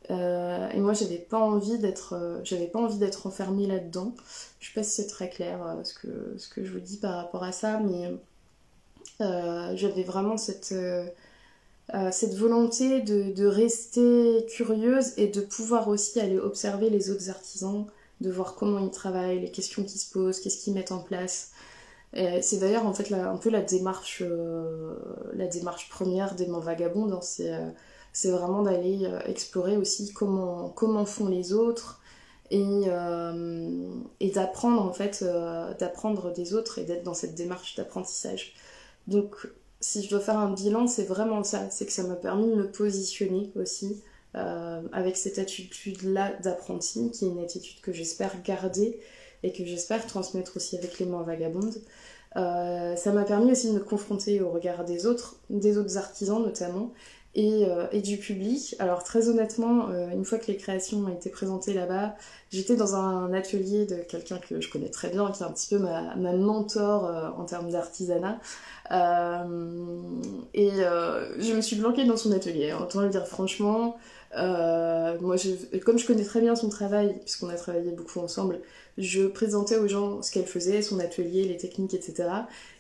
Et 0.10 0.80
moi, 0.80 0.94
j'avais 0.94 1.18
pas 1.18 1.40
envie 1.40 1.78
d'être, 1.78 2.42
j'avais 2.44 2.68
pas 2.68 2.80
envie 2.80 2.98
d'être 2.98 3.28
enfermée 3.28 3.68
là-dedans. 3.68 4.14
Je 4.60 4.68
sais 4.68 4.74
pas 4.74 4.84
si 4.84 5.02
c'est 5.02 5.08
très 5.08 5.30
clair 5.30 5.60
ce 5.84 5.94
que 5.94 6.36
ce 6.38 6.50
que 6.50 6.66
je 6.66 6.72
vous 6.74 6.80
dis 6.80 6.98
par 6.98 7.16
rapport 7.16 7.44
à 7.44 7.52
ça, 7.52 7.80
mais 7.80 8.12
j'avais 9.20 10.04
vraiment 10.04 10.38
cette 10.38 10.74
euh, 11.94 12.10
cette 12.12 12.36
volonté 12.36 13.02
de, 13.02 13.46
rester 13.46 14.46
curieuse 14.50 15.14
et 15.18 15.28
de 15.28 15.42
pouvoir 15.42 15.90
aussi 15.90 16.20
aller 16.22 16.40
observer 16.40 16.90
les 16.90 17.12
autres 17.12 17.30
artisans, 17.30 17.86
de 18.22 18.32
voir 18.32 18.56
comment 18.56 18.80
ils 18.80 18.92
travaillent, 18.92 19.42
les 19.42 19.52
questions 19.52 19.84
qui 19.84 19.98
se 19.98 20.10
posent, 20.12 20.40
qu'est-ce 20.40 20.64
qu'ils 20.64 20.74
mettent 20.74 20.94
en 20.94 21.02
place. 21.02 21.52
C'est 22.14 22.60
d'ailleurs 22.60 22.86
en 22.86 22.94
fait 22.94 23.12
un 23.14 23.38
peu 23.38 23.50
la 23.50 23.62
démarche, 23.62 24.22
euh, 24.22 24.96
la 25.34 25.48
démarche 25.48 25.90
première 25.90 26.36
des 26.36 26.46
vagabondes, 26.46 27.14
hein. 27.14 27.20
euh, 27.42 27.70
c'est 28.14 28.32
vraiment 28.32 28.62
d'aller 28.64 29.10
explorer 29.26 29.78
aussi 29.78 30.12
comment, 30.14 30.70
comment 30.70 31.06
font 31.06 31.28
les 31.28 31.54
autres 31.54 32.02
et, 32.50 32.88
et 34.20 34.30
d'apprendre 34.32 34.82
en 34.82 34.94
fait, 34.94 35.24
d'apprendre 35.80 36.34
des 36.34 36.54
autres 36.54 36.80
et 36.80 36.84
d'être 36.84 37.04
dans 37.04 37.14
cette 37.14 37.36
démarche 37.36 37.76
d'apprentissage. 37.76 38.54
Donc 39.08 39.48
si 39.82 40.04
je 40.04 40.10
dois 40.10 40.20
faire 40.20 40.38
un 40.38 40.54
bilan, 40.54 40.88
c'est 40.88 41.04
vraiment 41.04 41.44
ça. 41.44 41.70
C'est 41.70 41.86
que 41.86 41.92
ça 41.92 42.04
m'a 42.04 42.16
permis 42.16 42.50
de 42.50 42.56
me 42.56 42.72
positionner 42.72 43.52
aussi 43.56 44.02
euh, 44.36 44.82
avec 44.94 45.18
cette 45.18 45.40
attitude-là 45.40 46.34
d'apprenti, 46.42 47.12
qui 47.12 47.26
est 47.26 47.30
une 47.30 47.40
attitude 47.40 47.82
que 47.82 47.92
j'espère 47.92 48.42
garder 48.44 49.00
et 49.44 49.52
que 49.52 49.66
j'espère 49.66 50.06
transmettre 50.06 50.56
aussi 50.56 50.78
avec 50.78 51.00
les 51.00 51.06
mains 51.06 51.24
vagabondes. 51.24 51.82
Euh, 52.38 52.96
ça 52.96 53.12
m'a 53.12 53.24
permis 53.24 53.52
aussi 53.52 53.68
de 53.70 53.74
me 53.74 53.80
confronter 53.80 54.40
au 54.40 54.52
regard 54.52 54.86
des 54.86 55.06
autres, 55.06 55.36
des 55.50 55.78
autres 55.78 55.98
artisans 55.98 56.42
notamment, 56.42 56.94
euh, 57.38 57.88
et, 57.94 58.02
du 58.02 58.18
public. 58.18 58.76
Alors 58.80 59.06
très 59.06 59.30
honnêtement, 59.30 59.88
euh, 59.90 60.10
une 60.12 60.26
fois 60.26 60.38
que 60.38 60.48
les 60.48 60.58
créations 60.58 60.98
ont 61.00 61.08
été 61.08 61.30
présentées 61.30 61.74
là-bas, 61.74 62.16
j'étais 62.52 62.76
dans 62.76 62.96
un 62.96 63.32
atelier 63.32 63.86
de 63.86 63.96
quelqu'un 63.96 64.38
que 64.38 64.60
je 64.60 64.70
connais 64.70 64.90
très 64.90 65.10
bien, 65.10 65.32
qui 65.32 65.42
est 65.42 65.46
un 65.46 65.52
petit 65.52 65.74
peu 65.74 65.80
ma, 65.82 66.14
mentor 66.18 67.06
euh, 67.06 67.30
en 67.38 67.46
termes 67.46 67.72
d'artisanat. 67.72 68.38
et 68.92 70.70
je 70.72 71.54
me 71.54 71.62
suis 71.62 71.78
bloquée 71.78 72.04
dans 72.04 72.18
son 72.18 72.34
atelier, 72.34 72.74
autant 72.74 73.00
le 73.00 73.10
dire 73.10 73.26
franchement. 73.26 73.96
moi, 74.36 75.36
comme 75.86 75.98
je 75.98 76.06
connais 76.06 76.26
très 76.26 76.42
bien 76.42 76.56
son 76.58 76.68
travail, 76.68 77.18
puisqu'on 77.22 77.48
a 77.48 77.56
travaillé 77.56 77.92
beaucoup 77.92 78.20
ensemble, 78.20 78.60
je 78.98 79.26
présentais 79.26 79.78
aux 79.78 79.88
gens 79.88 80.22
ce 80.22 80.34
qu'elle 80.34 80.46
faisait, 80.46 80.82
son 80.82 81.00
atelier, 81.00 81.46
les 81.46 81.56
techniques, 81.56 81.94
etc. 81.94 82.28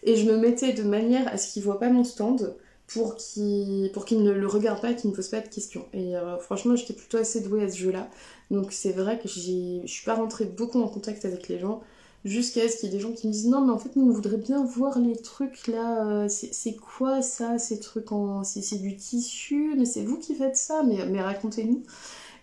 Et 0.04 0.18
je 0.18 0.30
me 0.30 0.36
mettais 0.36 0.74
de 0.74 0.84
manière 0.84 1.26
à 1.30 1.38
ce 1.38 1.54
qu'ils 1.54 1.64
voient 1.64 1.80
pas 1.80 1.90
mon 1.90 2.04
stand, 2.04 2.54
pour 2.94 3.16
qu'il 3.16 3.90
pour 3.94 4.06
ne 4.12 4.32
le 4.32 4.48
regarde 4.48 4.82
pas 4.82 4.92
et 4.92 4.96
qu'il 4.96 5.10
ne 5.10 5.16
pose 5.16 5.30
pas 5.30 5.40
de 5.40 5.48
questions. 5.48 5.86
Et 5.94 6.16
euh, 6.16 6.38
franchement, 6.38 6.76
j'étais 6.76 6.94
plutôt 6.94 7.18
assez 7.18 7.42
douée 7.42 7.64
à 7.64 7.72
ce 7.72 7.78
jeu-là. 7.78 8.10
Donc 8.50 8.72
c'est 8.72 8.92
vrai 8.92 9.20
que 9.20 9.28
je 9.30 9.82
suis 9.86 10.06
pas 10.06 10.16
rentrée 10.16 10.46
beaucoup 10.46 10.82
en 10.82 10.88
contact 10.88 11.26
avec 11.26 11.48
les 11.48 11.60
gens 11.60 11.82
jusqu'à 12.26 12.68
ce 12.70 12.78
qu'il 12.78 12.90
y 12.90 12.92
ait 12.92 12.96
des 12.98 13.02
gens 13.02 13.14
qui 13.14 13.28
me 13.28 13.32
disent 13.32 13.48
non 13.48 13.62
mais 13.66 13.72
en 13.72 13.80
fait 13.80 13.96
nous 13.96 14.08
on 14.08 14.14
voudrait 14.14 14.38
bien 14.38 14.64
voir 14.64 15.00
les 15.00 15.16
trucs 15.16 15.66
là 15.68 16.06
euh, 16.06 16.28
c'est 16.30 16.76
quoi 16.76 17.24
ça 17.24 17.58
ces 17.58 17.80
trucs 17.80 18.12
en 18.12 18.44
c'est 18.44 18.78
du 18.80 18.96
tissu 18.96 19.74
mais 19.76 19.86
c'est 19.86 20.04
vous 20.04 20.20
qui 20.20 20.36
faites 20.36 20.56
ça 20.56 20.84
mais, 20.84 21.04
mais 21.08 21.20
racontez-nous 21.20 21.82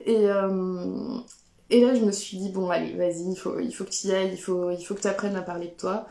et, 0.05 0.29
euh, 0.29 1.19
et 1.71 1.85
là 1.85 1.95
je 1.95 2.05
me 2.05 2.11
suis 2.11 2.39
dit 2.39 2.49
bon 2.51 2.71
allez 2.71 2.95
vas-y 2.95 3.31
il 3.31 3.37
faut, 3.37 3.61
il 3.61 3.73
faut 3.73 3.85
que 3.85 3.91
tu 3.91 4.09
y 4.09 4.13
ailles 4.13 4.33
il 4.33 4.41
faut, 4.41 4.73
il 4.73 4.83
faut 4.85 4.95
que 4.97 5.03
tu 5.03 5.07
apprennes 5.07 5.37
à 5.37 5.43
parler 5.43 5.69
de 5.69 5.77
toi 5.79 6.09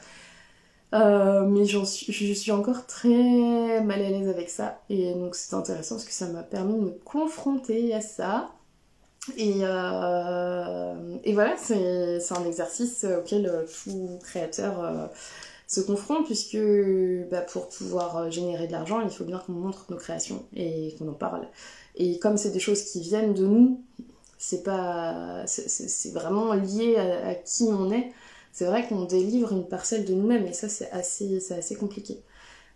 euh, 0.93 1.45
mais 1.45 1.65
je 1.65 1.83
suis 2.33 2.51
encore 2.51 2.85
très 2.85 3.81
mal 3.81 4.01
à 4.01 4.09
l'aise 4.09 4.29
avec 4.29 4.49
ça. 4.49 4.81
Et 4.89 5.13
donc 5.13 5.35
c'est 5.35 5.53
intéressant 5.53 5.95
parce 5.95 6.05
que 6.05 6.13
ça 6.13 6.27
m'a 6.27 6.43
permis 6.43 6.75
de 6.75 6.85
me 6.85 6.91
confronter 7.03 7.93
à 7.93 8.01
ça. 8.01 8.49
Et, 9.35 9.55
euh, 9.61 10.95
voilà, 11.33 11.55
c'est 11.57 12.31
un 12.31 12.45
exercice 12.45 13.05
auquel 13.05 13.45
euh, 13.47 13.65
tout 13.83 14.19
créateur 14.23 15.09
se 15.67 15.81
confronte, 15.81 16.25
puisque 16.25 16.57
bah, 17.29 17.41
pour 17.41 17.67
pouvoir 17.67 18.31
générer 18.31 18.67
de 18.67 18.71
l'argent, 18.71 19.01
il 19.01 19.09
faut 19.09 19.25
bien 19.25 19.39
qu'on 19.39 19.51
montre 19.51 19.85
nos 19.89 19.97
créations 19.97 20.45
et 20.55 20.95
qu'on 20.97 21.09
en 21.09 21.13
parle. 21.13 21.49
Et 21.95 22.19
comme 22.19 22.37
c'est 22.37 22.51
des 22.51 22.59
choses 22.59 22.83
qui 22.83 23.01
viennent 23.01 23.33
de 23.33 23.45
nous, 23.45 23.83
c'est 24.37 24.63
pas 24.63 25.43
c'est 25.47 26.13
vraiment 26.13 26.53
lié 26.53 26.95
à, 26.95 27.35
qui 27.35 27.63
on 27.63 27.91
est 27.91 28.13
c'est 28.57 28.65
vrai 28.65 28.87
qu'on 28.87 29.03
délivre 29.03 29.51
une 29.53 29.67
parcelle 29.67 30.03
de 30.03 30.15
nous-mêmes 30.15 30.47
et 30.47 30.53
ça 30.53 30.67
c'est 30.67 30.89
assez, 30.89 31.53
assez 31.53 31.75
compliqué. 31.75 32.23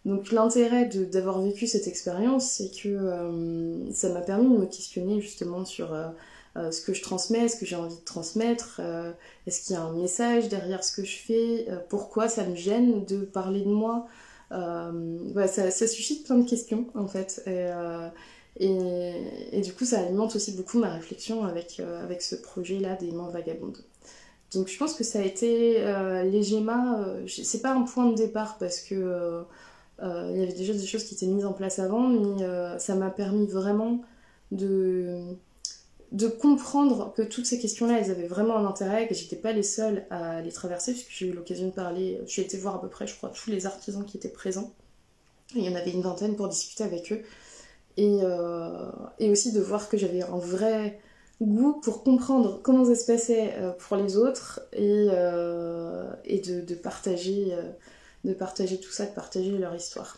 Donc 0.06 0.32
l'intérêt 0.32 0.86
d'avoir 0.86 1.41
vécu 1.41 1.65
cette 1.65 1.88
expérience, 1.88 2.52
c'est 2.52 2.70
que 2.70 2.88
euh, 2.89 3.91
ça 3.91 4.10
m'a 4.10 4.22
permis 4.22 4.46
de 4.54 4.60
me 4.60 4.67
questionner 4.67 5.20
justement 5.22 5.65
sur 5.65 5.91
euh, 5.91 6.10
euh, 6.56 6.70
ce 6.70 6.82
que 6.82 6.94
je 6.94 7.02
transmets, 7.02 7.48
ce 7.48 7.56
que 7.56 7.65
j'ai 7.65 7.78
envie 7.78 7.96
de 7.96 8.04
transmettre, 8.04 8.80
est-ce 9.48 9.65
qu'il 9.65 9.76
y 9.76 9.80
a 9.80 9.82
un 9.82 9.94
message 9.94 10.50
derrière 10.50 10.84
ce 10.84 10.96
que 10.96 11.04
je 11.04 11.17
fais, 11.17 11.67
pourquoi 11.89 12.30
ça 12.30 12.46
me 12.46 12.56
gêne 12.56 13.04
de 13.06 13.22
parler 13.22 13.62
de 13.62 13.72
moi. 13.72 14.06
ça, 14.52 15.72
suscite 15.72 16.28
plein 16.28 16.38
de 16.38 16.48
questions 16.48 16.86
en 16.94 17.08
fait. 17.08 17.41
Et, 18.60 18.67
et, 19.52 19.62
du 19.62 19.74
coup 19.74 19.86
ça 19.86 20.02
alimente 20.02 20.36
aussi 20.36 20.52
beaucoup 20.52 20.78
ma 20.78 20.94
réflexion 20.94 21.44
avec, 21.44 21.80
avec 22.04 22.22
ce 22.22 22.36
projet-là 22.36 22.98
des 22.98 23.12
mains 23.12 23.30
vagabondes. 23.30 23.84
Donc 24.53 24.67
je 24.67 24.77
pense 24.77 24.93
que 24.93 25.03
ça 25.03 25.19
a 25.19 25.21
été 25.21 25.77
euh, 25.79 26.23
euh, 26.25 27.25
c'est 27.27 27.61
pas 27.61 27.73
un 27.73 27.83
point 27.83 28.07
de 28.07 28.15
départ 28.15 28.57
parce 28.57 28.81
que 28.81 28.95
euh, 28.95 30.31
il 30.33 30.39
y 30.39 30.43
avait 30.43 30.53
déjà 30.53 30.73
des 30.73 30.85
choses 30.85 31.05
qui 31.05 31.15
étaient 31.15 31.27
mises 31.27 31.45
en 31.45 31.53
place 31.53 31.79
avant, 31.79 32.07
mais 32.07 32.79
ça 32.79 32.95
m'a 32.95 33.09
permis 33.09 33.47
vraiment 33.47 34.01
de, 34.51 35.21
comprendre 36.41 37.13
que 37.15 37.21
toutes 37.21 37.45
ces 37.45 37.59
questions-là, 37.59 37.99
elles 37.99 38.11
avaient 38.11 38.27
vraiment 38.27 38.57
un 38.57 38.65
intérêt, 38.65 39.07
que 39.07 39.13
j'étais 39.13 39.35
pas 39.35 39.53
les 39.53 39.63
seules 39.63 40.05
à 40.09 40.41
les 40.41 40.51
traverser, 40.51 40.93
puisque 40.93 41.11
j'ai 41.11 41.27
eu 41.27 41.33
l'occasion 41.33 41.67
de 41.67 41.71
parler, 41.71 42.19
j'ai 42.25 42.41
été 42.41 42.57
voir 42.57 42.75
à 42.75 42.81
peu 42.81 42.89
près, 42.89 43.07
je 43.07 43.15
crois, 43.15 43.29
tous 43.29 43.51
les 43.51 43.65
artisans 43.67 44.03
qui 44.03 44.17
étaient 44.17 44.27
présents. 44.27 44.73
il 45.55 45.63
y 45.63 45.69
en 45.69 45.75
avait 45.75 45.91
une 45.91 46.01
vingtaine 46.01 46.35
pour 46.35 46.49
discuter 46.49 46.83
avec 46.83 47.13
eux. 47.13 47.21
Et, 47.97 48.17
et 49.19 49.29
aussi 49.29 49.51
de 49.53 49.61
voir 49.61 49.87
que 49.87 49.97
j'avais 49.97 50.23
un 50.23 50.37
vrai 50.37 50.99
goût 51.45 51.73
pour 51.73 52.04
comprendre 52.04 52.60
comment 52.63 52.86
ça 52.86 52.95
se 52.95 53.06
passait 53.06 53.54
euh, 53.58 53.71
pour 53.71 53.97
les 53.97 54.17
autres 54.17 54.62
et, 54.73 55.08
euh, 55.10 56.10
de, 56.25 56.75
partager, 56.75 57.49
euh, 57.51 57.63
de 58.23 58.34
partager 58.34 58.80
tout 58.80 58.91
ça, 58.91 59.06
de 59.06 59.13
partager 59.13 59.51
leur 59.58 59.75
histoire. 59.75 60.17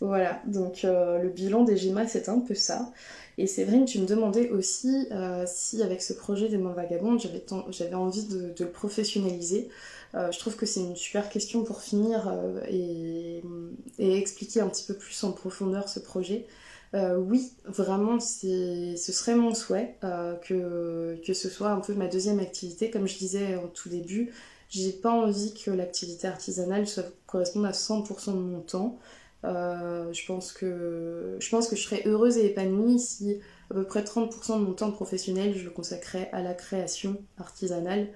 Voilà, 0.00 0.40
donc 0.46 0.84
le 0.84 1.28
bilan 1.28 1.64
des 1.64 1.76
GEMA, 1.76 2.06
c'est 2.06 2.28
un 2.28 2.38
peu 2.38 2.54
ça. 2.54 2.92
Et 3.36 3.48
Séverine, 3.48 3.84
tu 3.84 3.98
me 3.98 4.06
demandais 4.06 4.48
aussi 4.50 5.08
si 5.46 5.82
avec 5.82 6.02
ce 6.02 6.12
projet 6.12 6.48
des 6.48 6.56
mains 6.56 6.72
vagabondes, 6.72 7.20
j'avais 7.70 7.94
envie 7.94 8.24
de, 8.26 8.54
le 8.56 8.70
professionnaliser. 8.70 9.68
je 10.14 10.38
trouve 10.38 10.54
que 10.54 10.66
c'est 10.66 10.82
une 10.82 10.94
super 10.94 11.28
question 11.28 11.64
pour 11.64 11.80
finir 11.80 12.32
et, 12.68 13.42
expliquer 13.98 14.60
un 14.60 14.68
petit 14.68 14.84
peu 14.84 14.94
plus 14.94 15.24
en 15.24 15.32
profondeur 15.32 15.88
ce 15.88 15.98
projet. 15.98 16.46
Euh, 16.94 17.16
oui, 17.18 17.52
vraiment, 17.66 18.18
ce 18.20 18.96
serait 18.96 19.34
mon 19.34 19.54
souhait 19.54 19.96
euh, 20.04 20.34
que, 20.36 21.20
que 21.26 21.34
ce 21.34 21.48
soit 21.50 21.70
un 21.70 21.80
peu 21.80 21.94
ma 21.94 22.06
deuxième 22.06 22.40
activité. 22.40 22.90
Comme 22.90 23.06
je 23.06 23.18
disais 23.18 23.56
au 23.56 23.68
tout 23.68 23.88
début, 23.88 24.32
j'ai 24.70 24.92
pas 24.92 25.10
envie 25.10 25.54
que 25.54 25.70
l'activité 25.70 26.26
artisanale 26.26 26.86
corresponde 27.26 27.66
à 27.66 27.72
100% 27.72 28.32
de 28.32 28.38
mon 28.38 28.60
temps. 28.60 28.98
Euh, 29.44 30.12
je, 30.12 30.26
pense 30.26 30.52
que, 30.52 31.36
je 31.38 31.48
pense 31.48 31.68
que 31.68 31.76
je 31.76 31.82
serais 31.82 32.02
heureuse 32.06 32.38
et 32.38 32.46
épanouie 32.46 32.98
si 32.98 33.38
à 33.70 33.74
peu 33.74 33.84
près 33.84 34.02
30% 34.02 34.58
de 34.58 34.64
mon 34.64 34.72
temps 34.72 34.90
professionnel 34.90 35.54
je 35.56 35.64
le 35.64 35.70
consacrais 35.70 36.28
à 36.32 36.42
la 36.42 36.54
création 36.54 37.22
artisanale. 37.38 38.08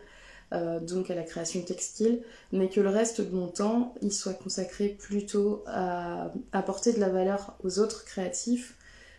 Donc 0.83 1.11
à 1.11 1.15
la 1.15 1.23
création 1.23 1.63
textile, 1.63 2.23
mais 2.53 2.69
que 2.69 2.81
le 2.81 2.91
reste 2.91 3.21
de 3.21 3.35
mon 3.35 3.49
temps, 3.49 3.95
il 4.03 4.13
soit 4.13 4.35
consacré 4.35 4.89
plutôt 4.89 5.65
à 5.67 6.33
apporter 6.53 6.93
de 6.93 7.01
la 7.01 7.09
valeur 7.09 7.57
aux 7.65 7.79
autres 7.79 8.05
créatifs 8.05 8.77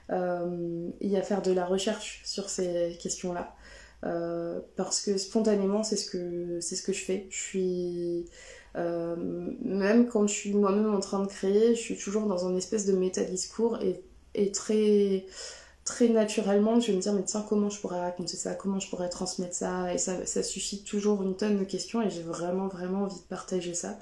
et 0.09 1.17
à 1.17 1.21
faire 1.23 1.41
de 1.41 1.51
la 1.51 1.65
recherche 1.65 2.21
sur 2.23 2.49
ces 2.49 2.97
questions-là. 3.01 3.55
parce 4.75 5.01
que 5.01 5.17
spontanément, 5.17 5.83
c'est 5.83 5.97
ce 5.97 6.11
que 6.11 6.93
je 6.93 7.03
fais. 7.03 7.27
Je 7.29 8.23
même 8.75 10.07
quand 10.07 10.27
je 10.27 10.33
suis 10.33 10.53
moi-même 10.53 10.93
en 10.93 10.99
train 10.99 11.21
de 11.21 11.27
créer, 11.27 11.75
je 11.75 11.81
suis 11.81 11.97
toujours 11.97 12.27
dans 12.27 12.47
une 12.47 12.57
espèce 12.57 12.85
de 12.85 12.93
métadiscours 12.93 13.79
et, 13.81 14.01
et 14.35 14.51
très 14.51 15.25
très 15.85 16.07
naturellement, 16.07 16.79
je 16.79 16.87
vais 16.87 16.97
me 16.97 17.01
dire, 17.01 17.13
mais 17.13 17.23
tiens, 17.23 17.45
comment 17.47 17.69
je 17.69 17.79
pourrais 17.79 17.99
raconter 17.99 18.37
ça, 18.37 18.53
comment 18.55 18.79
je 18.79 18.89
pourrais 18.89 19.09
transmettre 19.09 19.53
ça, 19.53 19.93
et 19.93 19.97
ça, 19.97 20.25
ça 20.25 20.43
suscite 20.43 20.85
toujours 20.85 21.21
une 21.23 21.35
tonne 21.35 21.59
de 21.59 21.63
questions, 21.65 22.01
et 22.01 22.09
j'ai 22.09 22.21
vraiment, 22.21 22.67
vraiment 22.67 23.03
envie 23.03 23.19
de 23.19 23.27
partager 23.27 23.73
ça. 23.73 23.97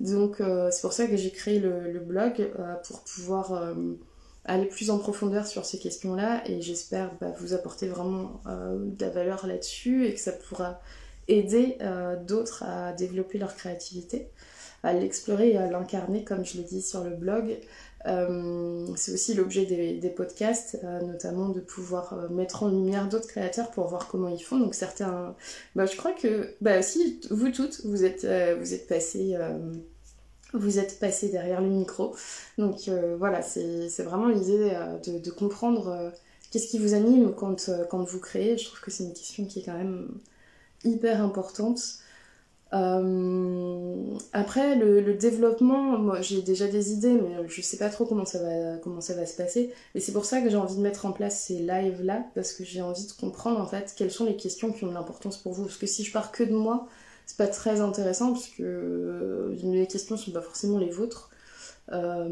Donc, 0.00 0.40
euh, 0.40 0.70
c'est 0.70 0.80
pour 0.80 0.92
ça 0.92 1.06
que 1.06 1.16
j'ai 1.16 1.30
créé 1.30 1.58
le, 1.58 1.98
blog, 2.00 2.40
euh, 2.40 2.74
pour 2.86 3.00
pouvoir 3.00 3.52
euh, 3.52 3.74
aller 4.44 4.66
plus 4.66 4.90
en 4.90 4.98
profondeur 4.98 5.46
sur 5.46 5.66
ces 5.66 5.78
questions-là, 5.78 6.48
et 6.48 6.62
j'espère 6.62 7.10
bah, 7.20 7.32
vous 7.40 7.52
apporter 7.52 7.88
vraiment 7.88 8.40
de 8.46 9.04
la 9.04 9.10
valeur 9.10 9.46
là-dessus, 9.46 10.06
et 10.06 10.14
que 10.14 10.20
ça 10.20 10.32
pourra 10.32 10.80
aider 11.26 11.76
d'autres 12.26 12.62
à 12.62 12.94
développer 12.94 13.36
leur 13.36 13.54
créativité, 13.54 14.28
à 14.82 14.94
l'explorer 14.94 15.50
et 15.50 15.58
à 15.58 15.70
l'incarner, 15.70 16.24
comme 16.24 16.42
je 16.46 16.56
l'ai 16.56 16.62
dit 16.62 16.80
sur 16.80 17.04
le 17.04 17.10
blog. 17.10 17.58
Euh, 18.06 18.86
c'est 18.96 19.12
aussi 19.12 19.34
l'objet 19.34 19.64
des, 19.66 20.10
podcasts, 20.10 20.78
euh, 20.84 21.00
notamment 21.02 21.48
de 21.48 21.60
pouvoir 21.60 22.12
euh, 22.12 22.28
mettre 22.28 22.62
en 22.62 22.68
lumière 22.68 23.08
d'autres 23.08 23.26
créateurs 23.26 23.70
pour 23.70 23.88
voir 23.88 24.08
comment 24.08 24.28
ils 24.28 24.42
font. 24.42 24.58
Donc 24.58 24.74
certains, 24.74 25.34
bah, 25.74 25.86
je 25.86 25.96
crois 25.96 26.12
que, 26.12 26.54
bah 26.60 26.82
si 26.82 27.20
vous 27.30 27.50
toutes, 27.50 27.84
vous 27.84 28.04
êtes, 28.04 28.24
vous 28.24 28.74
passés, 28.88 29.36
passés 31.00 31.28
derrière 31.28 31.60
le 31.60 31.68
micro. 31.68 32.14
Donc 32.56 32.88
voilà, 33.18 33.42
c'est 33.42 34.02
vraiment 34.02 34.28
l'idée 34.28 34.70
de, 35.04 35.30
comprendre 35.30 36.12
qu'est-ce 36.50 36.68
qui 36.68 36.78
vous 36.78 36.94
anime 36.94 37.34
quand 37.34 38.04
vous 38.04 38.20
créez. 38.20 38.56
Je 38.56 38.66
trouve 38.66 38.80
que 38.80 38.90
c'est 38.90 39.04
une 39.04 39.14
question 39.14 39.44
qui 39.44 39.60
est 39.60 39.64
quand 39.64 39.76
même 39.76 40.08
hyper 40.84 41.20
importante. 41.22 41.80
Euh, 42.74 44.18
après, 44.32 44.76
le, 44.76 45.14
développement, 45.14 45.98
moi 45.98 46.20
j'ai 46.20 46.42
déjà 46.42 46.66
des 46.68 46.92
idées, 46.92 47.12
mais 47.12 47.48
je 47.48 47.62
sais 47.62 47.78
pas 47.78 47.88
trop 47.88 48.04
comment 48.04 48.26
ça 48.26 48.42
va, 48.42 48.76
comment 48.78 49.00
ça 49.00 49.14
va 49.14 49.26
se 49.26 49.36
passer. 49.36 49.72
Et 49.94 50.00
c'est 50.00 50.12
pour 50.12 50.24
ça 50.24 50.40
que 50.40 50.50
j'ai 50.50 50.56
envie 50.56 50.76
de 50.76 50.80
mettre 50.80 51.06
en 51.06 51.12
place 51.12 51.40
ces 51.40 51.60
lives-là, 51.60 52.24
parce 52.34 52.52
que 52.52 52.64
j'ai 52.64 52.82
envie 52.82 53.06
de 53.06 53.12
comprendre 53.12 53.60
en 53.60 53.66
fait 53.66 53.94
quelles 53.96 54.10
sont 54.10 54.26
les 54.26 54.36
questions 54.36 54.72
qui 54.72 54.84
ont 54.84 54.88
de 54.88 54.94
l'importance 54.94 55.38
pour 55.38 55.52
vous. 55.52 55.64
Parce 55.64 55.78
que 55.78 55.86
si 55.86 56.04
je 56.04 56.12
pars 56.12 56.30
que 56.30 56.44
de 56.44 56.52
moi, 56.54 56.86
c'est 57.26 57.38
pas 57.38 57.48
très 57.48 57.80
intéressant, 57.80 58.32
parce 58.32 58.48
que 58.48 58.62
euh, 58.62 59.56
les 59.62 59.86
questions 59.86 60.16
sont 60.16 60.32
pas 60.32 60.42
forcément 60.42 60.78
les 60.78 60.90
vôtres. 60.90 61.30
Euh, 61.90 62.28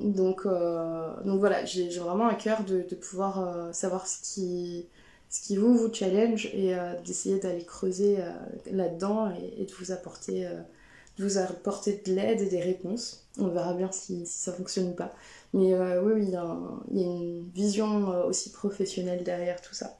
donc, 0.00 0.44
donc 0.44 1.40
voilà, 1.40 1.64
j'ai 1.66 1.90
vraiment 1.98 2.26
à 2.26 2.34
cœur 2.34 2.64
de 2.64 2.94
pouvoir 2.94 3.74
savoir 3.74 4.06
ce 4.06 4.18
qui 4.22 4.86
ce 5.30 5.42
qui 5.42 5.56
vous 5.56 5.76
vous 5.76 5.92
challenge 5.92 6.46
et 6.54 6.74
euh, 6.74 6.94
d'essayer 7.04 7.38
d'aller 7.38 7.64
creuser 7.64 8.16
euh, 8.18 8.30
là-dedans 8.70 9.30
et, 9.58 9.64
de 9.64 9.72
vous 9.78 9.92
apporter 9.92 10.46
euh, 10.46 10.60
de 11.18 11.24
vous 11.24 11.38
apporter 11.38 12.00
de 12.06 12.14
l'aide 12.14 12.40
et 12.40 12.48
des 12.48 12.60
réponses. 12.60 13.26
On 13.38 13.48
verra 13.48 13.74
bien 13.74 13.90
si, 13.90 14.24
ça 14.24 14.52
fonctionne 14.52 14.90
ou 14.90 14.94
pas. 14.94 15.14
Mais 15.52 15.74
oui, 15.98 16.12
oui, 16.14 16.22
il 16.22 16.30
y, 16.30 16.36
a 16.36 16.56
une 16.94 17.50
vision 17.52 18.24
aussi 18.24 18.52
professionnelle 18.52 19.24
derrière 19.24 19.60
tout 19.60 19.74
ça. 19.74 19.98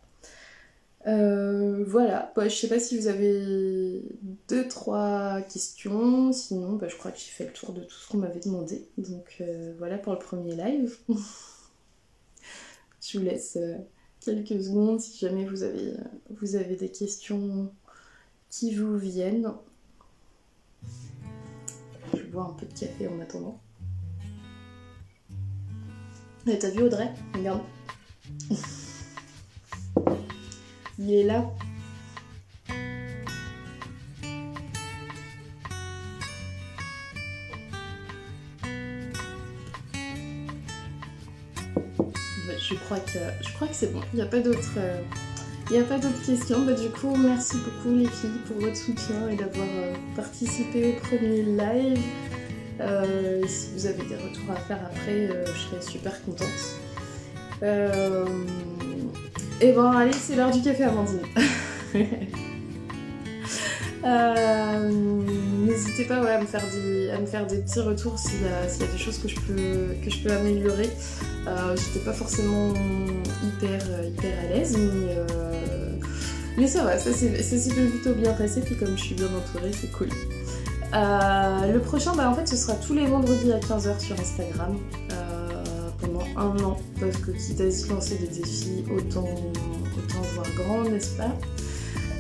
voilà, 1.05 2.33
bah, 2.37 2.49
je 2.49 2.55
sais 2.55 2.69
pas 2.69 2.79
si 2.79 2.97
vous 2.97 3.09
avez 3.09 4.05
deux, 4.49 4.69
trois 4.69 5.41
questions. 5.43 6.33
Sinon, 6.33 6.75
bah, 6.75 6.87
je 6.87 6.97
crois 6.97 7.11
que 7.11 7.19
j'ai 7.19 7.33
fait 7.33 7.47
le 7.47 7.53
tour 7.53 7.73
de 7.73 7.81
tout 7.81 7.97
ce 7.97 8.09
qu'on 8.09 8.19
m'avait 8.19 8.39
demandé. 8.39 8.87
Donc 8.97 9.43
voilà 9.79 9.99
pour 9.99 10.13
le 10.13 10.21
premier 10.21 10.55
live. 10.55 10.99
je 13.01 13.19
vous 13.19 13.25
laisse 13.25 13.59
quelques 14.29 14.63
secondes 14.63 15.01
si 15.01 15.19
jamais 15.19 15.47
vous 15.47 15.63
avez, 15.63 15.95
vous 16.41 16.57
avez 16.57 16.77
des 16.77 16.91
questions 16.91 17.73
qui 18.51 18.75
vous 18.75 18.99
viennent. 18.99 19.53
Je 22.15 22.23
bois 22.25 22.45
un 22.45 22.53
peu 22.53 22.67
de 22.67 22.79
café 22.79 23.09
en 23.09 23.21
attendant. 23.21 23.59
T'as 26.45 26.71
vu 26.71 26.83
Audrey? 26.83 27.11
Regarde. 27.35 27.63
Il 30.99 31.13
est 31.13 31.25
là. 31.25 31.51
Je 42.69 42.75
crois 42.75 42.99
que, 42.99 43.19
je 43.41 43.53
crois 43.55 43.67
que 43.69 43.75
c'est 43.75 43.93
bon. 43.93 44.01
Il 44.13 44.17
n'y 44.17 44.23
a 44.23 44.27
pas 44.27 44.41
d'autres... 44.41 44.77
Euh, 44.77 45.01
a 45.71 45.83
pas 45.85 45.99
d'autres 45.99 46.25
questions. 46.25 46.63
Bah, 46.63 46.73
du 46.73 46.89
coup, 46.91 47.15
merci 47.17 47.57
beaucoup 47.59 47.95
les 47.95 48.07
filles 48.07 48.41
pour 48.47 48.59
votre 48.59 48.77
soutien 48.77 49.29
et 49.31 49.37
d'avoir 49.37 49.67
euh, 49.77 49.95
participé 50.17 50.89
au 50.89 51.01
premier 51.01 51.43
live. 51.43 52.01
Euh, 52.81 53.43
si 53.47 53.69
vous 53.75 53.87
avez 53.87 54.03
des 54.05 54.17
retours 54.17 54.51
à 54.51 54.57
faire 54.57 54.79
après, 54.87 55.29
je 55.47 55.59
serais 55.59 55.83
super 55.83 56.13
contente. 56.25 56.49
Et 59.61 59.73
bon, 59.73 59.91
allez, 59.91 60.13
c'est 60.13 60.37
l'heure 60.37 60.53
du 60.53 60.63
café, 60.63 60.85
Amandine. 60.85 61.21
N'hésitez 65.67 66.05
pas 66.05 66.17
à, 66.17 66.41
me 66.41 66.47
faire 66.47 66.65
des, 66.73 67.11
à 67.11 67.19
me 67.19 67.27
faire 67.27 67.47
des 67.47 67.59
petits 67.59 67.81
retours 67.81 68.19
s'il 68.19 68.41
y, 68.43 68.47
a 68.47 68.93
des 68.93 68.99
choses 68.99 69.19
que 69.19 69.29
je 69.29 69.37
peux, 69.41 69.95
que 70.03 70.11
je 70.11 70.23
peux 70.23 70.31
améliorer. 70.31 70.89
Euh, 71.49 71.77
j'étais 71.77 72.05
pas 72.05 72.13
forcément 72.13 72.73
hyper, 73.43 73.81
hyper 74.05 74.39
à 74.39 74.55
l'aise, 74.55 74.77
mais, 74.77 75.17
euh, 75.17 75.25
mais 76.57 76.67
ça 76.67 76.85
va, 76.85 76.99
ça 76.99 77.13
s'est 77.13 77.71
plutôt 77.71 78.15
bien 78.15 78.33
passé, 78.33 78.61
puis 78.61 78.77
comme 78.77 78.97
je 78.97 79.03
suis 79.03 79.15
bien 79.15 79.27
entourée, 79.27 79.71
c'est 79.73 79.91
cool. 79.93 80.09
Euh, 80.95 81.73
le 81.73 81.81
prochain, 81.81 82.15
bah, 82.15 82.29
en 82.31 82.35
fait, 82.35 82.47
ce 82.47 82.57
sera 82.57 82.75
tous 82.75 82.95
les 82.95 83.07
vendredis 83.07 83.53
à 83.53 83.59
15h 83.59 83.99
sur 84.01 84.19
Instagram 84.19 84.77
pendant 86.01 86.25
un 86.37 86.65
an, 86.65 86.77
parce 87.01 87.17
que 87.17 87.33
quitte 87.33 87.61
à 87.61 87.71
se 87.71 87.89
lancer 87.89 88.17
des 88.17 88.29
défis, 88.29 88.85
autant, 88.95 89.25
autant 89.25 90.23
voir 90.35 90.47
grand, 90.57 90.83
n'est-ce 90.89 91.17
pas? 91.17 91.33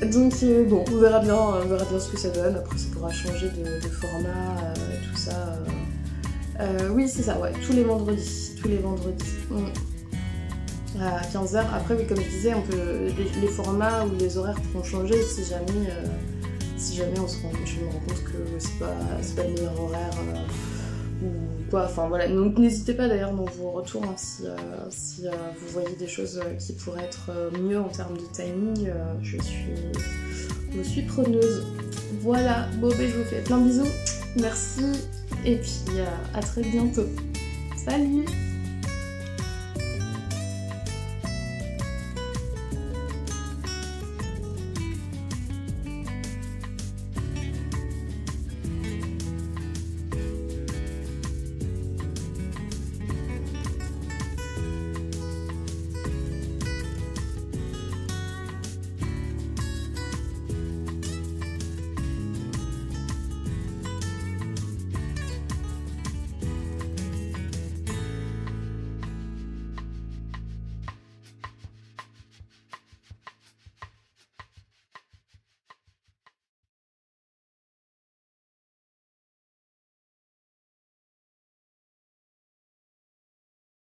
Donc 0.06 0.32
bon, 0.68 0.84
on 0.92 0.96
verra, 0.98 1.20
bien, 1.20 1.60
verra 1.66 1.84
bien 1.84 1.98
ce 1.98 2.10
que 2.10 2.18
ça 2.18 2.30
donne. 2.30 2.56
Après, 2.56 2.78
ça 2.78 2.86
pourra 2.92 3.12
changer 3.12 3.50
de, 3.50 3.88
format, 3.88 4.74
tout 4.74 5.16
ça. 5.16 5.58
Oui, 6.90 7.08
c'est 7.08 7.22
ça, 7.22 7.38
ouais, 7.38 7.52
tous 7.66 7.72
les 7.72 7.84
vendredis 7.84 8.48
tous 8.60 8.68
les 8.68 8.78
vendredis. 8.78 9.24
Mm. 9.50 11.00
À 11.00 11.20
15h. 11.20 11.64
Après, 11.74 11.94
oui, 11.94 12.06
comme 12.06 12.16
je 12.20 12.28
disais, 12.28 12.54
on 12.54 12.62
peut, 12.62 13.12
les, 13.40 13.46
formats 13.48 14.04
ou 14.04 14.16
les 14.18 14.36
horaires 14.36 14.60
pourront 14.72 14.84
changer 14.84 15.22
si 15.22 15.44
jamais, 15.44 15.90
euh, 15.90 16.06
si 16.76 16.96
jamais 16.96 17.18
on 17.20 17.28
se 17.28 17.40
rend, 17.42 17.52
je 17.64 17.80
me 17.80 17.86
rends 17.86 18.00
compte 18.00 18.24
que 18.24 18.38
c'est 18.58 18.78
pas, 18.78 18.86
pas 19.36 19.48
le 19.48 19.54
meilleur 19.54 19.80
horaire. 19.80 20.10
Euh, 20.34 21.26
ou 21.26 21.70
quoi, 21.70 21.84
enfin 21.84 22.08
voilà. 22.08 22.26
Donc 22.26 22.58
n'hésitez 22.58 22.94
pas 22.94 23.06
d'ailleurs 23.06 23.32
dans 23.32 23.44
vos 23.44 23.70
retours 23.70 24.02
hein, 24.04 24.14
si, 24.16 24.46
euh, 24.46 24.56
si 24.90 25.22
vous 25.24 25.72
voyez 25.72 25.94
des 25.96 26.08
choses 26.08 26.40
qui 26.58 26.72
pourraient 26.72 27.04
être 27.04 27.30
mieux 27.60 27.78
en 27.78 27.88
termes 27.88 28.16
de 28.16 28.24
timing. 28.32 28.90
je, 29.22 29.36
suis, 29.40 29.74
je 30.74 30.82
suis 30.82 31.02
preneuse. 31.02 31.64
Voilà, 32.22 32.66
bon 32.80 32.88
ben 32.88 33.08
je 33.08 33.18
vous 33.18 33.24
fais 33.24 33.42
plein 33.42 33.58
de 33.58 33.68
bisous. 33.68 34.17
Merci 34.36 35.08
et 35.44 35.56
puis 35.56 36.00
à 36.34 36.40
très 36.40 36.62
bientôt. 36.62 37.06
Salut 37.76 38.24